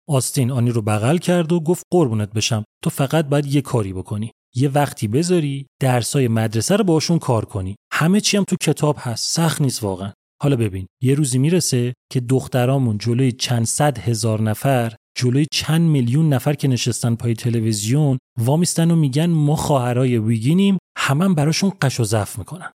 آستین 0.09 0.51
آنی 0.51 0.71
رو 0.71 0.81
بغل 0.81 1.17
کرد 1.17 1.51
و 1.51 1.59
گفت 1.59 1.83
قربونت 1.93 2.33
بشم 2.33 2.63
تو 2.83 2.89
فقط 2.89 3.25
باید 3.25 3.45
یه 3.45 3.61
کاری 3.61 3.93
بکنی. 3.93 4.31
یه 4.55 4.69
وقتی 4.69 5.07
بذاری 5.07 5.67
درسای 5.81 6.27
مدرسه 6.27 6.75
رو 6.75 6.83
باشون 6.83 7.19
کار 7.19 7.45
کنی. 7.45 7.75
همه 7.93 8.21
چی 8.21 8.37
هم 8.37 8.43
تو 8.43 8.55
کتاب 8.61 8.95
هست 8.99 9.35
سخت 9.35 9.61
نیست 9.61 9.83
واقعا. 9.83 10.11
حالا 10.41 10.55
ببین 10.55 10.87
یه 11.03 11.13
روزی 11.13 11.37
می‌رسه 11.37 11.93
که 12.11 12.19
دخترامون 12.19 12.97
جلوی 12.97 13.31
چند 13.31 13.65
صد 13.65 13.97
هزار 13.97 14.41
نفر 14.41 14.95
جلوی 15.17 15.45
چند 15.51 15.81
میلیون 15.81 16.33
نفر 16.33 16.53
که 16.53 16.67
نشستن 16.67 17.15
پای 17.15 17.33
تلویزیون 17.33 18.17
وامیستن 18.39 18.91
و 18.91 18.95
میگن 18.95 19.25
ما 19.25 19.55
خواهرای 19.55 20.17
ویگینیم 20.17 20.77
همم 20.97 21.35
براشون 21.35 21.71
قش 21.81 21.99
و 21.99 22.03
زف 22.03 22.39
می‌کنن. 22.39 22.71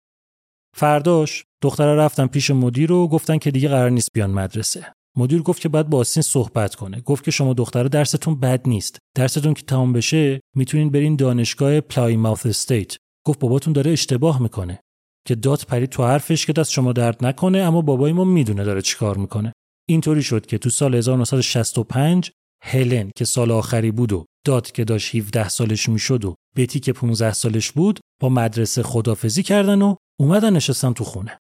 فرداش 0.75 1.43
دخترها 1.63 1.93
رفتن 1.93 2.27
پیش 2.27 2.51
مدیر 2.51 2.91
و 2.91 3.07
گفتن 3.07 3.37
که 3.37 3.51
دیگه 3.51 3.69
قرار 3.69 3.89
نیست 3.89 4.09
بیان 4.13 4.31
مدرسه. 4.31 4.93
مدیر 5.17 5.41
گفت 5.41 5.61
که 5.61 5.69
باید 5.69 5.89
با 5.89 5.97
آستین 5.97 6.23
صحبت 6.23 6.75
کنه. 6.75 7.01
گفت 7.01 7.23
که 7.23 7.31
شما 7.31 7.53
دخترها 7.53 7.87
درستون 7.87 8.39
بد 8.39 8.67
نیست. 8.67 8.97
درستون 9.17 9.53
که 9.53 9.61
تمام 9.61 9.93
بشه 9.93 10.41
می‌تونین 10.55 10.89
برین 10.89 11.15
دانشگاه 11.15 11.81
پلای 11.81 12.17
ماوث 12.17 12.45
استیت 12.45 12.97
گفت 13.27 13.39
باباتون 13.39 13.73
داره 13.73 13.91
اشتباه 13.91 14.41
می‌کنه. 14.41 14.79
که 15.27 15.35
داد 15.35 15.63
پرید 15.67 15.89
تو 15.89 16.03
حرفش 16.03 16.45
که 16.45 16.53
دست 16.53 16.71
شما 16.71 16.93
درد 16.93 17.25
نکنه 17.25 17.57
اما 17.57 17.81
بابای 17.81 18.13
ما 18.13 18.23
می‌دونه 18.23 18.63
داره 18.63 18.81
چیکار 18.81 19.17
می‌کنه. 19.17 19.53
اینطوری 19.89 20.23
شد 20.23 20.45
که 20.45 20.57
تو 20.57 20.69
سال 20.69 20.95
1965 20.95 22.31
هلن 22.63 23.11
که 23.15 23.25
سال 23.25 23.51
آخری 23.51 23.91
بود 23.91 24.13
و 24.13 24.25
داد 24.45 24.71
که 24.71 24.83
داشت 24.83 25.15
17 25.15 25.49
سالش 25.49 25.89
می‌شد 25.89 26.25
و 26.25 26.35
بتی 26.57 26.79
که 26.79 26.93
15 26.93 27.33
سالش 27.33 27.71
بود 27.71 27.99
با 28.21 28.29
مدرسه 28.29 28.83
خدافزی 28.83 29.43
کردن 29.43 29.81
و 29.81 29.95
اومدن 30.19 30.53
نشستن 30.53 30.93
تو 30.93 31.03
خونه. 31.03 31.39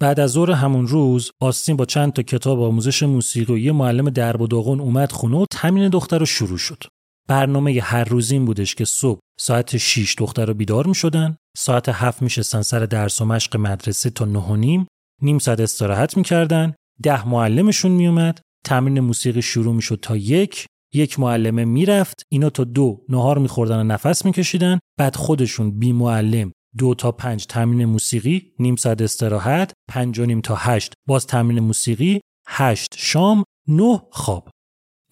بعد 0.00 0.20
از 0.20 0.30
ظهر 0.30 0.50
همون 0.50 0.86
روز 0.86 1.30
آستین 1.40 1.76
با 1.76 1.84
چند 1.84 2.12
تا 2.12 2.22
کتاب 2.22 2.60
آموزش 2.60 3.02
موسیقی 3.02 3.52
و 3.52 3.58
یه 3.58 3.72
معلم 3.72 4.10
درب 4.10 4.40
و 4.40 4.46
داغون 4.46 4.80
اومد 4.80 5.12
خونه 5.12 5.36
و 5.36 5.44
تمرین 5.50 5.88
دختر 5.88 6.18
رو 6.18 6.26
شروع 6.26 6.58
شد. 6.58 6.82
برنامه 7.28 7.80
هر 7.82 8.04
روز 8.04 8.30
این 8.30 8.44
بودش 8.44 8.74
که 8.74 8.84
صبح 8.84 9.18
ساعت 9.40 9.76
6 9.76 10.14
دختر 10.18 10.46
رو 10.46 10.54
بیدار 10.54 10.86
می 10.86 10.94
شدن، 10.94 11.36
ساعت 11.56 11.88
7 11.88 12.22
میشستن 12.22 12.62
سر 12.62 12.78
درس 12.78 13.20
و 13.20 13.24
مشق 13.24 13.56
مدرسه 13.56 14.10
تا 14.10 14.24
9 14.24 14.38
و 14.38 14.56
نیم، 14.56 14.86
نیم 15.22 15.38
ساعت 15.38 15.60
استراحت 15.60 16.16
می‌کردن، 16.16 16.74
ده 17.02 17.28
معلمشون 17.28 17.92
میومد، 17.92 18.40
تمرین 18.64 19.00
موسیقی 19.00 19.42
شروع 19.42 19.74
می‌شد 19.74 19.98
تا 20.02 20.16
یک، 20.16 20.66
یک 20.94 21.20
معلمه 21.20 21.64
می‌رفت، 21.64 22.22
اینا 22.28 22.50
تا 22.50 22.64
دو 22.64 23.04
نهار 23.08 23.38
میخوردن 23.38 23.80
و 23.80 23.84
نفس 23.84 24.24
میکشیدن، 24.24 24.78
بعد 24.98 25.16
خودشون 25.16 25.78
بی 25.78 25.92
معلم 25.92 26.52
دو 26.78 26.94
تا 26.94 27.12
پنج 27.12 27.46
تمرین 27.46 27.84
موسیقی، 27.84 28.52
نیم 28.58 28.76
ساعت 28.76 29.02
استراحت، 29.02 29.72
پنج 29.88 30.18
و 30.18 30.26
نیم 30.26 30.40
تا 30.40 30.54
هشت. 30.54 30.92
باز 31.08 31.26
تمرین 31.26 31.60
موسیقی، 31.60 32.20
هشت 32.46 32.94
شام، 32.96 33.44
نه 33.68 34.02
خواب. 34.10 34.48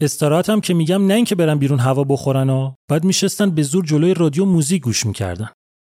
استراحت 0.01 0.51
هم 0.51 0.61
که 0.61 0.75
میگم 0.75 1.07
نه 1.07 1.15
اینکه 1.15 1.35
برن 1.35 1.59
بیرون 1.59 1.79
هوا 1.79 2.05
بخورن 2.05 2.51
ها 2.51 2.77
بعد 2.91 3.05
میشستن 3.05 3.51
به 3.51 3.63
زور 3.63 3.85
جلوی 3.85 4.15
رادیو 4.15 4.45
موزیک 4.45 4.83
گوش 4.83 5.07
می‌کردن. 5.07 5.49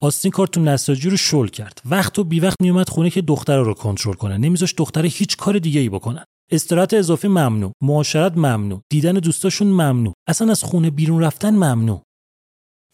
آستین 0.03 0.31
کارتون 0.31 0.69
نساجی 0.69 1.11
رو 1.11 1.17
شل 1.17 1.47
کرد. 1.47 1.81
وقت 1.85 2.19
و 2.19 2.25
بی 2.25 2.41
وقت 2.41 2.57
میومد 2.61 2.89
خونه 2.89 3.11
که 3.11 3.23
دختر 3.23 3.59
رو 3.59 3.75
کنترل 3.75 4.15
کنه. 4.15 4.37
نمیذاش 4.37 4.75
دختر 4.79 5.07
هیچ 5.07 5.37
کار 5.37 5.59
دیگه 5.59 5.81
ای 5.81 5.89
بکنن 5.89 6.25
استراحت 6.53 6.95
اضافی 6.95 7.29
ممنوع. 7.29 7.73
معاشرت 7.83 8.37
ممنوع. 8.37 8.81
دیدن 8.91 9.13
دوستاشون 9.13 9.69
ممنوع. 9.69 10.15
اصلا 10.29 10.51
از 10.51 10.65
خونه 10.65 10.91
بیرون 10.91 11.23
رفتن 11.23 11.51
ممنوع. 11.51 12.03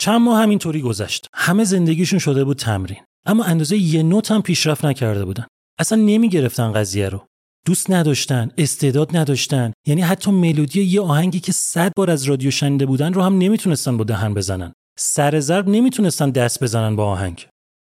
چند 0.00 0.20
ماه 0.20 0.42
همینطوری 0.42 0.80
گذشت. 0.80 1.26
همه 1.34 1.64
زندگیشون 1.64 2.18
شده 2.18 2.44
بود 2.44 2.56
تمرین. 2.56 2.96
اما 3.26 3.44
اندازه 3.44 3.76
یه 3.76 4.02
نوت 4.02 4.30
هم 4.30 4.42
پیشرفت 4.42 4.84
نکرده 4.84 5.24
بودن. 5.24 5.46
اصلا 5.78 6.02
نمی‌گرفتن 6.02 6.72
قضیه 6.72 7.08
رو. 7.08 7.26
دوست 7.66 7.90
نداشتن 7.90 8.48
استعداد 8.58 9.16
نداشتن. 9.16 9.72
یعنی 9.86 10.00
حتی 10.00 10.30
ملودی 10.30 10.82
یه 10.82 11.00
آهنگی 11.00 11.40
که 11.40 11.52
صد 11.52 11.92
بار 11.96 12.10
از 12.10 12.24
رادیو 12.24 12.50
شنیده 12.50 12.86
بودن 12.86 13.12
رو 13.12 13.22
هم 13.22 13.38
نمی‌تونستن 13.38 13.96
با 13.96 14.04
دهن 14.04 14.34
بزنن. 14.34 14.72
سر 14.98 15.40
ضرب 15.40 15.68
نمی‌تونستن 15.68 16.30
دست 16.30 16.62
بزنن 16.62 16.96
با 16.96 17.06
آهنگ. 17.06 17.46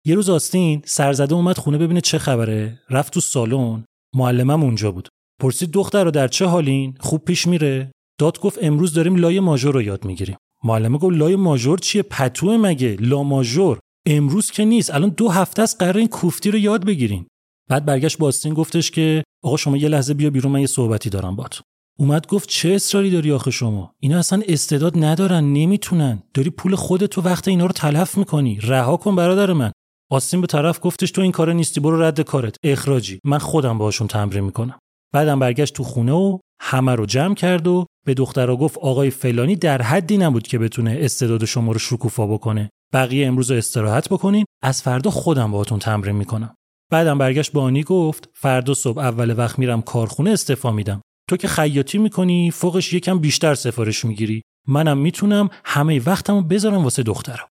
یه 0.07 0.15
روز 0.15 0.31
آستین 0.31 0.83
سرزده 0.85 1.35
اومد 1.35 1.59
خونه 1.59 1.79
ببینه 1.79 2.01
چه 2.01 2.19
خبره. 2.19 2.81
رفت 2.91 3.13
تو 3.13 3.21
سالن. 3.21 3.85
معلمم 4.17 4.63
اونجا 4.63 4.93
بود. 4.93 5.09
پرسید 5.41 5.71
دختر 5.71 6.05
رو 6.05 6.11
در 6.11 6.29
چه 6.29 6.47
حالین؟ 6.47 6.95
خوب 7.01 7.25
پیش 7.25 7.47
میره. 7.47 7.93
داد 8.21 8.41
گفت 8.41 8.59
امروز 8.63 8.93
داریم 8.95 9.17
لای 9.17 9.41
ماژور 9.41 9.75
رو 9.75 9.83
یاد 9.83 10.05
می‌گیریم. 10.05 10.37
معلمه 10.67 10.99
گفت 10.99 11.17
لای 11.17 11.37
ماژور 11.37 11.79
چیه؟ 11.79 12.03
پتو 12.03 12.59
مگه؟ 12.59 12.97
لا 13.01 13.23
ماژور. 13.23 13.79
امروز 14.07 14.51
که 14.51 14.64
نیست. 14.64 14.95
الان 14.95 15.09
دو 15.09 15.29
هفته 15.29 15.62
است 15.62 15.77
قرار 15.79 15.99
این 15.99 16.09
کوفتی 16.09 16.51
رو 16.51 16.59
یاد 16.59 16.85
بگیریم 16.85 17.27
بعد 17.71 17.85
برگشت 17.85 18.19
باستین 18.19 18.55
گفتش 18.55 18.91
که 18.91 19.25
آقا 19.45 19.57
شما 19.57 19.77
یه 19.77 19.89
لحظه 19.89 20.14
بیا 20.14 20.31
بیرون 20.31 20.53
من 20.53 20.61
یه 20.61 20.67
صحبتی 20.67 21.11
دارم 21.11 21.37
بات 21.37 21.61
اومد 21.99 22.27
گفت 22.27 22.49
چه 22.49 22.69
اصراری 22.69 23.11
داری 23.11 23.33
آخه 23.33 23.51
شما؟ 23.51 23.93
اینا 24.01 24.19
اصلا 24.19 24.43
استعداد 24.49 25.05
ندارن 25.05 25.45
نمی‌تونن. 25.45 26.23
داری 26.35 26.51
پول 26.51 26.75
خودت 26.75 27.19
و 27.19 27.21
وقت 27.21 27.49
اینا 27.49 27.67
رو 27.67 27.73
تلف 27.73 28.19
می‌کنی. 28.19 28.59
رها 28.62 28.97
کن 28.97 29.17
برادر 29.17 29.53
من. 29.53 29.73
آستین 30.11 30.41
به 30.41 30.47
طرف 30.47 30.79
گفتش 30.83 31.11
تو 31.11 31.21
این 31.21 31.33
کار 31.33 31.53
نیستی 31.53 31.81
برو 31.81 32.03
رد 32.03 32.21
کارت. 32.21 32.57
اخراجی. 32.64 33.21
من 33.25 33.39
خودم 33.39 33.79
باشون 33.79 34.07
تمرین 34.07 34.45
می‌کنم. 34.45 34.79
بعدم 35.14 35.39
برگشت 35.39 35.75
تو 35.75 35.85
خونه 35.85 36.12
و 36.12 36.39
همه 36.61 36.95
رو 36.95 37.07
جمع 37.07 37.35
کرد 37.35 37.67
و 37.67 37.87
به 38.07 38.15
دخترها 38.15 38.57
گفت 38.57 38.79
آقای 38.79 39.11
فلانی 39.11 39.57
در 39.57 39.83
حدی 39.83 40.19
نبود 40.19 40.47
که 40.47 40.59
بتونه 40.59 40.99
استعداد 41.01 41.45
شما 41.45 41.73
رو 41.73 41.79
شکوفا 41.79 42.27
بکنه. 42.27 42.71
بقیه 42.93 43.27
امروز 43.27 43.51
استراحت 43.51 44.09
بکنین. 44.09 44.45
از 44.63 44.83
فردا 44.83 45.11
خودم 45.11 45.51
باهاتون 45.51 45.79
تمرین 45.79 46.17
می‌کنم. 46.17 46.55
بعدم 46.93 47.19
برگشت 47.19 47.53
با 47.53 47.63
آنی 47.63 47.83
گفت 47.83 48.29
فردا 48.35 48.75
صبح 48.75 48.99
اول 48.99 49.39
وقت 49.39 49.59
میرم 49.59 49.83
کارخونه 49.83 50.31
استعفا 50.31 50.73
میدم. 50.73 51.01
تو 51.31 51.37
که 51.37 51.49
خیاطی 51.49 51.99
می‌کنی 51.99 52.51
فوقش 52.51 52.93
یکم 52.93 53.19
بیشتر 53.19 53.55
سفارش 53.55 54.05
می‌گیری. 54.05 54.43
منم 54.69 54.99
می‌تونم 54.99 55.49
همه 55.65 56.01
وقتمو 56.07 56.43
بذارم 56.43 56.85
واسه 56.85 57.03
دخترم. 57.03 57.49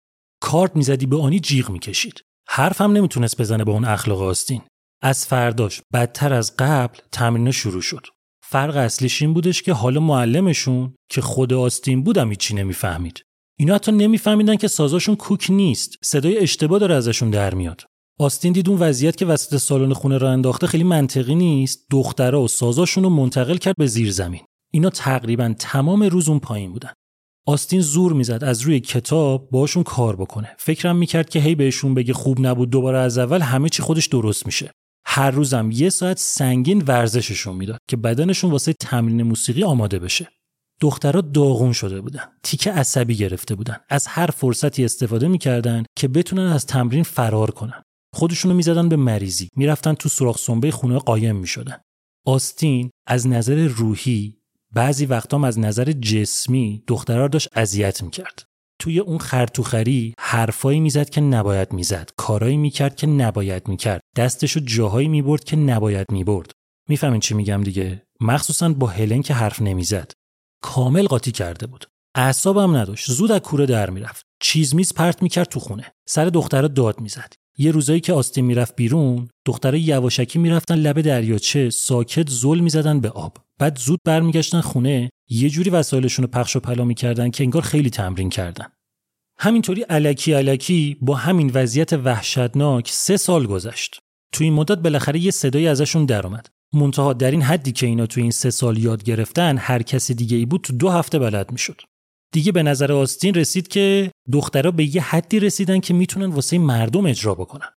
کارت 0.41 0.75
می‌زدی 0.75 1.05
به 1.05 1.21
آنی 1.21 1.39
جیغ 1.39 1.69
می‌کشید. 1.69 2.21
حرفم 2.47 2.91
نمی‌تونست 2.91 3.41
بزنه 3.41 3.63
به 3.63 3.71
اون 3.71 3.85
اخلاق 3.85 4.21
آستین. 4.21 4.61
از 5.01 5.25
فرداش 5.25 5.81
بدتر 5.93 6.33
از 6.33 6.57
قبل 6.57 6.97
تمرین 7.11 7.51
شروع 7.51 7.81
شد. 7.81 8.07
فرق 8.51 8.77
اصلیش 8.77 9.21
این 9.21 9.33
بودش 9.33 9.61
که 9.61 9.73
حالا 9.73 9.99
معلمشون 9.99 10.93
که 11.09 11.21
خود 11.21 11.53
آستین 11.53 12.03
بودم 12.03 12.29
هیچی 12.29 12.55
نمی‌فهمید. 12.55 13.23
اینا 13.59 13.75
حتی 13.75 13.91
نمیفهمیدن 13.91 14.55
که 14.55 14.67
سازاشون 14.67 15.15
کوک 15.15 15.47
نیست. 15.49 15.95
صدای 16.03 16.37
اشتباه 16.37 16.79
داره 16.79 16.95
ازشون 16.95 17.29
در 17.29 17.53
میاد. 17.53 17.83
آستین 18.19 18.53
دید 18.53 18.69
اون 18.69 18.79
وضعیت 18.79 19.15
که 19.15 19.25
وسط 19.25 19.57
سالن 19.57 19.93
خونه 19.93 20.17
را 20.17 20.31
انداخته 20.31 20.67
خیلی 20.67 20.83
منطقی 20.83 21.35
نیست. 21.35 21.85
دخترها 21.91 22.41
و 22.41 22.47
سازاشون 22.47 23.03
رو 23.03 23.09
منتقل 23.09 23.57
کرد 23.57 23.75
به 23.77 23.87
زیر 23.87 24.11
زمین. 24.11 24.41
اینا 24.71 24.89
تقریبا 24.89 25.53
تمام 25.59 26.03
روز 26.03 26.29
اون 26.29 26.39
پایین 26.39 26.71
بودن. 26.71 26.93
آستین 27.47 27.81
زور 27.81 28.13
می‌زد 28.13 28.43
از 28.43 28.61
روی 28.61 28.79
کتاب 28.79 29.49
باشون 29.51 29.83
کار 29.83 30.15
بکنه. 30.15 30.55
فکرم 30.57 30.95
می‌کرد 30.95 31.29
که 31.29 31.39
هی 31.39 31.55
بهشون 31.55 31.93
بگه 31.93 32.13
خوب 32.13 32.47
نبود 32.47 32.69
دوباره 32.69 32.97
از 32.97 33.17
اول 33.17 33.41
همه 33.41 33.69
چی 33.69 33.81
خودش 33.81 34.05
درست 34.05 34.45
میشه. 34.45 34.71
هر 35.11 35.31
روزم 35.31 35.69
یه 35.71 35.89
ساعت 35.89 36.19
سنگین 36.19 36.83
ورزششون 36.87 37.55
می‌داد 37.55 37.79
که 37.89 37.97
بدنشون 37.97 38.51
واسه 38.51 38.73
تمرین 38.73 39.23
موسیقی 39.23 39.63
آماده 39.63 39.99
بشه. 39.99 40.27
دخترها 40.81 41.21
داغون 41.21 41.73
شده 41.73 42.01
بودن 42.01 42.23
تیکه 42.43 42.71
عصبی 42.71 43.15
گرفته 43.15 43.55
بودن 43.55 43.77
از 43.89 44.07
هر 44.07 44.27
فرصتی 44.27 44.85
استفاده 44.85 45.27
می‌کردن 45.27 45.83
که 45.97 46.07
بتونن 46.07 46.47
از 46.47 46.65
تمرین 46.65 47.03
فرار 47.03 47.51
کنن. 47.51 47.81
خودشونو 48.15 48.53
می‌زدن 48.53 48.89
به 48.89 48.95
مریضی 48.95 49.49
می‌رفتن 49.55 49.93
تو 49.93 50.09
سوراخ 50.09 50.37
سنبه 50.37 50.71
خونه 50.71 50.97
قایم 50.97 51.35
می‌شدن. 51.35 51.77
آستین 52.25 52.89
از 53.07 53.27
نظر 53.27 53.67
روحی 53.67 54.37
بعضی 54.73 55.05
وقتام 55.05 55.43
از 55.43 55.59
نظر 55.59 55.91
جسمی 55.91 56.83
دخترها 56.87 57.27
داشت 57.27 57.57
اذیت 57.57 58.03
می‌کرد. 58.03 58.43
توی 58.79 58.99
اون 58.99 59.17
خرتوخری 59.17 60.13
حرفایی 60.19 60.79
می‌زد 60.79 61.09
که 61.09 61.21
نباید 61.21 61.73
می‌زد 61.73 62.09
کارایی 62.17 62.57
می‌کرد 62.57 62.95
که 62.95 63.07
نباید 63.07 63.67
می‌کرد 63.67 64.01
دستشو 64.15 64.59
جاهایی 64.59 65.07
می‌برد 65.07 65.43
که 65.43 65.55
نباید 65.55 66.11
می‌برد. 66.11 66.51
می‌فهمین 66.89 67.19
چی 67.19 67.33
میگم 67.33 67.63
دیگه؟ 67.63 68.03
مخصوصا 68.21 68.69
با 68.69 68.87
هلن 68.87 69.21
که 69.21 69.33
حرف 69.33 69.61
نمی‌زد. 69.61 70.11
کامل 70.63 71.07
قاطی 71.07 71.31
کرده 71.31 71.67
بود. 71.67 71.85
اعصابم 72.15 72.75
نداشت. 72.75 73.11
زود 73.11 73.31
از 73.31 73.39
کوره 73.39 73.65
در 73.65 73.89
می‌رفت. 73.89 74.25
چیز 74.41 74.75
میز 74.75 74.93
پرت 74.93 75.23
می‌کرد 75.23 75.47
تو 75.47 75.59
خونه. 75.59 75.91
سر 76.07 76.25
دختره 76.25 76.67
داد 76.67 77.01
می‌زد. 77.01 77.33
یه 77.57 77.71
روزایی 77.71 77.99
که 77.99 78.13
آستین 78.13 78.45
می‌رفت 78.45 78.75
بیرون 78.75 79.27
دختره 79.45 79.79
یواشکی 79.79 80.39
می‌رفتن 80.39 80.75
لب 80.75 81.01
دریاچه 81.01 81.69
ساکت 81.69 82.29
زل 82.29 82.59
می‌زدن 82.59 82.99
به 82.99 83.09
آب. 83.09 83.37
بعد 83.59 83.77
زود 83.79 83.99
برمیگشتن 84.05 84.61
خونه 84.61 85.09
یه 85.29 85.49
جوری 85.49 85.69
وسایلشون 85.69 86.25
رو 86.25 86.31
پخش 86.31 86.55
و 86.55 86.59
پلا 86.59 86.83
می‌کردن 86.83 87.29
که 87.29 87.43
انگار 87.43 87.61
خیلی 87.61 87.89
تمرین 87.89 88.29
کردن. 88.29 88.65
همینطوری 89.39 89.81
علکی 89.81 90.33
علکی 90.33 90.97
با 91.01 91.15
همین 91.15 91.51
وضعیت 91.53 91.93
وحشتناک 91.93 92.89
سه 92.91 93.17
سال 93.17 93.47
گذشت. 93.47 93.99
تو 94.31 94.43
این 94.43 94.53
مدت 94.53 94.77
بالاخره 94.77 95.19
یه 95.19 95.31
صدایی 95.31 95.67
ازشون 95.67 96.05
درآمد 96.05 96.47
منتها 96.73 97.13
در 97.13 97.31
این 97.31 97.41
حدی 97.41 97.71
که 97.71 97.85
اینا 97.85 98.05
تو 98.05 98.21
این 98.21 98.31
سه 98.31 98.49
سال 98.49 98.77
یاد 98.77 99.03
گرفتن 99.03 99.57
هر 99.57 99.81
کسی 99.81 100.13
دیگه 100.13 100.37
ای 100.37 100.45
بود 100.45 100.61
تو 100.61 100.73
دو 100.73 100.89
هفته 100.89 101.19
بلد 101.19 101.51
می‌شد. 101.51 101.81
دیگه 102.33 102.51
به 102.51 102.63
نظر 102.63 102.91
آستین 102.91 103.33
رسید 103.33 103.67
که 103.67 104.11
دخترها 104.31 104.71
به 104.71 104.95
یه 104.95 105.01
حدی 105.01 105.39
رسیدن 105.39 105.79
که 105.79 105.93
می‌تونن 105.93 106.25
واسه 106.25 106.57
مردم 106.57 107.05
اجرا 107.05 107.35
بکنن. 107.35 107.69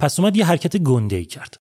پس 0.00 0.20
اومد 0.20 0.36
یه 0.36 0.46
حرکت 0.46 0.76
گنده 0.76 1.16
ای 1.16 1.24
کرد. 1.24 1.56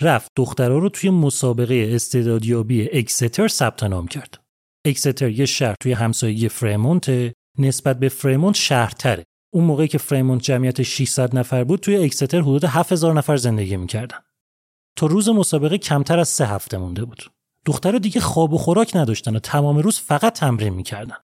رفت 0.00 0.32
دخترها 0.36 0.78
رو 0.78 0.88
توی 0.88 1.10
مسابقه 1.10 1.90
استعدادیابی 1.94 2.88
اکستر 2.92 3.48
ثبت 3.48 3.82
نام 3.82 4.08
کرد. 4.08 4.38
اکستر 4.84 5.28
یه 5.28 5.46
شهر 5.46 5.74
توی 5.80 5.92
همسایگی 5.92 6.48
فرمونت 6.48 7.32
نسبت 7.58 7.98
به 7.98 8.08
فرمونت 8.08 8.56
شهرتره. 8.56 9.24
اون 9.52 9.64
موقعی 9.64 9.88
که 9.88 9.98
فرمونت 9.98 10.42
جمعیت 10.42 10.82
600 10.82 11.38
نفر 11.38 11.64
بود 11.64 11.80
توی 11.80 11.96
اکستر 11.96 12.40
حدود 12.40 12.64
7000 12.64 13.14
نفر 13.14 13.36
زندگی 13.36 13.76
می‌کردن. 13.76 14.18
تا 14.96 15.06
روز 15.06 15.28
مسابقه 15.28 15.78
کمتر 15.78 16.18
از 16.18 16.28
سه 16.28 16.46
هفته 16.46 16.78
مونده 16.78 17.04
بود. 17.04 17.30
دخترها 17.66 17.98
دیگه 17.98 18.20
خواب 18.20 18.52
و 18.52 18.58
خوراک 18.58 18.96
نداشتن 18.96 19.36
و 19.36 19.38
تمام 19.38 19.78
روز 19.78 19.98
فقط 19.98 20.32
تمرین 20.32 20.74
می‌کردن. 20.74 21.16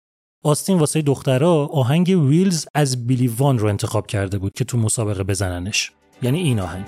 آستین 0.45 0.79
واسه 0.79 1.03
دخترها 1.03 1.67
آهنگ 1.67 2.09
ویلز 2.09 2.67
از 2.75 3.07
بیلی 3.07 3.29
وان 3.29 3.59
رو 3.59 3.69
انتخاب 3.69 4.07
کرده 4.07 4.39
بود 4.39 4.53
که 4.53 4.65
تو 4.65 4.79
مسابقه 4.79 5.25
بزننش. 5.25 5.93
یعنی 6.23 6.39
این 6.39 6.61
آهنگ. 6.61 6.87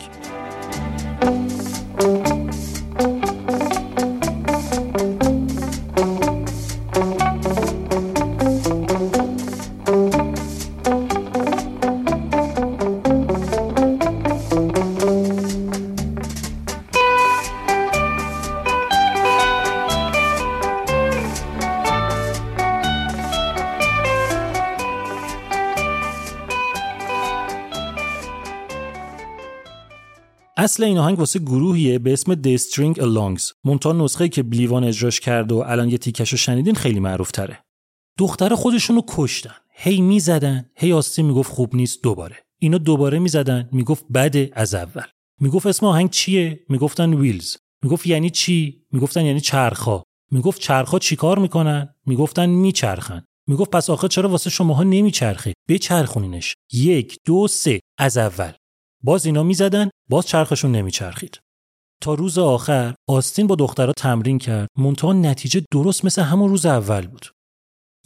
اصل 30.78 30.84
این 30.84 30.98
آهنگ 30.98 31.18
واسه 31.18 31.38
گروهیه 31.38 31.98
به 31.98 32.12
اسم 32.12 32.34
The 32.34 32.58
String 32.60 32.98
Alongs. 33.00 33.52
مونتا 33.64 33.92
نسخه 33.92 34.28
که 34.28 34.42
بلیوان 34.42 34.84
اجراش 34.84 35.20
کرد 35.20 35.52
و 35.52 35.64
الان 35.66 35.88
یه 35.88 35.98
تیکشو 35.98 36.36
شنیدین 36.36 36.74
خیلی 36.74 37.00
معروف 37.00 37.30
تره 37.30 37.58
دختر 38.18 38.54
خودشونو 38.54 39.00
کشتن. 39.08 39.54
هی 39.72 40.00
می‌زدن. 40.00 40.70
هی 40.76 40.92
آستی 40.92 41.22
می‌گفت 41.22 41.52
خوب 41.52 41.76
نیست 41.76 42.02
دوباره. 42.02 42.36
اینا 42.58 42.78
دوباره 42.78 43.18
می‌زدن. 43.18 43.68
می‌گفت 43.72 44.04
بده 44.14 44.50
از 44.52 44.74
اول. 44.74 45.02
می‌گفت 45.40 45.66
اسم 45.66 45.86
آهنگ 45.86 46.10
چیه؟ 46.10 46.60
می‌گفتن 46.68 47.14
ویلز 47.14 47.56
می‌گفت 47.82 48.06
یعنی 48.06 48.30
چی؟ 48.30 48.82
می‌گفتن 48.92 49.24
یعنی 49.24 49.40
چرخا 49.40 50.02
می‌گفت 50.30 50.60
چرخا 50.60 50.98
چیکار 50.98 51.38
می‌کنن؟ 51.38 51.94
می‌گفتن 52.06 52.46
میچرخن. 52.46 53.24
می‌گفت 53.46 53.70
پس 53.70 53.90
آخه 53.90 54.08
چرا 54.08 54.28
واسه 54.28 54.50
شماها 54.50 54.82
نمیچرخه 54.82 55.52
بچرخونینش. 55.68 56.54
یک 56.72 57.18
دو 57.24 57.48
سه. 57.48 57.80
از 57.98 58.16
اول. 58.16 58.52
باز 59.02 59.26
اینا 59.26 59.42
می‌زدن 59.42 59.90
باز 60.08 60.26
چرخشون 60.26 60.72
نمیچرخید. 60.72 61.40
تا 62.02 62.14
روز 62.14 62.38
آخر 62.38 62.94
آستین 63.08 63.46
با 63.46 63.54
دخترها 63.54 63.92
تمرین 63.92 64.38
کرد. 64.38 64.68
منتها 64.78 65.12
نتیجه 65.12 65.62
درست 65.72 66.04
مثل 66.04 66.22
همون 66.22 66.48
روز 66.48 66.66
اول 66.66 67.06
بود. 67.06 67.26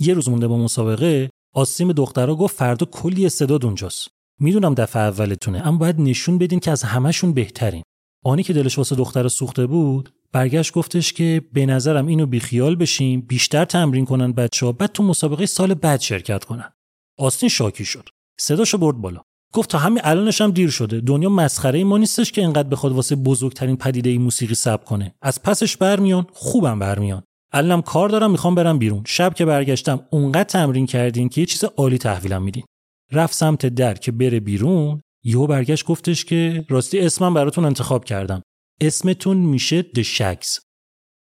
یه 0.01 0.15
روز 0.15 0.29
مونده 0.29 0.49
با 0.49 0.57
مسابقه 0.57 1.31
آستین 1.55 1.87
به 1.87 1.93
دخترها 1.93 2.35
گفت 2.35 2.57
فردا 2.57 2.87
کلی 2.87 3.27
استعداد 3.27 3.65
اونجاست. 3.65 4.09
می‌دونم 4.41 4.75
دفعه 4.75 5.03
اولتونه 5.03 5.67
اما 5.67 5.79
باید 5.79 6.01
نشون 6.01 6.39
بدین 6.39 6.61
که 6.61 6.71
از 6.71 6.83
همشون 6.83 7.33
بهترین. 7.33 7.83
آنی 8.25 8.43
که 8.43 8.53
دلش 8.53 8.79
واسه 8.79 8.97
دختر 8.97 9.29
سوخته 9.29 9.67
بود 9.67 10.15
برگشت 10.33 10.73
گفتش 10.73 11.13
که 11.13 11.43
به 11.53 11.67
نظرم 11.67 12.07
اینو 12.07 12.27
بیخیال 12.27 12.77
بشیم 12.77 13.21
بیشتر 13.21 13.65
تمرین 13.65 14.05
کنن 14.05 14.33
بچه 14.33 14.67
ها 14.67 14.73
بعد 14.73 14.93
تو 14.93 15.03
مسابقه 15.03 15.47
سال 15.47 15.75
بعد 15.75 16.01
شرکت 16.01 16.45
کنن. 16.45 16.73
آستین 17.19 17.49
شاکی 17.49 17.85
شد. 17.85 18.09
صداشو 18.41 18.79
برد 18.79 18.97
بالا. 18.97 19.23
گفت 19.53 19.71
تا 19.71 19.79
همین 19.79 20.01
الانش 20.05 20.41
هم 20.41 20.51
دیر 20.51 20.71
شده. 20.71 21.01
دنیا 21.01 21.29
مسخره 21.29 21.85
ما 21.85 21.99
نیستش 21.99 22.33
که 22.33 22.41
اینقدر 22.41 22.69
بخواد 22.69 22.93
واسه 22.93 23.17
بزرگترین 23.17 23.77
پدیده 23.77 24.11
ای 24.11 24.19
موسیقی 24.19 24.55
سب 24.55 24.85
کنه. 24.85 25.15
از 25.23 25.43
پسش 25.43 25.77
برمیان 25.77 26.27
خوبم 26.33 26.79
برمیان. 26.79 27.23
الانم 27.53 27.83
کار 27.83 28.09
دارم 28.09 28.31
می‌خوام 28.31 28.55
برم 28.55 28.79
بیرون. 28.79 29.03
شب 29.07 29.35
که 29.35 29.45
برگشتم 29.45 30.01
اونقدر 30.11 30.45
تمرین 30.45 30.87
کردین 30.87 31.29
که 31.29 31.41
یه 31.41 31.47
چیز 31.47 31.65
عالی 31.65 31.99
تحویلم 31.99 32.43
میدین. 32.43 32.65
رفت 33.13 33.35
سمت 33.35 33.67
در 33.67 33.95
که 33.95 34.13
بره 34.13 34.41
بیرون 34.41 35.01
یهو 35.25 35.47
برگشت 35.47 35.87
گفتش 35.87 36.25
که 36.25 36.65
راستی 36.69 37.01
اسمم 37.01 37.35
براتون 37.35 37.65
انتخاب 37.65 38.05
کردم. 38.05 38.43
اسمتون 38.81 39.37
میشه 39.37 39.83
د 39.83 40.03
شگز 40.03 40.59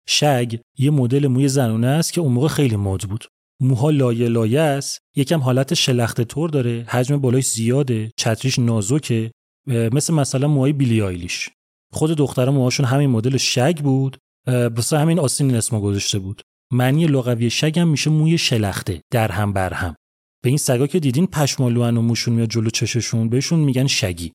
شگ 0.07 0.55
یه 0.77 0.91
مدل 0.91 1.27
موی 1.27 1.47
زنونه 1.47 1.87
است 1.87 2.13
که 2.13 2.21
اون 2.21 2.33
موقع 2.33 2.47
خیلی 2.47 2.75
مد 2.75 3.01
بود. 3.01 3.25
موها 3.61 3.89
لایه 3.89 4.27
لایه 4.27 4.59
است 4.59 4.99
یکم 5.15 5.39
حالت 5.39 5.73
شلخته 5.73 6.23
طور 6.23 6.49
داره 6.49 6.85
حجم 6.87 7.17
بالاش 7.17 7.45
زیاده 7.45 8.11
چتریش 8.17 8.59
نازکه 8.59 9.31
مثل 9.67 10.13
مثلا 10.13 10.47
موهای 10.47 10.73
بیلی 10.73 11.01
آیلیش. 11.01 11.49
خود 11.93 12.11
دختر 12.11 12.49
موهاشون 12.49 12.85
همین 12.85 13.09
مدل 13.09 13.37
شگ 13.37 13.77
بود 13.77 14.17
بسه 14.47 14.97
همین 14.97 15.19
آسین 15.19 15.55
اسمو 15.55 15.81
گذاشته 15.81 16.19
بود. 16.19 16.41
معنی 16.71 17.05
لغوی 17.05 17.49
شگ 17.49 17.79
هم 17.79 17.87
میشه 17.87 18.09
موی 18.09 18.37
شلخته 18.37 19.01
در 19.11 19.31
هم 19.31 19.53
بر 19.53 19.73
هم. 19.73 19.95
به 20.43 20.49
این 20.49 20.57
سگا 20.57 20.87
که 20.87 20.99
دیدین 20.99 21.27
پشمالوان 21.27 21.97
و 21.97 22.01
موشون 22.01 22.33
میاد 22.33 22.49
جلو 22.49 22.69
چششون 22.69 23.29
بهشون 23.29 23.59
میگن 23.59 23.87
شگی. 23.87 24.31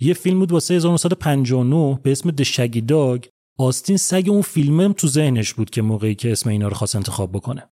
یه 0.00 0.14
فیلم 0.14 0.38
بود 0.38 0.52
واسه 0.52 0.74
1959 0.74 2.00
به 2.02 2.12
اسم 2.12 2.30
د 2.30 2.42
شگی 2.42 2.80
داگ 2.80 3.24
آستین 3.58 3.96
سگ 3.96 4.24
اون 4.28 4.42
فیلمم 4.42 4.92
تو 4.92 5.08
ذهنش 5.08 5.54
بود 5.54 5.70
که 5.70 5.82
موقعی 5.82 6.14
که 6.14 6.32
اسم 6.32 6.50
اینا 6.50 6.68
رو 6.68 6.74
خواست 6.74 6.96
انتخاب 6.96 7.32
بکنه. 7.32 7.70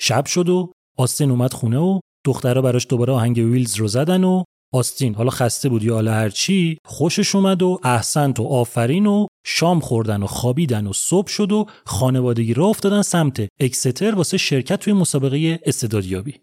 شب 0.00 0.26
شد 0.26 0.48
و 0.48 0.72
آستین 0.98 1.30
اومد 1.30 1.52
خونه 1.52 1.78
و 1.78 2.00
دخترها 2.24 2.62
براش 2.62 2.86
دوباره 2.88 3.12
آهنگ 3.12 3.36
ویلز 3.36 3.76
رو 3.76 3.88
زدن 3.88 4.24
و 4.24 4.44
آستین 4.72 5.14
حالا 5.14 5.30
خسته 5.30 5.68
بود 5.68 5.82
یا 5.82 5.94
حالا 5.94 6.12
هرچی 6.12 6.78
خوشش 6.84 7.34
اومد 7.34 7.62
و 7.62 7.80
احسنت 7.84 8.40
و 8.40 8.44
آفرین 8.44 9.06
و 9.06 9.26
شام 9.46 9.80
خوردن 9.80 10.22
و 10.22 10.26
خوابیدن 10.26 10.86
و 10.86 10.92
صبح 10.92 11.28
شد 11.28 11.52
و 11.52 11.66
خانوادگی 11.86 12.54
را 12.54 12.66
افتادن 12.66 13.02
سمت 13.02 13.48
اکستر 13.60 14.14
واسه 14.14 14.36
شرکت 14.36 14.80
توی 14.80 14.92
مسابقه 14.92 15.60
استعدادیابی. 15.66 16.34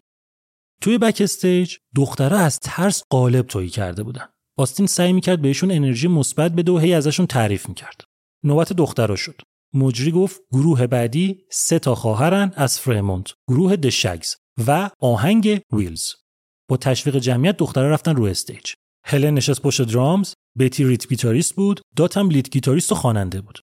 توی 0.82 0.98
بک 0.98 1.20
استیج 1.20 1.76
دخترها 1.96 2.38
از 2.38 2.58
ترس 2.58 3.02
قالب 3.10 3.46
تویی 3.46 3.68
کرده 3.68 4.02
بودن. 4.02 4.28
آستین 4.58 4.86
سعی 4.86 5.12
می‌کرد 5.12 5.42
بهشون 5.42 5.70
انرژی 5.70 6.08
مثبت 6.08 6.52
بده 6.52 6.72
و 6.72 6.78
هی 6.78 6.94
ازشون 6.94 7.26
تعریف 7.26 7.68
می‌کرد. 7.68 8.00
نوبت 8.44 8.72
دخترها 8.72 9.16
شد. 9.16 9.40
مجری 9.76 10.10
گفت 10.10 10.40
گروه 10.52 10.86
بعدی 10.86 11.44
سه 11.50 11.78
تا 11.78 11.94
خواهرن 11.94 12.52
از 12.56 12.80
فرمونت 12.80 13.32
گروه 13.48 13.76
The 13.76 13.95
Shaggs 13.95 14.34
و 14.66 14.90
آهنگ 15.00 15.60
Wheels 15.72 16.12
با 16.68 16.76
تشویق 16.76 17.18
جمعیت 17.18 17.56
دخترها 17.56 17.88
رفتن 17.88 18.16
رو 18.16 18.24
stage. 18.24 18.72
هلن 19.04 19.34
نشست 19.34 19.62
پشت 19.62 19.82
drums 19.82 20.34
بتی 20.58 20.84
rhythm 20.84 21.08
guitarist 21.08 21.54
بود 21.54 21.80
دات 21.96 22.16
هم 22.16 22.30
lead 22.30 22.50
guitarist 22.50 22.92
و 22.92 22.94
خواننده 22.94 23.40
بود. 23.40 23.60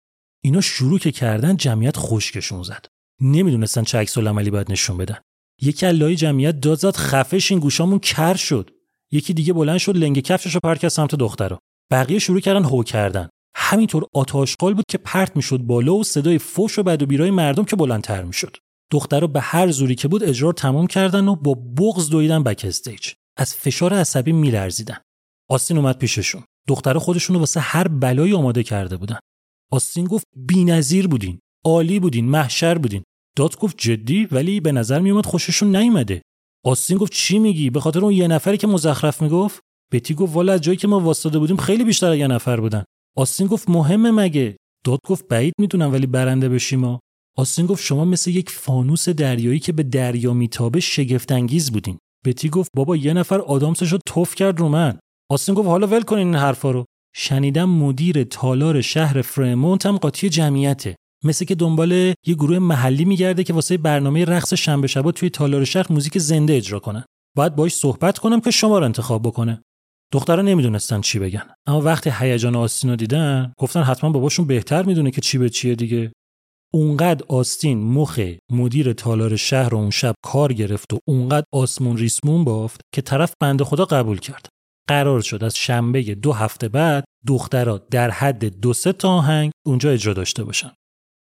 اینا 0.44 0.62
شروع 0.62 1.00
که 1.00 1.12
کردن 1.12 1.58
جمعیت 1.58 1.98
خشکشون 1.98 2.64
زد. 2.64 2.86
نمی‌دونستن 3.22 3.84
چه 3.84 3.98
عکس 3.98 4.18
العملی 4.18 4.52
باید 4.52 4.72
نشون 4.72 4.98
بدن. 4.98 5.18
یکی 5.62 5.92
لای 5.92 6.16
جمعیت 6.16 6.60
داد 6.60 6.80
زد 6.80 6.96
خفش 6.96 7.52
این 7.52 7.60
گوشامون 7.60 8.00
کر 8.00 8.36
شد. 8.36 8.72
یکی 9.12 9.34
دیگه 9.34 9.54
بلند 9.54 9.78
شد 9.78 9.98
لنگ 9.98 10.20
کفشش 10.20 10.54
رو 10.54 10.60
پرت 10.64 10.88
سمت 10.88 11.16
دخترها. 11.16 11.60
بقیه 11.92 12.20
شروع 12.20 12.40
کردن 12.40 12.64
هو 12.64 12.84
کردن. 12.84 13.30
همینطور 13.70 14.06
آتاشقال 14.14 14.74
بود 14.74 14.86
که 14.90 14.98
پرت 14.98 15.36
می‌شد 15.36 15.58
بالا 15.58 15.96
و 15.96 16.04
صدای 16.04 16.38
فوش 16.40 16.80
و 16.80 16.84
بد 16.84 17.04
و 17.04 17.06
بیرای 17.06 17.32
مردم 17.32 17.64
که 17.64 17.76
بلندتر 17.76 18.24
می‌شد. 18.24 18.58
دخترها 18.92 19.28
به 19.28 19.42
هر 19.42 19.72
زوری 19.72 19.96
که 19.96 20.08
بود 20.08 20.24
اجرار 20.24 20.54
تمام 20.54 20.88
کردن 20.88 21.28
و 21.28 21.36
با 21.36 21.54
بغز 21.54 22.10
دویدن 22.10 22.44
بک 22.44 22.66
استیج. 22.68 23.12
از 23.38 23.56
فشار 23.56 23.94
عصبی 23.94 24.32
میلرزیدن. 24.32 24.98
آستین 25.50 25.78
اومد 25.78 25.98
پیششون. 25.98 26.44
دخترها 26.68 27.00
خودشون 27.00 27.34
رو 27.34 27.40
واسه 27.40 27.60
هر 27.60 27.88
بلایی 27.88 28.34
آماده 28.34 28.64
کرده 28.64 28.98
بودن. 28.98 29.20
آستین 29.72 30.06
گفت 30.06 30.26
بی‌نظیر 30.36 31.08
بودین 31.08 31.40
عالی 31.66 32.00
بودین 32.00 32.26
محشر 32.26 32.78
بودین. 32.78 33.04
داد 33.36 33.58
گفت 33.58 33.78
جدی 33.78 34.26
ولی 34.26 34.60
به 34.60 34.72
نظر 34.72 35.00
میومد 35.00 35.26
خوششون 35.26 35.76
نیومده. 35.76 36.22
آستین 36.66 36.98
گفت 36.98 37.14
چی 37.14 37.40
میگی؟ 37.40 37.70
به 37.70 37.80
خاطر 37.80 38.00
اون 38.00 38.14
یه 38.14 38.28
نفری 38.28 38.58
که 38.58 38.68
مزخرف 38.68 39.22
می‌گفت؟ 39.22 39.62
بتی 39.94 40.14
گفت 40.14 40.36
والا 40.36 40.54
از 40.54 40.62
جایی 40.62 40.78
که 40.78 40.88
ما 40.88 41.00
واسطه 41.00 41.40
بودیم 41.40 41.58
خیلی 41.58 41.84
بیشتر 41.84 42.16
یه 42.16 42.28
نفر 42.28 42.60
بودن. 42.60 42.84
آستین 43.20 43.48
گفت 43.48 43.70
مهمه 43.70 44.12
مگه. 44.12 44.58
داد 44.86 45.00
گفت 45.08 45.28
بعید 45.28 45.54
می‌دونم 45.60 45.92
ولی 45.92 46.06
برنده 46.06 46.50
بشیم 46.50 46.80
ما 46.80 47.00
آستین 47.38 47.66
گفت 47.66 47.84
شما 47.84 48.06
مثل 48.06 48.32
یک 48.32 48.50
فانوس 48.50 49.10
دریایی 49.10 49.60
که 49.60 49.72
به 49.72 49.84
دریا 49.84 50.34
میتابه 50.34 50.80
شگفتانگیز 50.80 51.72
بودین. 51.72 51.98
بتی 52.26 52.50
گفت 52.50 52.72
بابا 52.76 52.96
یه 52.96 53.14
نفر 53.14 53.40
آدامسش 53.40 53.92
رو 53.92 54.00
توف 54.06 54.36
کرد 54.36 54.60
رو 54.60 54.70
من. 54.70 55.00
آستین 55.32 55.56
گفت 55.56 55.68
حالا 55.68 55.88
ول 55.88 56.02
کنین 56.02 56.28
این 56.28 56.36
حرفا 56.36 56.72
رو. 56.72 56.86
شنیدم 57.16 57.70
مدیر 57.70 58.24
تالار 58.24 58.82
شهر 58.82 59.22
فرمونت 59.22 59.86
هم 59.86 59.98
قاطی 59.98 60.30
جمعیته. 60.30 60.96
مثل 61.24 61.46
که 61.46 61.56
دنبال 61.56 61.92
یه 62.26 62.36
گروه 62.36 62.60
محلی 62.60 63.06
میگرده 63.06 63.44
که 63.44 63.54
واسه 63.54 63.78
برنامه 63.78 64.26
رقص 64.26 64.54
شنبه 64.54 64.88
شبا 64.88 65.12
توی 65.12 65.30
تالار 65.30 65.66
شهر 65.66 65.86
موزیک 65.90 66.18
زنده 66.18 66.54
اجرا 66.54 66.80
کنن. 66.80 67.04
باید 67.38 67.56
باش 67.56 67.74
صحبت 67.74 68.18
کنم 68.18 68.40
که 68.40 68.52
شما 68.52 68.80
رو 68.80 68.86
انتخاب 68.86 69.22
بکنه. 69.22 69.62
دخترها 70.12 70.42
نمی‌دونستن 70.42 71.02
چی 71.02 71.20
بگن. 71.20 71.44
اما 71.68 71.82
وقتی 71.82 72.12
هیجان 72.20 72.56
آستین 72.56 72.90
رو 72.90 72.96
دیدن 72.96 73.54
گفتن 73.58 73.84
حتما 73.84 74.10
باباشون 74.10 74.48
بهتر 74.48 74.84
می‌دونه 74.84 75.12
که 75.12 75.22
چی 75.22 75.38
به 75.38 75.50
چیه 75.50 75.76
دیگه. 75.76 76.12
اونقدر 76.74 77.26
آستین 77.28 77.84
مخ 77.84 78.20
مدیر 78.52 78.94
تالار 78.94 79.36
شهر 79.36 79.76
اون 79.76 79.90
شب 79.90 80.14
کار 80.24 80.54
گرفت 80.54 80.94
و 80.94 81.00
اونقدر 81.08 81.46
آسمون 81.54 81.98
ریسمون 81.98 82.44
بافت 82.44 82.82
که 82.94 83.02
طرف 83.02 83.34
بنده 83.42 83.64
خدا 83.64 83.86
قبول 83.86 84.20
کرد. 84.20 84.46
قرار 84.90 85.22
شد 85.22 85.44
از 85.44 85.56
شنبه 85.56 86.02
دو 86.02 86.34
هفته 86.34 86.70
بعد 86.70 87.04
دخترها 87.28 87.78
در 87.78 88.10
حد 88.10 88.46
دو 88.46 88.74
سه 88.74 88.94
تا 88.94 89.10
آهنگ 89.10 89.52
اونجا 89.66 89.90
اجرا 89.90 90.14
داشته 90.14 90.44
باشن. 90.44 90.72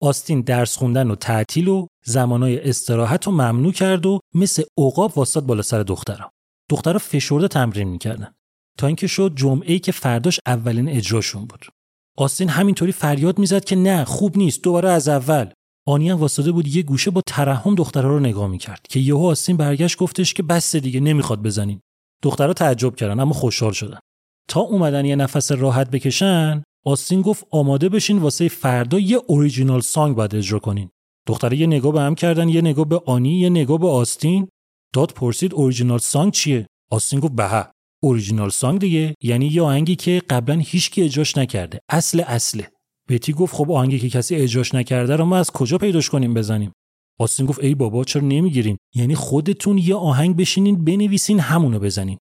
آستین 0.03 0.41
درس 0.41 0.77
خوندن 0.77 1.11
و 1.11 1.14
تعطیل 1.14 1.68
و 1.68 1.87
زمانای 2.05 2.68
استراحت 2.68 3.27
رو 3.27 3.33
ممنوع 3.33 3.72
کرد 3.72 4.07
و 4.07 4.20
مثل 4.35 4.62
عقاب 4.79 5.18
واسط 5.18 5.43
بالا 5.43 5.62
سر 5.62 5.83
دخترها. 5.83 6.31
دخترها 6.70 6.99
فشرده 6.99 7.49
تمرین 7.49 7.89
می‌کردن. 7.89 8.35
تا 8.79 8.87
اینکه 8.87 9.07
شد 9.07 9.33
جمعه 9.37 9.72
ای 9.72 9.79
که 9.79 9.93
فرداش 9.93 10.41
اولین 10.47 10.89
اجراشون 10.89 11.45
بود. 11.45 11.66
آستین 12.16 12.49
همینطوری 12.49 12.93
فریاد 12.93 13.39
می‌زد 13.39 13.64
که 13.64 13.77
نه 13.77 14.05
خوب 14.05 14.39
نیست 14.39 14.62
دوباره 14.62 14.91
از 14.91 15.09
اول. 15.09 15.51
آنی 15.87 16.11
هم 16.11 16.16
واسطه 16.16 16.53
بود 16.53 16.68
یه 16.68 16.83
گوشه 16.83 17.11
با 17.11 17.22
ترحم 17.27 17.75
دخترها 17.75 18.09
رو 18.09 18.20
نگاه 18.20 18.49
می‌کرد 18.49 18.81
که 18.91 19.01
یهو 19.01 19.27
آستین 19.27 19.57
برگشت 19.57 19.99
گفتش 19.99 20.35
که 20.35 20.43
بس 20.43 20.77
دیگه 20.77 21.01
نمی‌خواد 21.01 21.43
بزنین. 21.43 21.81
دخترها 22.22 22.53
تعجب 22.53 22.97
کردن 22.97 23.20
اما 23.20 23.33
خوشحال 23.33 23.72
شدن. 23.72 23.99
تا 24.49 24.61
اومدن 24.61 25.05
یه 25.05 25.16
نفس 25.16 25.53
راحت 25.53 25.91
بکشن 25.91 26.62
آستین 26.87 27.22
گفت 27.22 27.47
آماده 27.51 27.89
بشین 27.89 28.18
واسه 28.18 28.49
فردا 28.49 28.99
یه 28.99 29.20
اوریجینال 29.27 29.81
سانگ 29.81 30.16
باید 30.16 30.35
اجرا 30.35 30.59
کنین. 30.59 30.91
دختره 31.27 31.57
یه 31.57 31.66
نگاه 31.66 31.93
به 31.93 32.01
هم 32.01 32.14
کردن 32.14 32.49
یه 32.49 32.61
نگاه 32.61 32.85
به 32.85 33.03
آنی 33.07 33.41
یه 33.41 33.51
نگاه 33.51 33.79
به 33.79 33.89
آستین. 33.89 34.49
داد 34.95 35.12
پرسید 35.12 35.55
اوریجینال 35.55 35.99
سانگ 35.99 36.33
چیه؟ 36.33 36.66
آستین 36.91 37.20
گفت 37.20 37.33
به. 37.33 37.74
اوریجینال 38.05 38.51
سانگ 38.51 38.81
دیگه 38.81 39.15
یعنی 39.23 39.47
یه 39.47 39.63
آهنگی 39.63 39.97
که 39.97 40.23
قبلا 40.31 40.55
هیچکی 40.55 41.03
اجراش 41.03 41.39
نکرده. 41.39 41.81
اصل 41.89 42.21
اصله. 42.27 42.69
بتی 43.09 43.33
گفت 43.33 43.55
خب 43.55 43.73
آهنگی 43.73 43.99
که 43.99 44.11
کسی 44.11 44.37
اجراش 44.37 44.75
نکرده 44.75 45.17
رو 45.17 45.25
ما 45.25 45.37
از 45.37 45.51
کجا 45.51 45.79
پیداش 45.79 46.11
کنیم 46.11 46.35
بزنیم؟ 46.35 46.73
آستین 47.21 47.47
گفت 47.47 47.65
ای 47.65 47.75
بابا 47.75 48.05
چرا 48.05 48.23
نمی‌گیرین؟ 48.23 48.77
یعنی 48.95 49.15
خودتون 49.15 49.79
یه 49.79 49.95
آهنگ 49.95 50.37
بشینین 50.37 50.85
بنویسین 50.85 51.41
همونو 51.41 51.79
بزنین. 51.79 52.19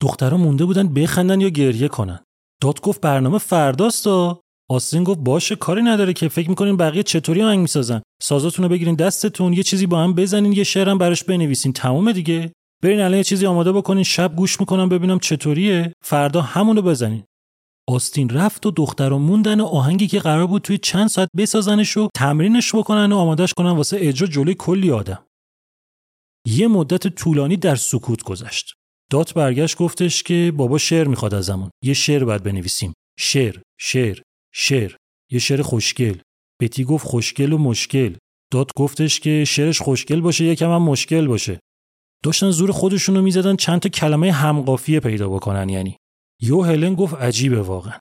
دخترها 0.00 0.36
مونده 0.36 0.64
بودن 0.64 0.94
بخندن 0.94 1.40
یا 1.40 1.48
گریه 1.48 1.88
کنن. 1.88 2.20
داد 2.62 2.80
گفت 2.80 3.00
برنامه 3.00 3.38
فرداست 3.38 4.06
و 4.06 4.40
آستین 4.70 5.04
گفت 5.04 5.18
باشه 5.18 5.56
کاری 5.56 5.82
نداره 5.82 6.12
که. 6.12 6.28
فکر 6.28 6.48
می‌کنین 6.48 6.76
بقیه 6.76 7.02
چطوری 7.02 7.42
آهنگ 7.42 7.58
می‌سازن؟ 7.58 8.02
سازاتون 8.22 8.62
رو 8.62 8.68
بگیرین 8.68 8.94
دستتون 8.94 9.52
یه 9.52 9.62
چیزی 9.62 9.86
با 9.86 10.02
هم 10.04 10.14
بزنین 10.14 10.52
یه 10.52 10.64
شعرم 10.64 10.98
براش 10.98 11.24
بنویسین. 11.24 11.72
تموم 11.72 12.12
دیگه. 12.12 12.52
برین 12.82 13.00
الان 13.00 13.16
یه 13.16 13.24
چیزی 13.24 13.46
آماده 13.46 13.72
بکنین 13.72 14.04
شب 14.04 14.36
گوش 14.36 14.60
می‌کنم 14.60 14.88
ببینم 14.88 15.18
چطوریه. 15.18 15.92
فردا 16.04 16.42
همونو 16.42 16.82
بزنین. 16.82 17.24
آستین 17.88 18.28
رفت 18.28 18.66
و 18.66 18.70
دختر 18.70 19.08
موندن 19.12 19.60
و 19.60 19.64
آهنگی 19.64 20.06
که 20.06 20.18
قرار 20.18 20.46
بود 20.46 20.62
توی 20.62 20.78
چند 20.78 21.08
ساعت 21.08 21.28
بسازنش 21.36 21.96
و 21.96 22.08
تمرینش 22.14 22.74
بکنن 22.74 23.12
و 23.12 23.16
آمادش 23.16 23.54
کنن 23.54 23.70
واسه 23.70 23.96
اجرا 24.00 24.28
جلوی 24.28 24.54
کلی 24.54 24.90
آدم. 24.90 25.26
یه 26.46 26.68
مدت 26.68 27.08
طولانی 27.08 27.56
در 27.56 27.76
سکوت 27.76 28.22
گذشت. 28.22 28.74
دات 29.10 29.34
برگشت 29.34 29.76
گفتش 29.76 30.22
که 30.22 30.52
بابا 30.56 30.78
شعر 30.78 31.08
می‌خواد 31.08 31.34
ازمون 31.34 31.70
یه 31.84 31.94
شعر 31.94 32.24
باید 32.24 32.42
بنویسیم. 32.42 32.92
شعر 33.18 33.60
شعر 33.80 34.20
شعر. 34.54 34.96
یه 35.32 35.38
شعر 35.38 35.62
خوشگل. 35.62 36.18
بتی 36.62 36.84
گفت 36.84 37.06
خوشگل 37.06 37.52
و 37.52 37.58
مشکل. 37.58 38.16
دات 38.52 38.70
گفتش 38.76 39.20
که 39.20 39.44
شعرش 39.44 39.82
خوشگل 39.82 40.20
باشه 40.20 40.44
یکم 40.44 40.70
هم 40.70 40.82
مشکل 40.82 41.26
باشه. 41.26 41.60
داشتن 42.24 42.50
زور 42.50 42.72
خودشون 42.72 43.16
رو 43.16 43.22
می‌زدن 43.22 43.56
چند 43.56 43.80
تا 43.80 43.88
کلمه 43.88 44.32
همقافیه 44.32 45.00
پیدا 45.00 45.28
بکنن 45.28 45.68
یعنی. 45.68 45.96
یو 46.42 46.62
هلن 46.62 46.94
گفت 46.94 47.14
عجیبه 47.14 47.62
واقعا. 47.62 47.98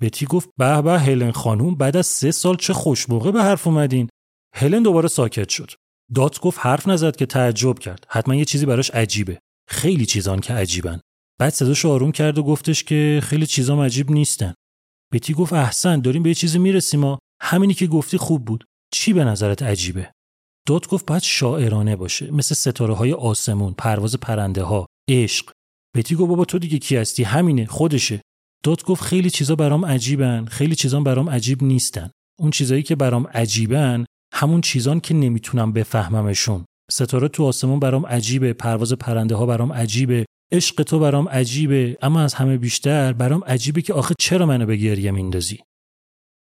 بتی 0.00 0.26
گفت 0.26 0.48
به 0.58 0.82
به 0.82 0.98
هلن 0.98 1.30
خانوم 1.30 1.74
بعد 1.74 1.96
از 1.96 2.06
سه 2.06 2.30
سال 2.30 2.56
چه 2.56 2.72
خوش 2.72 3.08
موقع 3.08 3.30
به 3.30 3.42
حرف 3.42 3.66
اومدین. 3.66 4.08
هلن 4.54 4.82
دوباره 4.82 5.08
ساکت 5.08 5.48
شد. 5.48 5.70
دات 6.14 6.40
گفت 6.40 6.58
حرف 6.60 6.88
نزد 6.88 7.16
که 7.16 7.26
تعجب 7.26 7.78
کرد. 7.78 8.06
حتما 8.08 8.34
یه 8.34 8.44
چیزی 8.44 8.66
براش 8.66 8.90
عجیبه. 8.90 9.38
خیلی 9.68 10.06
چیزان 10.06 10.40
که 10.40 10.54
عجیبن. 10.54 11.00
بعد 11.40 11.52
صداش 11.52 11.84
آروم 11.86 12.12
کرد 12.12 12.38
و 12.38 12.42
گفتش 12.42 12.84
که 12.84 13.20
خیلی 13.22 13.46
چیزام 13.46 13.80
عجیب 13.80 14.10
نیستن. 14.10 14.54
بتی 15.12 15.34
گفت 15.34 15.52
احسن 15.52 16.00
داریم 16.00 16.22
به 16.22 16.28
یه 16.28 16.34
چیزی 16.34 16.58
می‌رسیم 16.58 17.00
ما 17.00 17.18
همینی 17.42 17.74
که 17.74 17.86
گفتی 17.86 18.16
خوب 18.16 18.44
بود. 18.44 18.64
چی 18.92 19.12
به 19.12 19.24
نظرت 19.24 19.62
عجیبه؟ 19.62 20.12
داد 20.66 20.88
گفت 20.88 21.06
باید 21.06 21.22
شاعرانه 21.22 21.96
باشه 21.96 22.30
مثل 22.30 22.54
ستاره 22.54 22.94
های 22.94 23.12
آسمون 23.12 23.74
پرواز 23.78 24.16
پرنده 24.16 24.62
ها 24.62 24.86
عشق. 25.08 25.50
بتی 25.96 26.14
گفت 26.14 26.28
بابا 26.28 26.44
تو 26.44 26.58
دیگه 26.58 26.78
کی 26.78 26.96
هستی؟ 26.96 27.22
همینه 27.22 27.66
خودشه. 27.66 28.20
داد 28.64 28.84
گفت 28.84 29.02
خیلی 29.02 29.30
چیزا 29.30 29.54
برام 29.54 29.84
عجیبن 29.84 30.44
خیلی 30.44 30.74
چیزا 30.74 31.00
برام 31.00 31.30
عجیب 31.30 31.62
نیستن. 31.62 32.10
اون 32.38 32.50
چیزایی 32.50 32.82
که 32.82 32.96
برام 32.96 33.26
عجیبن 33.26 34.04
همون 34.32 34.60
چیزان 34.60 35.00
که 35.00 35.14
نمی‌تونم 35.14 35.72
بفهممشون. 35.72 36.64
ستاره 36.90 37.28
تو 37.28 37.44
آسمون 37.44 37.80
برام 37.80 38.06
عجیبه 38.06 38.52
پرواز 38.52 38.92
پرنده 38.92 39.34
ها 39.34 39.46
برام 39.46 39.72
عجیبه 39.72 40.26
عشق 40.52 40.82
تو 40.82 40.98
برام 40.98 41.28
عجیبه 41.28 41.98
اما 42.02 42.20
از 42.20 42.34
همه 42.34 42.56
بیشتر 42.56 43.12
برام 43.12 43.44
عجیبه 43.44 43.82
که 43.82 43.94
آخه 43.94 44.14
چرا 44.18 44.46
منو 44.46 44.66
به 44.66 44.76
گریه 44.76 45.10
میندازی؟ 45.10 45.58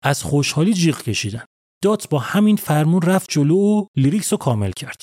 از 0.03 0.23
خوشحالی 0.23 0.73
جیغ 0.73 1.01
کشیدن. 1.01 1.45
دات 1.83 2.09
با 2.09 2.19
همین 2.19 2.55
فرمون 2.55 3.01
رفت 3.01 3.29
جلو 3.29 3.57
و 3.57 3.85
lyrics 3.95 4.33
رو 4.33 4.37
کامل 4.37 4.71
کرد. 4.71 5.01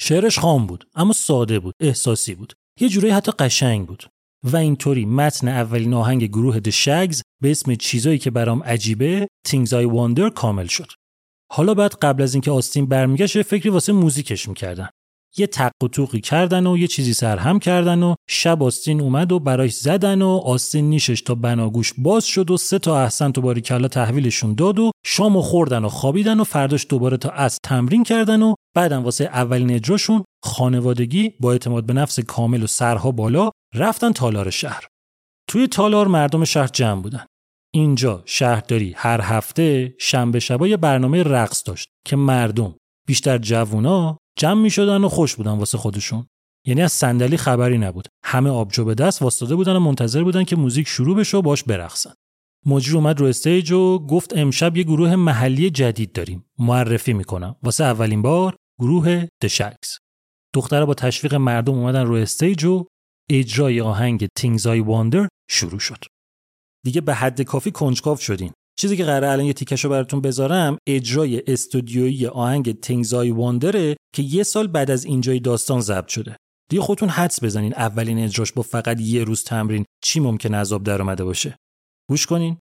شعرش 0.00 0.38
خام 0.38 0.66
بود 0.66 0.88
اما 0.94 1.12
ساده 1.12 1.60
بود 1.60 1.74
احساسی 1.80 2.34
بود. 2.34 2.52
یه 2.80 2.88
جورایی 2.88 3.14
حتی 3.14 3.32
قشنگ 3.32 3.86
بود. 3.86 4.04
و 4.44 4.56
اینطوری 4.56 5.04
متن 5.04 5.48
اولین 5.48 5.94
آهنگ 5.94 6.24
گروه 6.24 6.60
The 6.60 6.70
Shaggs 6.70 7.22
به 7.42 7.50
اسم 7.50 7.74
چیزایی 7.74 8.18
که 8.18 8.30
برام 8.30 8.62
عجیبه 8.62 9.28
Things 9.48 9.68
I 9.68 9.86
Wonder 9.94 10.32
کامل 10.34 10.66
شد. 10.66 10.88
حالا 11.52 11.74
بعد 11.74 11.94
قبل 11.94 12.22
از 12.22 12.34
اینکه 12.34 12.50
آستین 12.50 12.86
برمیگشت 12.86 13.36
یه 13.36 13.42
فکری 13.42 13.70
واسه 13.70 13.92
موزیکش 13.92 14.48
می‌کردن. 14.48 14.88
یه 15.38 15.46
تق 15.46 15.72
و 15.82 15.88
توقی 15.88 16.20
کردن 16.20 16.66
و 16.66 16.76
یه 16.76 16.86
چیزی 16.86 17.14
سرهم 17.14 17.58
کردن 17.58 18.02
و 18.02 18.14
شب 18.28 18.62
آستین 18.62 19.00
اومد 19.00 19.32
و 19.32 19.38
براش 19.38 19.74
زدن 19.74 20.22
و 20.22 20.28
آستین 20.28 20.90
نیشش 20.90 21.20
تا 21.20 21.34
بناگوش 21.34 21.92
باز 21.98 22.24
شد 22.24 22.50
و 22.50 22.56
سه 22.56 22.78
تا 22.78 23.02
احسن 23.02 23.32
تو 23.32 23.40
باری 23.40 23.60
کلا 23.60 23.88
تحویلشون 23.88 24.54
داد 24.54 24.78
و 24.78 24.90
شامو 25.06 25.42
خوردن 25.42 25.84
و 25.84 25.88
خوابیدن 25.88 26.40
و 26.40 26.44
فرداش 26.44 26.86
دوباره 26.88 27.16
تا 27.16 27.30
از 27.30 27.58
تمرین 27.62 28.04
کردن 28.04 28.42
و 28.42 28.54
بعدم 28.76 29.04
واسه 29.04 29.24
اولین 29.24 29.70
اجراشون 29.70 30.24
خانوادگی 30.44 31.32
با 31.40 31.52
اعتماد 31.52 31.86
به 31.86 31.92
نفس 31.92 32.20
کامل 32.20 32.62
و 32.62 32.66
سرها 32.66 33.10
بالا 33.10 33.50
رفتن 33.74 34.12
تالار 34.12 34.50
شهر. 34.50 34.86
توی 35.48 35.66
تالار 35.66 36.08
مردم 36.08 36.44
شهر 36.44 36.66
جمع 36.66 37.02
بودن. 37.02 37.26
اینجا 37.74 38.22
شهرداری 38.24 38.94
هر 38.96 39.20
هفته 39.20 39.94
شنبه 39.98 40.40
شبای 40.40 40.76
برنامه 40.76 41.22
رقص 41.22 41.62
داشت 41.66 41.88
که 42.06 42.16
مردم 42.16 42.74
بیشتر 43.06 43.38
جوونا 43.38 44.18
جمع 44.38 44.62
می 44.62 44.70
شدن 44.70 45.04
و 45.04 45.08
خوش 45.08 45.36
بودن 45.36 45.52
واسه 45.52 45.78
خودشون. 45.78 46.26
یعنی 46.66 46.82
از 46.82 46.92
صندلی 46.92 47.36
خبری 47.36 47.78
نبود. 47.78 48.08
همه 48.24 48.50
آبجو 48.50 48.84
به 48.84 48.94
دست 48.94 49.22
وایساده 49.22 49.54
بودن 49.54 49.76
و 49.76 49.80
منتظر 49.80 50.24
بودن 50.24 50.44
که 50.44 50.56
موزیک 50.56 50.88
شروع 50.88 51.16
بشه 51.16 51.36
و 51.36 51.42
باش 51.42 51.64
برقصن. 51.64 52.14
مجری 52.66 52.94
اومد 52.94 53.20
رو 53.20 53.26
استیج 53.26 53.72
و 53.72 53.98
گفت 53.98 54.36
امشب 54.36 54.76
یه 54.76 54.82
گروه 54.82 55.16
محلی 55.16 55.70
جدید 55.70 56.12
داریم. 56.12 56.44
معرفی 56.58 57.12
می‌کنم. 57.12 57.56
واسه 57.62 57.84
اولین 57.84 58.22
بار 58.22 58.56
گروه 58.80 59.26
The 59.42 59.61
Shaggs 59.61 59.98
دخترها 60.54 60.86
با 60.86 60.94
تشویق 60.94 61.34
مردم 61.34 61.74
اومدن 61.74 62.06
رو 62.06 62.14
استیج 62.14 62.64
و 62.64 62.84
اجرای 63.30 63.80
آهنگ 63.80 64.26
I 64.38 64.84
Wonder 64.86 65.28
شروع 65.50 65.78
شد. 65.78 66.04
دیگه 66.84 67.00
به 67.00 67.14
حد 67.14 67.42
کافی 67.42 67.70
کنجکاو 67.70 68.16
شدین. 68.16 68.52
چیزی 68.78 68.96
که 68.96 69.04
قراره 69.04 69.28
الان 69.28 69.46
یه 69.46 69.52
تیکشو 69.52 69.88
براتون 69.88 70.20
بذارم 70.20 70.78
اجرای 70.88 71.42
استودیویی 71.46 72.26
آهنگ 72.26 72.80
تینگزای 72.80 73.30
واندره 73.30 73.96
که 74.14 74.22
یه 74.22 74.42
سال 74.42 74.66
بعد 74.66 74.90
از 74.90 75.04
اینجای 75.04 75.40
داستان 75.40 75.80
ضبط 75.80 76.08
شده. 76.08 76.36
دیگه 76.70 76.82
خودتون 76.82 77.08
حدس 77.08 77.44
بزنین 77.44 77.74
اولین 77.74 78.18
اجراش 78.18 78.52
با 78.52 78.62
فقط 78.62 79.00
یه 79.00 79.24
روز 79.24 79.44
تمرین 79.44 79.84
چی 80.04 80.20
ممکن 80.20 80.54
عذاب 80.54 80.82
در 80.82 81.02
اومده 81.02 81.24
باشه. 81.24 81.56
گوش 82.10 82.26
کنین. 82.26 82.58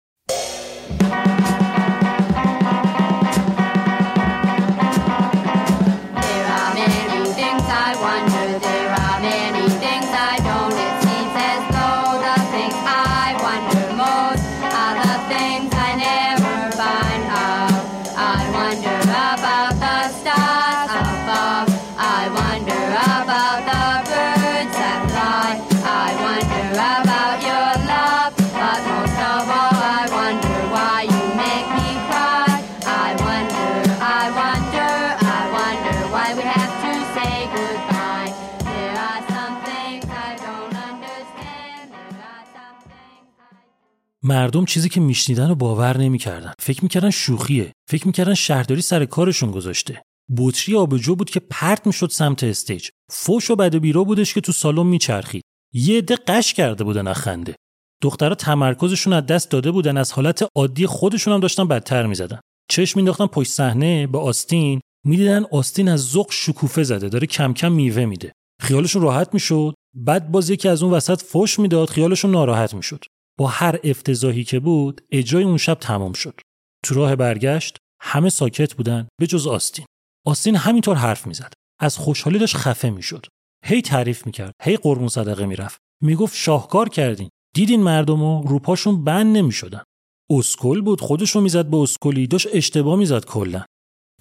مردم 44.32 44.66
چیزی 44.66 44.90
که 44.90 45.00
میشنیدن 45.00 45.50
رو 45.50 45.56
باور 45.56 45.98
نمی‌کردن. 45.98 46.54
فکر 46.60 46.84
می‌کردن 46.84 47.10
شوخیه. 47.10 47.72
فکر 47.90 48.08
می‌کردن 48.08 48.34
شهرداری 48.34 48.82
سر 48.82 49.06
کارشون 49.06 49.52
گذاشته. 49.52 50.02
بطری 50.38 50.76
آبجو 50.76 51.16
بود 51.16 51.30
که 51.30 51.40
پرت 51.40 51.88
می‌شد 51.88 52.10
سمت 52.10 52.44
استیج. 52.44 52.90
فوش 53.12 53.52
و 53.52 53.56
بد 53.56 53.76
و 53.76 53.80
بیرا 53.80 54.04
بودش 54.04 54.34
که 54.34 54.42
تو 54.42 54.52
سالن 54.52 54.88
میچرخید. 54.88 55.44
یه 55.74 55.98
عده 55.98 56.16
قش 56.16 56.54
کرده 56.54 56.84
بودن 56.84 57.08
از 57.08 57.16
خنده. 57.16 57.56
دخترها 58.02 58.36
تمرکزشون 58.36 59.14
از 59.14 59.26
دست 59.26 59.50
داده 59.50 59.72
بودن 59.72 59.98
از 59.98 60.12
حالت 60.12 60.48
عادی 60.56 60.86
خودشون 60.86 61.34
هم 61.34 61.40
داشتن 61.40 61.68
بدتر 61.68 62.06
می‌زدن. 62.06 62.40
چشم 62.70 63.00
مینداختن 63.00 63.28
پشت 63.28 63.52
صحنه 63.52 64.08
به 64.08 64.20
آستین. 64.20 64.82
می‌دیدن 65.06 65.46
آستین 65.52 65.90
از 65.90 66.00
ذوق 66.00 66.32
شکوفه 66.32 66.84
زده 66.84 67.10
داره 67.10 67.28
کم 67.28 67.54
کم 67.54 67.72
میوه 67.72 68.06
میده. 68.06 68.32
خیالشون 68.62 69.02
راحت 69.02 69.34
می‌شد. 69.34 69.74
بعد 69.96 70.32
باز 70.32 70.50
یکی 70.50 70.70
از 70.70 70.84
اون 70.84 70.94
وسط 70.94 71.22
فوش 71.22 71.60
می‌داد 71.60 71.90
خیالشون 71.90 72.32
ناراحت 72.32 72.74
می‌شد. 72.74 73.04
هر 73.50 73.80
افتضاحی 73.84 74.44
که 74.44 74.60
بود 74.60 75.02
اجرای 75.12 75.44
اون 75.44 75.58
شب 75.58 75.74
تمام 75.74 76.14
شد. 76.14 76.40
تو 76.86 76.96
راه 76.96 77.16
برگشت 77.16 77.78
همه 78.02 78.30
ساکت 78.30 78.74
بودن 78.74 79.08
به 79.20 79.28
جز 79.28 79.48
آستین. 79.48 79.86
آستین 80.26 80.56
همینطور 80.56 80.96
حرف 80.96 81.28
می‌زد. 81.28 81.54
از 81.80 81.98
خوشحالی 81.98 82.40
داشت 82.40 82.58
خفه 82.58 82.90
می‌شد. 82.90 83.26
هی 83.66 83.82
تعریف 83.82 84.26
می‌کرد 84.26 84.52
هی 84.64 84.78
قربون 84.78 85.08
صدقه 85.08 85.46
می‌رفت. 85.46 85.78
می‌گفت 86.04 86.36
شاهکار 86.36 86.90
کردین. 86.90 87.30
دیدین 87.56 87.84
مردمو 87.84 88.44
روپاشون 88.48 89.04
بند 89.04 89.38
نمی‌شدن. 89.38 89.84
اسکل 90.32 90.82
بود 90.82 91.02
خودشو 91.02 91.42
می‌زد 91.42 91.66
به 91.66 91.78
اسکلی 91.78 92.28
داشت 92.28 92.48
اشتباه 92.54 92.96
می‌زد 92.96 93.26
کلا. 93.26 93.66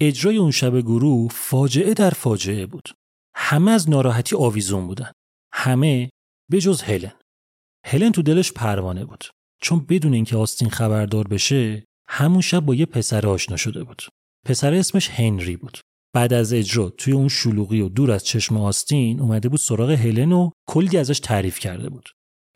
اجرای 0.01 0.37
اون 0.37 0.51
شب 0.51 0.79
گروه 0.81 1.31
فاجعه 1.31 1.93
در 1.93 2.09
فاجعه 2.09 2.65
بود. 2.65 2.89
همه 3.35 3.71
از 3.71 3.89
ناراحتی 3.89 4.35
آویزون 4.35 4.87
بودن. 4.87 5.11
همه 5.53 6.09
به 6.51 6.61
جز 6.61 6.81
هلن. 6.81 7.13
هلن 7.85 8.11
تو 8.11 8.21
دلش 8.21 8.51
پروانه 8.51 9.05
بود. 9.05 9.25
چون 9.61 9.85
بدون 9.89 10.13
اینکه 10.13 10.37
آستین 10.37 10.69
خبردار 10.69 11.27
بشه 11.27 11.83
همون 12.07 12.41
شب 12.41 12.59
با 12.59 12.75
یه 12.75 12.85
پسر 12.85 13.27
آشنا 13.27 13.57
شده 13.57 13.83
بود. 13.83 14.01
پسر 14.45 14.73
اسمش 14.73 15.09
هنری 15.09 15.55
بود. 15.55 15.77
بعد 16.13 16.33
از 16.33 16.53
اجرا 16.53 16.89
توی 16.89 17.13
اون 17.13 17.27
شلوغی 17.27 17.81
و 17.81 17.89
دور 17.89 18.11
از 18.11 18.25
چشم 18.25 18.57
آستین 18.57 19.19
اومده 19.19 19.49
بود 19.49 19.59
سراغ 19.59 19.89
هلن 19.89 20.31
و 20.31 20.49
کلی 20.69 20.97
ازش 20.97 21.19
تعریف 21.19 21.59
کرده 21.59 21.89
بود. 21.89 22.09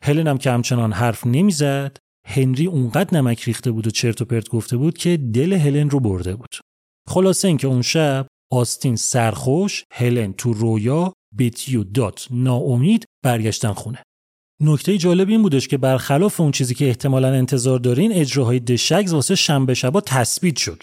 هلن 0.04 0.26
هم 0.26 0.38
که 0.38 0.50
همچنان 0.50 0.92
حرف 0.92 1.26
نمی‌زد 1.26 1.96
هنری 2.26 2.66
اونقدر 2.66 3.18
نمک 3.18 3.42
ریخته 3.42 3.70
بود 3.70 3.86
و 3.86 3.90
چرت 3.90 4.22
و 4.22 4.24
پرت 4.24 4.48
گفته 4.48 4.76
بود 4.76 4.98
که 4.98 5.16
دل 5.16 5.52
هلن 5.52 5.90
رو 5.90 6.00
برده 6.00 6.36
بود. 6.36 6.56
خلاصه 7.08 7.48
اینکه 7.48 7.66
اون 7.66 7.82
شب 7.82 8.26
آستین 8.52 8.96
سرخوش 8.96 9.84
هلن 9.92 10.32
تو 10.32 10.52
رویا 10.52 11.12
بیتی 11.34 11.76
و 11.76 11.84
دات 11.84 12.28
ناامید 12.30 13.04
برگشتن 13.24 13.72
خونه. 13.72 14.02
نکته 14.62 14.98
جالب 14.98 15.28
این 15.28 15.42
بودش 15.42 15.68
که 15.68 15.78
برخلاف 15.78 16.40
اون 16.40 16.52
چیزی 16.52 16.74
که 16.74 16.88
احتمالا 16.88 17.32
انتظار 17.32 17.78
دارین 17.78 18.12
اجراهای 18.12 18.60
دشگز 18.60 19.12
واسه 19.12 19.34
شنبه 19.34 19.74
شبا 19.74 20.00
تثبیت 20.00 20.56
شد. 20.56 20.82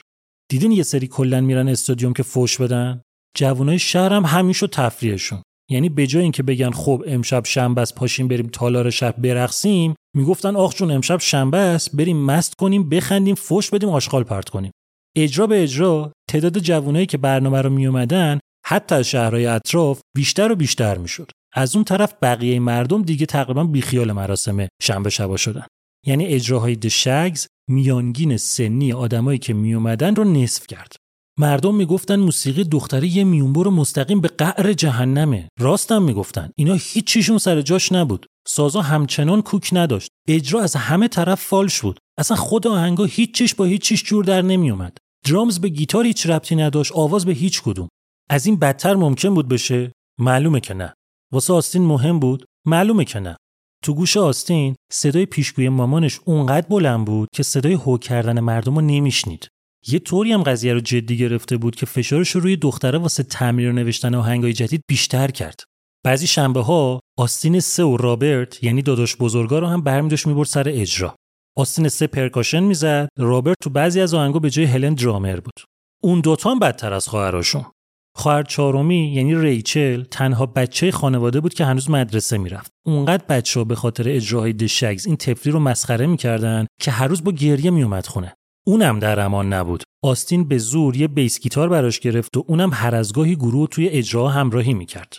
دیدین 0.52 0.72
یه 0.72 0.84
سری 0.84 1.08
کلا 1.08 1.42
میرن 1.42 1.68
استادیوم 1.68 2.14
که 2.14 2.24
فوش 2.24 2.62
بدن؟ 2.62 3.02
جوانای 3.38 3.80
شهر 3.80 4.14
هم 4.14 4.26
همین 4.26 4.54
تفریحشون. 4.54 5.42
یعنی 5.72 5.90
به 5.90 6.08
جای 6.08 6.24
اینکه 6.24 6.44
بگن 6.44 6.72
خب 6.72 7.04
امشب 7.08 7.46
شنبه 7.46 7.82
است 7.82 7.96
پاشیم 7.96 8.28
بریم 8.28 8.48
تالار 8.48 8.90
شب 8.90 9.16
برقصیم 9.18 9.96
می‌گفتن 10.16 10.56
آخ 10.56 10.76
جون 10.76 10.92
امشب 10.92 11.20
شنبه 11.20 11.58
است 11.58 11.96
بریم 11.96 12.18
مست 12.26 12.54
کنیم 12.56 12.90
بخندیم 12.90 13.36
فوش 13.36 13.70
بدیم 13.70 13.90
آشغال 13.90 14.24
پرت 14.24 14.50
کنیم. 14.50 14.72
اجرا 15.18 15.48
به 15.48 15.64
اجرا 15.64 16.12
تعداد 16.30 16.60
جوانایی 16.60 17.06
که 17.06 17.18
برنامه 17.18 17.62
رو 17.62 17.70
میومدن 17.70 18.40
حتی 18.66 18.96
از 18.96 19.10
شهرهای 19.10 19.46
اطراف 19.46 20.02
بیشتر 20.16 20.52
و 20.52 20.56
بیشتر 20.56 20.98
می‌شد. 20.98 21.32
از 21.54 21.76
اون 21.76 21.86
طرف 21.86 22.14
بقیه 22.22 22.60
مردم 22.60 23.02
دیگه 23.02 23.26
تقریبا 23.26 23.64
بیخیال 23.64 24.12
مراسم 24.12 24.68
شنبه 24.82 25.10
شبا 25.10 25.38
شدن. 25.38 25.66
یعنی 26.06 26.26
اجراهای 26.26 26.76
دشگز 26.76 27.48
میانگین 27.70 28.38
سنی 28.38 28.94
آدمایی 28.94 29.40
که 29.40 29.54
میومدن 29.54 30.16
رو 30.16 30.24
نصف 30.24 30.68
کرد. 30.68 30.96
مردم 31.40 31.76
می‌گفتن 31.76 32.16
موسیقی 32.16 32.64
دختری 32.64 33.08
یه 33.08 33.24
میونبر 33.24 33.68
مستقیم 33.68 34.22
به 34.22 34.28
قعر 34.28 34.74
جهنمه. 34.74 35.48
راستم 35.60 36.04
می‌گفتن. 36.04 36.50
اینا 36.56 36.74
هیچیشون 36.74 37.38
سر 37.38 37.62
جاش 37.62 37.92
نبود. 37.92 38.26
سازا 38.48 38.82
همچنان 38.82 39.42
کوک 39.42 39.70
نداشت. 39.72 40.10
اجرا 40.28 40.62
از 40.62 40.76
همه 40.76 41.08
طرف 41.08 41.42
فالش 41.42 41.82
بود. 41.82 42.00
اصلا 42.18 42.38
خود 42.38 42.68
آهنگا 42.68 43.06
هیچیش 43.06 43.56
با 43.56 43.66
هیچیش 43.66 44.04
جور 44.04 44.26
در 44.26 44.42
نمیومد 44.42 44.98
درامز 45.26 45.60
به 45.60 45.70
گیتار 45.70 46.06
هیچ 46.06 46.26
ربطی 46.26 46.56
نداشت. 46.56 46.92
آواز 46.92 47.26
به 47.26 47.34
هیچ 47.34 47.62
کدوم. 47.62 47.90
از 48.30 48.46
این 48.46 48.56
بدتر 48.56 48.96
ممکن 48.96 49.34
بود 49.34 49.48
بشه؟ 49.48 49.92
معلومه 50.20 50.60
که 50.60 50.74
نه. 50.74 50.94
واسه 51.34 51.54
آستین 51.54 51.86
مهم 51.86 52.20
بود؟ 52.20 52.46
معلومه 52.68 53.06
که 53.06 53.20
نه. 53.20 53.36
تو 53.84 53.94
گوش 53.94 54.18
آستین 54.18 54.76
صدای 54.92 55.26
پیشگوی 55.26 55.70
مامانش 55.70 56.20
اونقدر 56.26 56.68
بلند 56.68 57.06
بود 57.06 57.28
که 57.34 57.44
صدای 57.44 57.74
هو 57.74 57.98
کردن 57.98 58.40
مردم 58.40 58.76
رو 58.76 58.82
نمیشنید. 58.82 59.48
یه 59.88 60.00
طوری 60.00 60.34
هم 60.34 60.44
قضیه 60.44 60.74
رو 60.74 60.80
جدی 60.80 61.18
گرفته 61.18 61.58
بود 61.58 61.76
که 61.76 61.86
فشارش 61.86 62.32
رو 62.32 62.42
روی 62.42 62.56
دختره 62.56 62.98
واسه 62.98 63.24
تعمیر 63.24 63.70
و 63.70 63.72
نوشتن 63.72 64.16
آهنگای 64.16 64.54
جدید 64.54 64.82
بیشتر 64.88 65.28
کرد. 65.28 65.60
بعضی 66.06 66.28
شنبه 66.28 66.62
ها 66.62 67.00
آستین 67.18 67.60
سه 67.60 67.84
و 67.84 67.98
رابرت 67.98 68.64
یعنی 68.64 68.82
داداش 68.82 69.16
بزرگا 69.16 69.60
رو 69.60 69.68
هم 69.68 69.82
برمیداشت 69.82 70.28
می‌برد 70.28 70.48
سر 70.48 70.64
اجرا. 70.68 71.16
آستین 71.58 71.90
سه 71.90 72.08
پرکاشن 72.08 72.64
می‌زد 72.64 73.10
رابرت 73.18 73.58
تو 73.64 73.70
بعضی 73.70 74.02
از 74.02 74.14
آهنگا 74.14 74.40
به 74.40 74.50
جای 74.50 74.66
هلن 74.66 74.94
درامر 74.94 75.40
بود. 75.40 75.66
اون 76.04 76.22
دوتا 76.22 76.52
هم 76.52 76.60
بدتر 76.60 76.94
از 76.94 77.08
خواهراشون. 77.08 77.66
خواهر 78.16 78.44
چهارمی 78.44 79.14
یعنی 79.14 79.36
ریچل 79.36 80.04
تنها 80.04 80.46
بچه 80.46 80.92
خانواده 80.92 81.40
بود 81.40 81.54
که 81.54 81.66
هنوز 81.66 81.90
مدرسه 81.90 82.38
می‌رفت. 82.38 82.72
اونقدر 82.86 83.24
بچه 83.30 83.60
ها 83.60 83.64
به 83.64 83.76
خاطر 83.76 84.04
اجراهای 84.08 84.54
دشگز 84.54 85.06
این 85.06 85.16
تفلی 85.16 85.52
رو 85.52 85.60
مسخره 85.60 86.08
می‌کردن 86.08 86.66
که 86.82 86.92
هر 86.92 87.08
روز 87.08 87.24
با 87.24 87.32
گریه 87.32 87.72
میومد 87.72 88.06
خونه. 88.06 88.34
اونم 88.68 89.00
در 89.00 89.20
امان 89.20 89.54
نبود. 89.54 89.84
آستین 90.04 90.48
به 90.48 90.58
زور 90.58 90.98
یه 90.98 91.08
بیس 91.08 91.40
گیتار 91.40 91.70
براش 91.70 92.00
گرفت 92.00 92.38
و 92.38 92.44
اونم 92.48 92.70
هر 92.74 92.96
از 92.96 93.14
گاهی 93.14 93.36
گروه 93.36 93.68
توی 93.68 93.88
اجرا 93.90 94.30
همراهی 94.30 94.74
می‌کرد. 94.74 95.18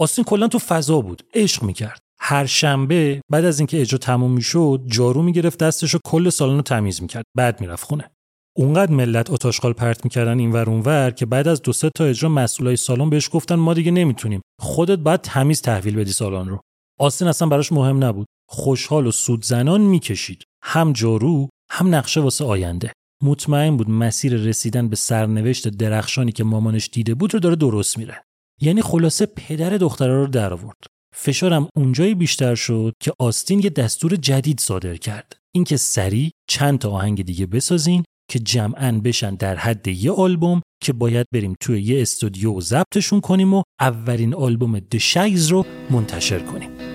آستین 0.00 0.24
کلا 0.24 0.48
تو 0.48 0.58
فضا 0.58 1.00
بود 1.00 1.22
عشق 1.34 1.62
می‌کرد. 1.62 2.00
هر 2.20 2.46
شنبه 2.46 3.20
بعد 3.30 3.44
از 3.44 3.60
اینکه 3.60 3.80
اجرا 3.80 3.98
تموم 3.98 4.32
می‌شد 4.32 4.82
جارو 4.86 5.22
می‌گرفت 5.22 5.58
دستش 5.58 5.94
و 5.94 5.98
کل 6.04 6.30
سالن 6.30 6.56
رو 6.56 6.62
تمیز 6.62 7.02
می‌کرد. 7.02 7.24
بعد 7.36 7.60
می‌رفت 7.60 7.84
خونه. 7.84 8.10
اونقدر 8.56 8.92
ملت 8.92 9.30
آتاشقال 9.30 9.72
پرت 9.72 10.04
می‌کردن 10.04 10.38
اینور 10.38 10.70
اونور 10.70 11.10
که 11.10 11.26
بعد 11.26 11.48
از 11.48 11.62
دو 11.62 11.72
سه 11.72 11.90
تا 11.96 12.04
اجرا 12.04 12.28
مسئولای 12.28 12.76
سالن 12.76 13.10
بهش 13.10 13.28
گفتن 13.32 13.54
ما 13.54 13.74
دیگه 13.74 13.90
نمی‌تونیم. 13.90 14.40
خودت 14.60 14.98
باید 14.98 15.20
تمیز 15.20 15.62
تحویل 15.62 15.96
بدی 15.96 16.12
سالن 16.12 16.48
رو. 16.48 16.60
آستین 17.00 17.28
اصلا 17.28 17.48
براش 17.48 17.72
مهم 17.72 18.04
نبود. 18.04 18.26
خوشحال 18.48 19.06
و 19.06 19.10
سود 19.10 19.44
زنان 19.44 19.80
می‌کشید. 19.80 20.44
هم 20.64 20.92
جارو 20.92 21.48
هم 21.70 21.94
نقشه 21.94 22.20
واسه 22.20 22.44
آینده. 22.44 22.92
مطمئن 23.22 23.76
بود 23.76 23.90
مسیر 23.90 24.34
رسیدن 24.34 24.88
به 24.88 24.96
سرنوشت 24.96 25.68
درخشانی 25.68 26.32
که 26.32 26.44
مامانش 26.44 26.88
دیده 26.92 27.14
بود 27.14 27.34
رو 27.34 27.40
داره 27.40 27.56
درست 27.56 27.98
میره. 27.98 28.22
یعنی 28.60 28.82
خلاصه 28.82 29.26
پدر 29.26 29.70
دختره 29.70 30.14
رو 30.14 30.26
در 30.26 30.52
آورد. 30.52 30.76
فشارم 31.14 31.68
اونجایی 31.76 32.14
بیشتر 32.14 32.54
شد 32.54 32.92
که 33.00 33.12
آستین 33.18 33.60
یه 33.60 33.70
دستور 33.70 34.16
جدید 34.16 34.60
صادر 34.60 34.96
کرد. 34.96 35.36
اینکه 35.54 35.76
سریع 35.76 36.30
چند 36.48 36.78
تا 36.78 36.90
آهنگ 36.90 37.24
دیگه 37.24 37.46
بسازین 37.46 38.04
که 38.32 38.38
جمعا 38.38 39.00
بشن 39.04 39.34
در 39.34 39.56
حد 39.56 39.88
یه 39.88 40.12
آلبوم 40.12 40.62
که 40.82 40.92
باید 40.92 41.26
بریم 41.34 41.54
توی 41.60 41.82
یه 41.82 42.02
استودیو 42.02 42.52
و 42.52 42.60
ضبطشون 42.60 43.20
کنیم 43.20 43.54
و 43.54 43.62
اولین 43.80 44.34
آلبوم 44.34 44.78
دشگز 44.78 45.46
رو 45.46 45.66
منتشر 45.90 46.38
کنیم. 46.38 46.91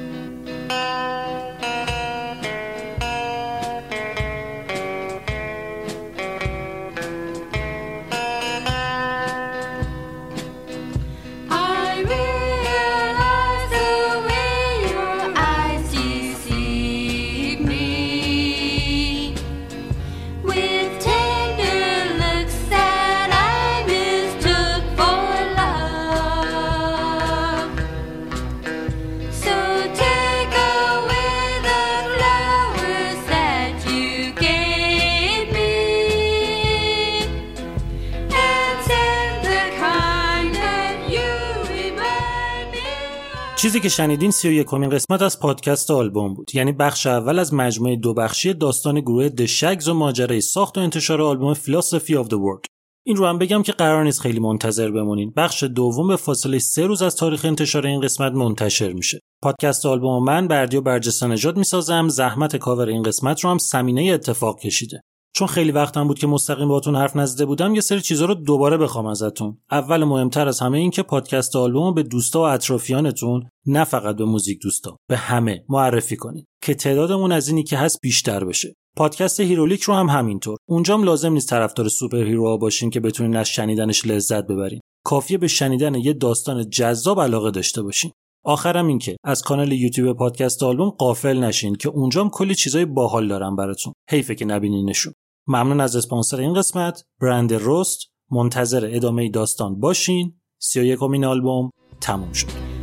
چیزی 43.58 43.80
که 43.80 43.90
شنیدین 43.90 44.32
سی 44.32 44.50
و 44.50 44.52
یکمین 44.52 44.90
قسمت 44.90 45.22
از 45.22 45.40
پادکست 45.40 45.92
آلبوم 45.92 46.34
بود. 46.34 46.56
یعنی 46.56 46.72
بخش 46.72 47.08
اول 47.08 47.40
از 47.40 47.54
مجموعه 47.54 47.96
دو 47.96 48.14
بخشی 48.14 48.54
داستان 48.54 49.00
گروه 49.00 49.30
The 49.30 49.49
Shaggs 49.49 49.88
و 49.88 49.94
ماجرای 49.94 50.42
ساخت 50.42 50.78
و 50.78 50.82
انتشار 50.82 51.22
آلبوم 51.22 51.54
Philosophy 51.54 52.16
of 52.16 52.28
the 52.28 52.36
World. 52.36 52.68
این 53.06 53.16
رو 53.16 53.26
هم 53.26 53.38
بگم 53.38 53.64
که 53.64 53.72
قرار 53.72 54.04
نیست 54.04 54.22
خیلی 54.22 54.40
منتظر 54.40 54.92
بمونین. 54.92 55.34
بخش 55.38 55.64
دوم 55.64 56.08
به 56.08 56.16
فاصله 56.16 56.60
سه 56.60 56.86
روز 56.86 57.02
از 57.02 57.16
تاریخ 57.16 57.46
انتشار 57.46 57.88
این 57.88 58.02
قسمت 58.02 58.32
منتشر 58.32 58.94
میشه. 58.94 59.20
پادکست 59.44 59.86
آلبوم 59.86 60.24
من 60.24 60.48
بردیا 60.48 60.82
برجسته 60.82 61.28
نژاد 61.28 61.58
می‌سازم. 61.58 62.08
زحمت 62.08 62.56
کاور 62.56 62.88
این 62.88 63.04
قسمت 63.04 63.40
رو 63.40 63.50
هم 63.50 63.58
سمینه 63.58 64.12
اتفاق 64.14 64.60
کشیده. 64.60 65.02
چون 65.36 65.48
خیلی 65.48 65.72
وقتم 65.72 66.08
بود 66.08 66.20
که 66.20 66.28
مستقیم 66.28 66.68
باهاتون 66.68 66.96
حرف 66.96 67.16
نزده 67.16 67.46
بودم 67.46 67.76
یه 67.76 67.82
سری 67.82 68.02
چیزا 68.02 68.26
رو 68.26 68.34
دوباره 68.34 68.78
بخوام 68.78 69.06
ازتون. 69.06 69.58
اول 69.72 70.04
مهمتر 70.04 70.48
از 70.48 70.60
همه 70.60 70.78
این 70.78 70.92
که 70.92 71.04
پادکست 71.04 71.56
آلبوم 71.56 71.94
به 71.94 72.04
دوستا 72.04 72.40
و 72.40 72.44
اطرافیانتون 72.44 73.50
نه 73.66 73.84
فقط 73.84 74.16
به 74.16 74.26
موزیک 74.26 74.62
دوستا 74.62 74.98
به 75.10 75.18
همه 75.18 75.66
معرفی 75.70 76.16
کنید 76.16 76.46
که 76.64 76.74
تعدادمون 76.74 77.32
از 77.32 77.48
اینی 77.48 77.64
که 77.64 77.78
هست 77.78 78.00
بیشتر 78.02 78.46
بشه. 78.46 78.74
پادکست 78.98 79.40
هیرولیک 79.40 79.82
رو 79.82 79.94
هم 79.94 80.10
همینطور. 80.10 80.58
اونجام 80.70 81.04
لازم 81.04 81.34
نیست 81.34 81.50
طرفدار 81.50 81.88
superhero 81.88 82.24
ها 82.24 82.58
باشین 82.58 82.90
که 82.90 83.00
بتونین 83.00 83.36
از 83.36 83.48
شنیدنش 83.48 84.06
لذت 84.06 84.48
ببرین. 84.48 84.80
کافیه 85.06 85.38
به 85.38 85.48
شنیدن 85.48 85.96
یه 85.96 86.14
داستان 86.14 86.70
جذاب 86.70 87.22
علاقه 87.22 87.52
داشته 87.52 87.82
باشین. 87.82 88.12
آخرم 88.48 88.88
این 88.88 89.00
که 89.00 89.18
از 89.24 89.42
کانال 89.42 89.72
یوتیوب 89.72 90.18
پادکست 90.18 90.64
آلبوم 90.64 90.90
قافل 90.90 91.44
نشین 91.44 91.76
که 91.76 91.90
اونجام 91.90 92.30
کلی 92.30 92.56
چیزای 92.56 92.86
باحال 92.86 93.28
دارم 93.28 93.56
براتون. 93.56 93.94
حیفه 94.10 94.36
که 94.36 94.46
نبینینشون 94.46 95.14
ممنون 95.48 95.82
از 95.82 95.96
اسپانسر 95.96 96.38
این 96.38 96.54
قسمت. 96.54 97.04
برند 97.22 97.54
روست 97.54 98.00
منتظر 98.32 98.90
ادامه 98.92 99.30
داستان 99.30 99.80
باشین. 99.80 100.42
31 100.60 101.04
آلبوم 101.04 101.72
تموم 102.02 102.34
شد. 102.34 102.77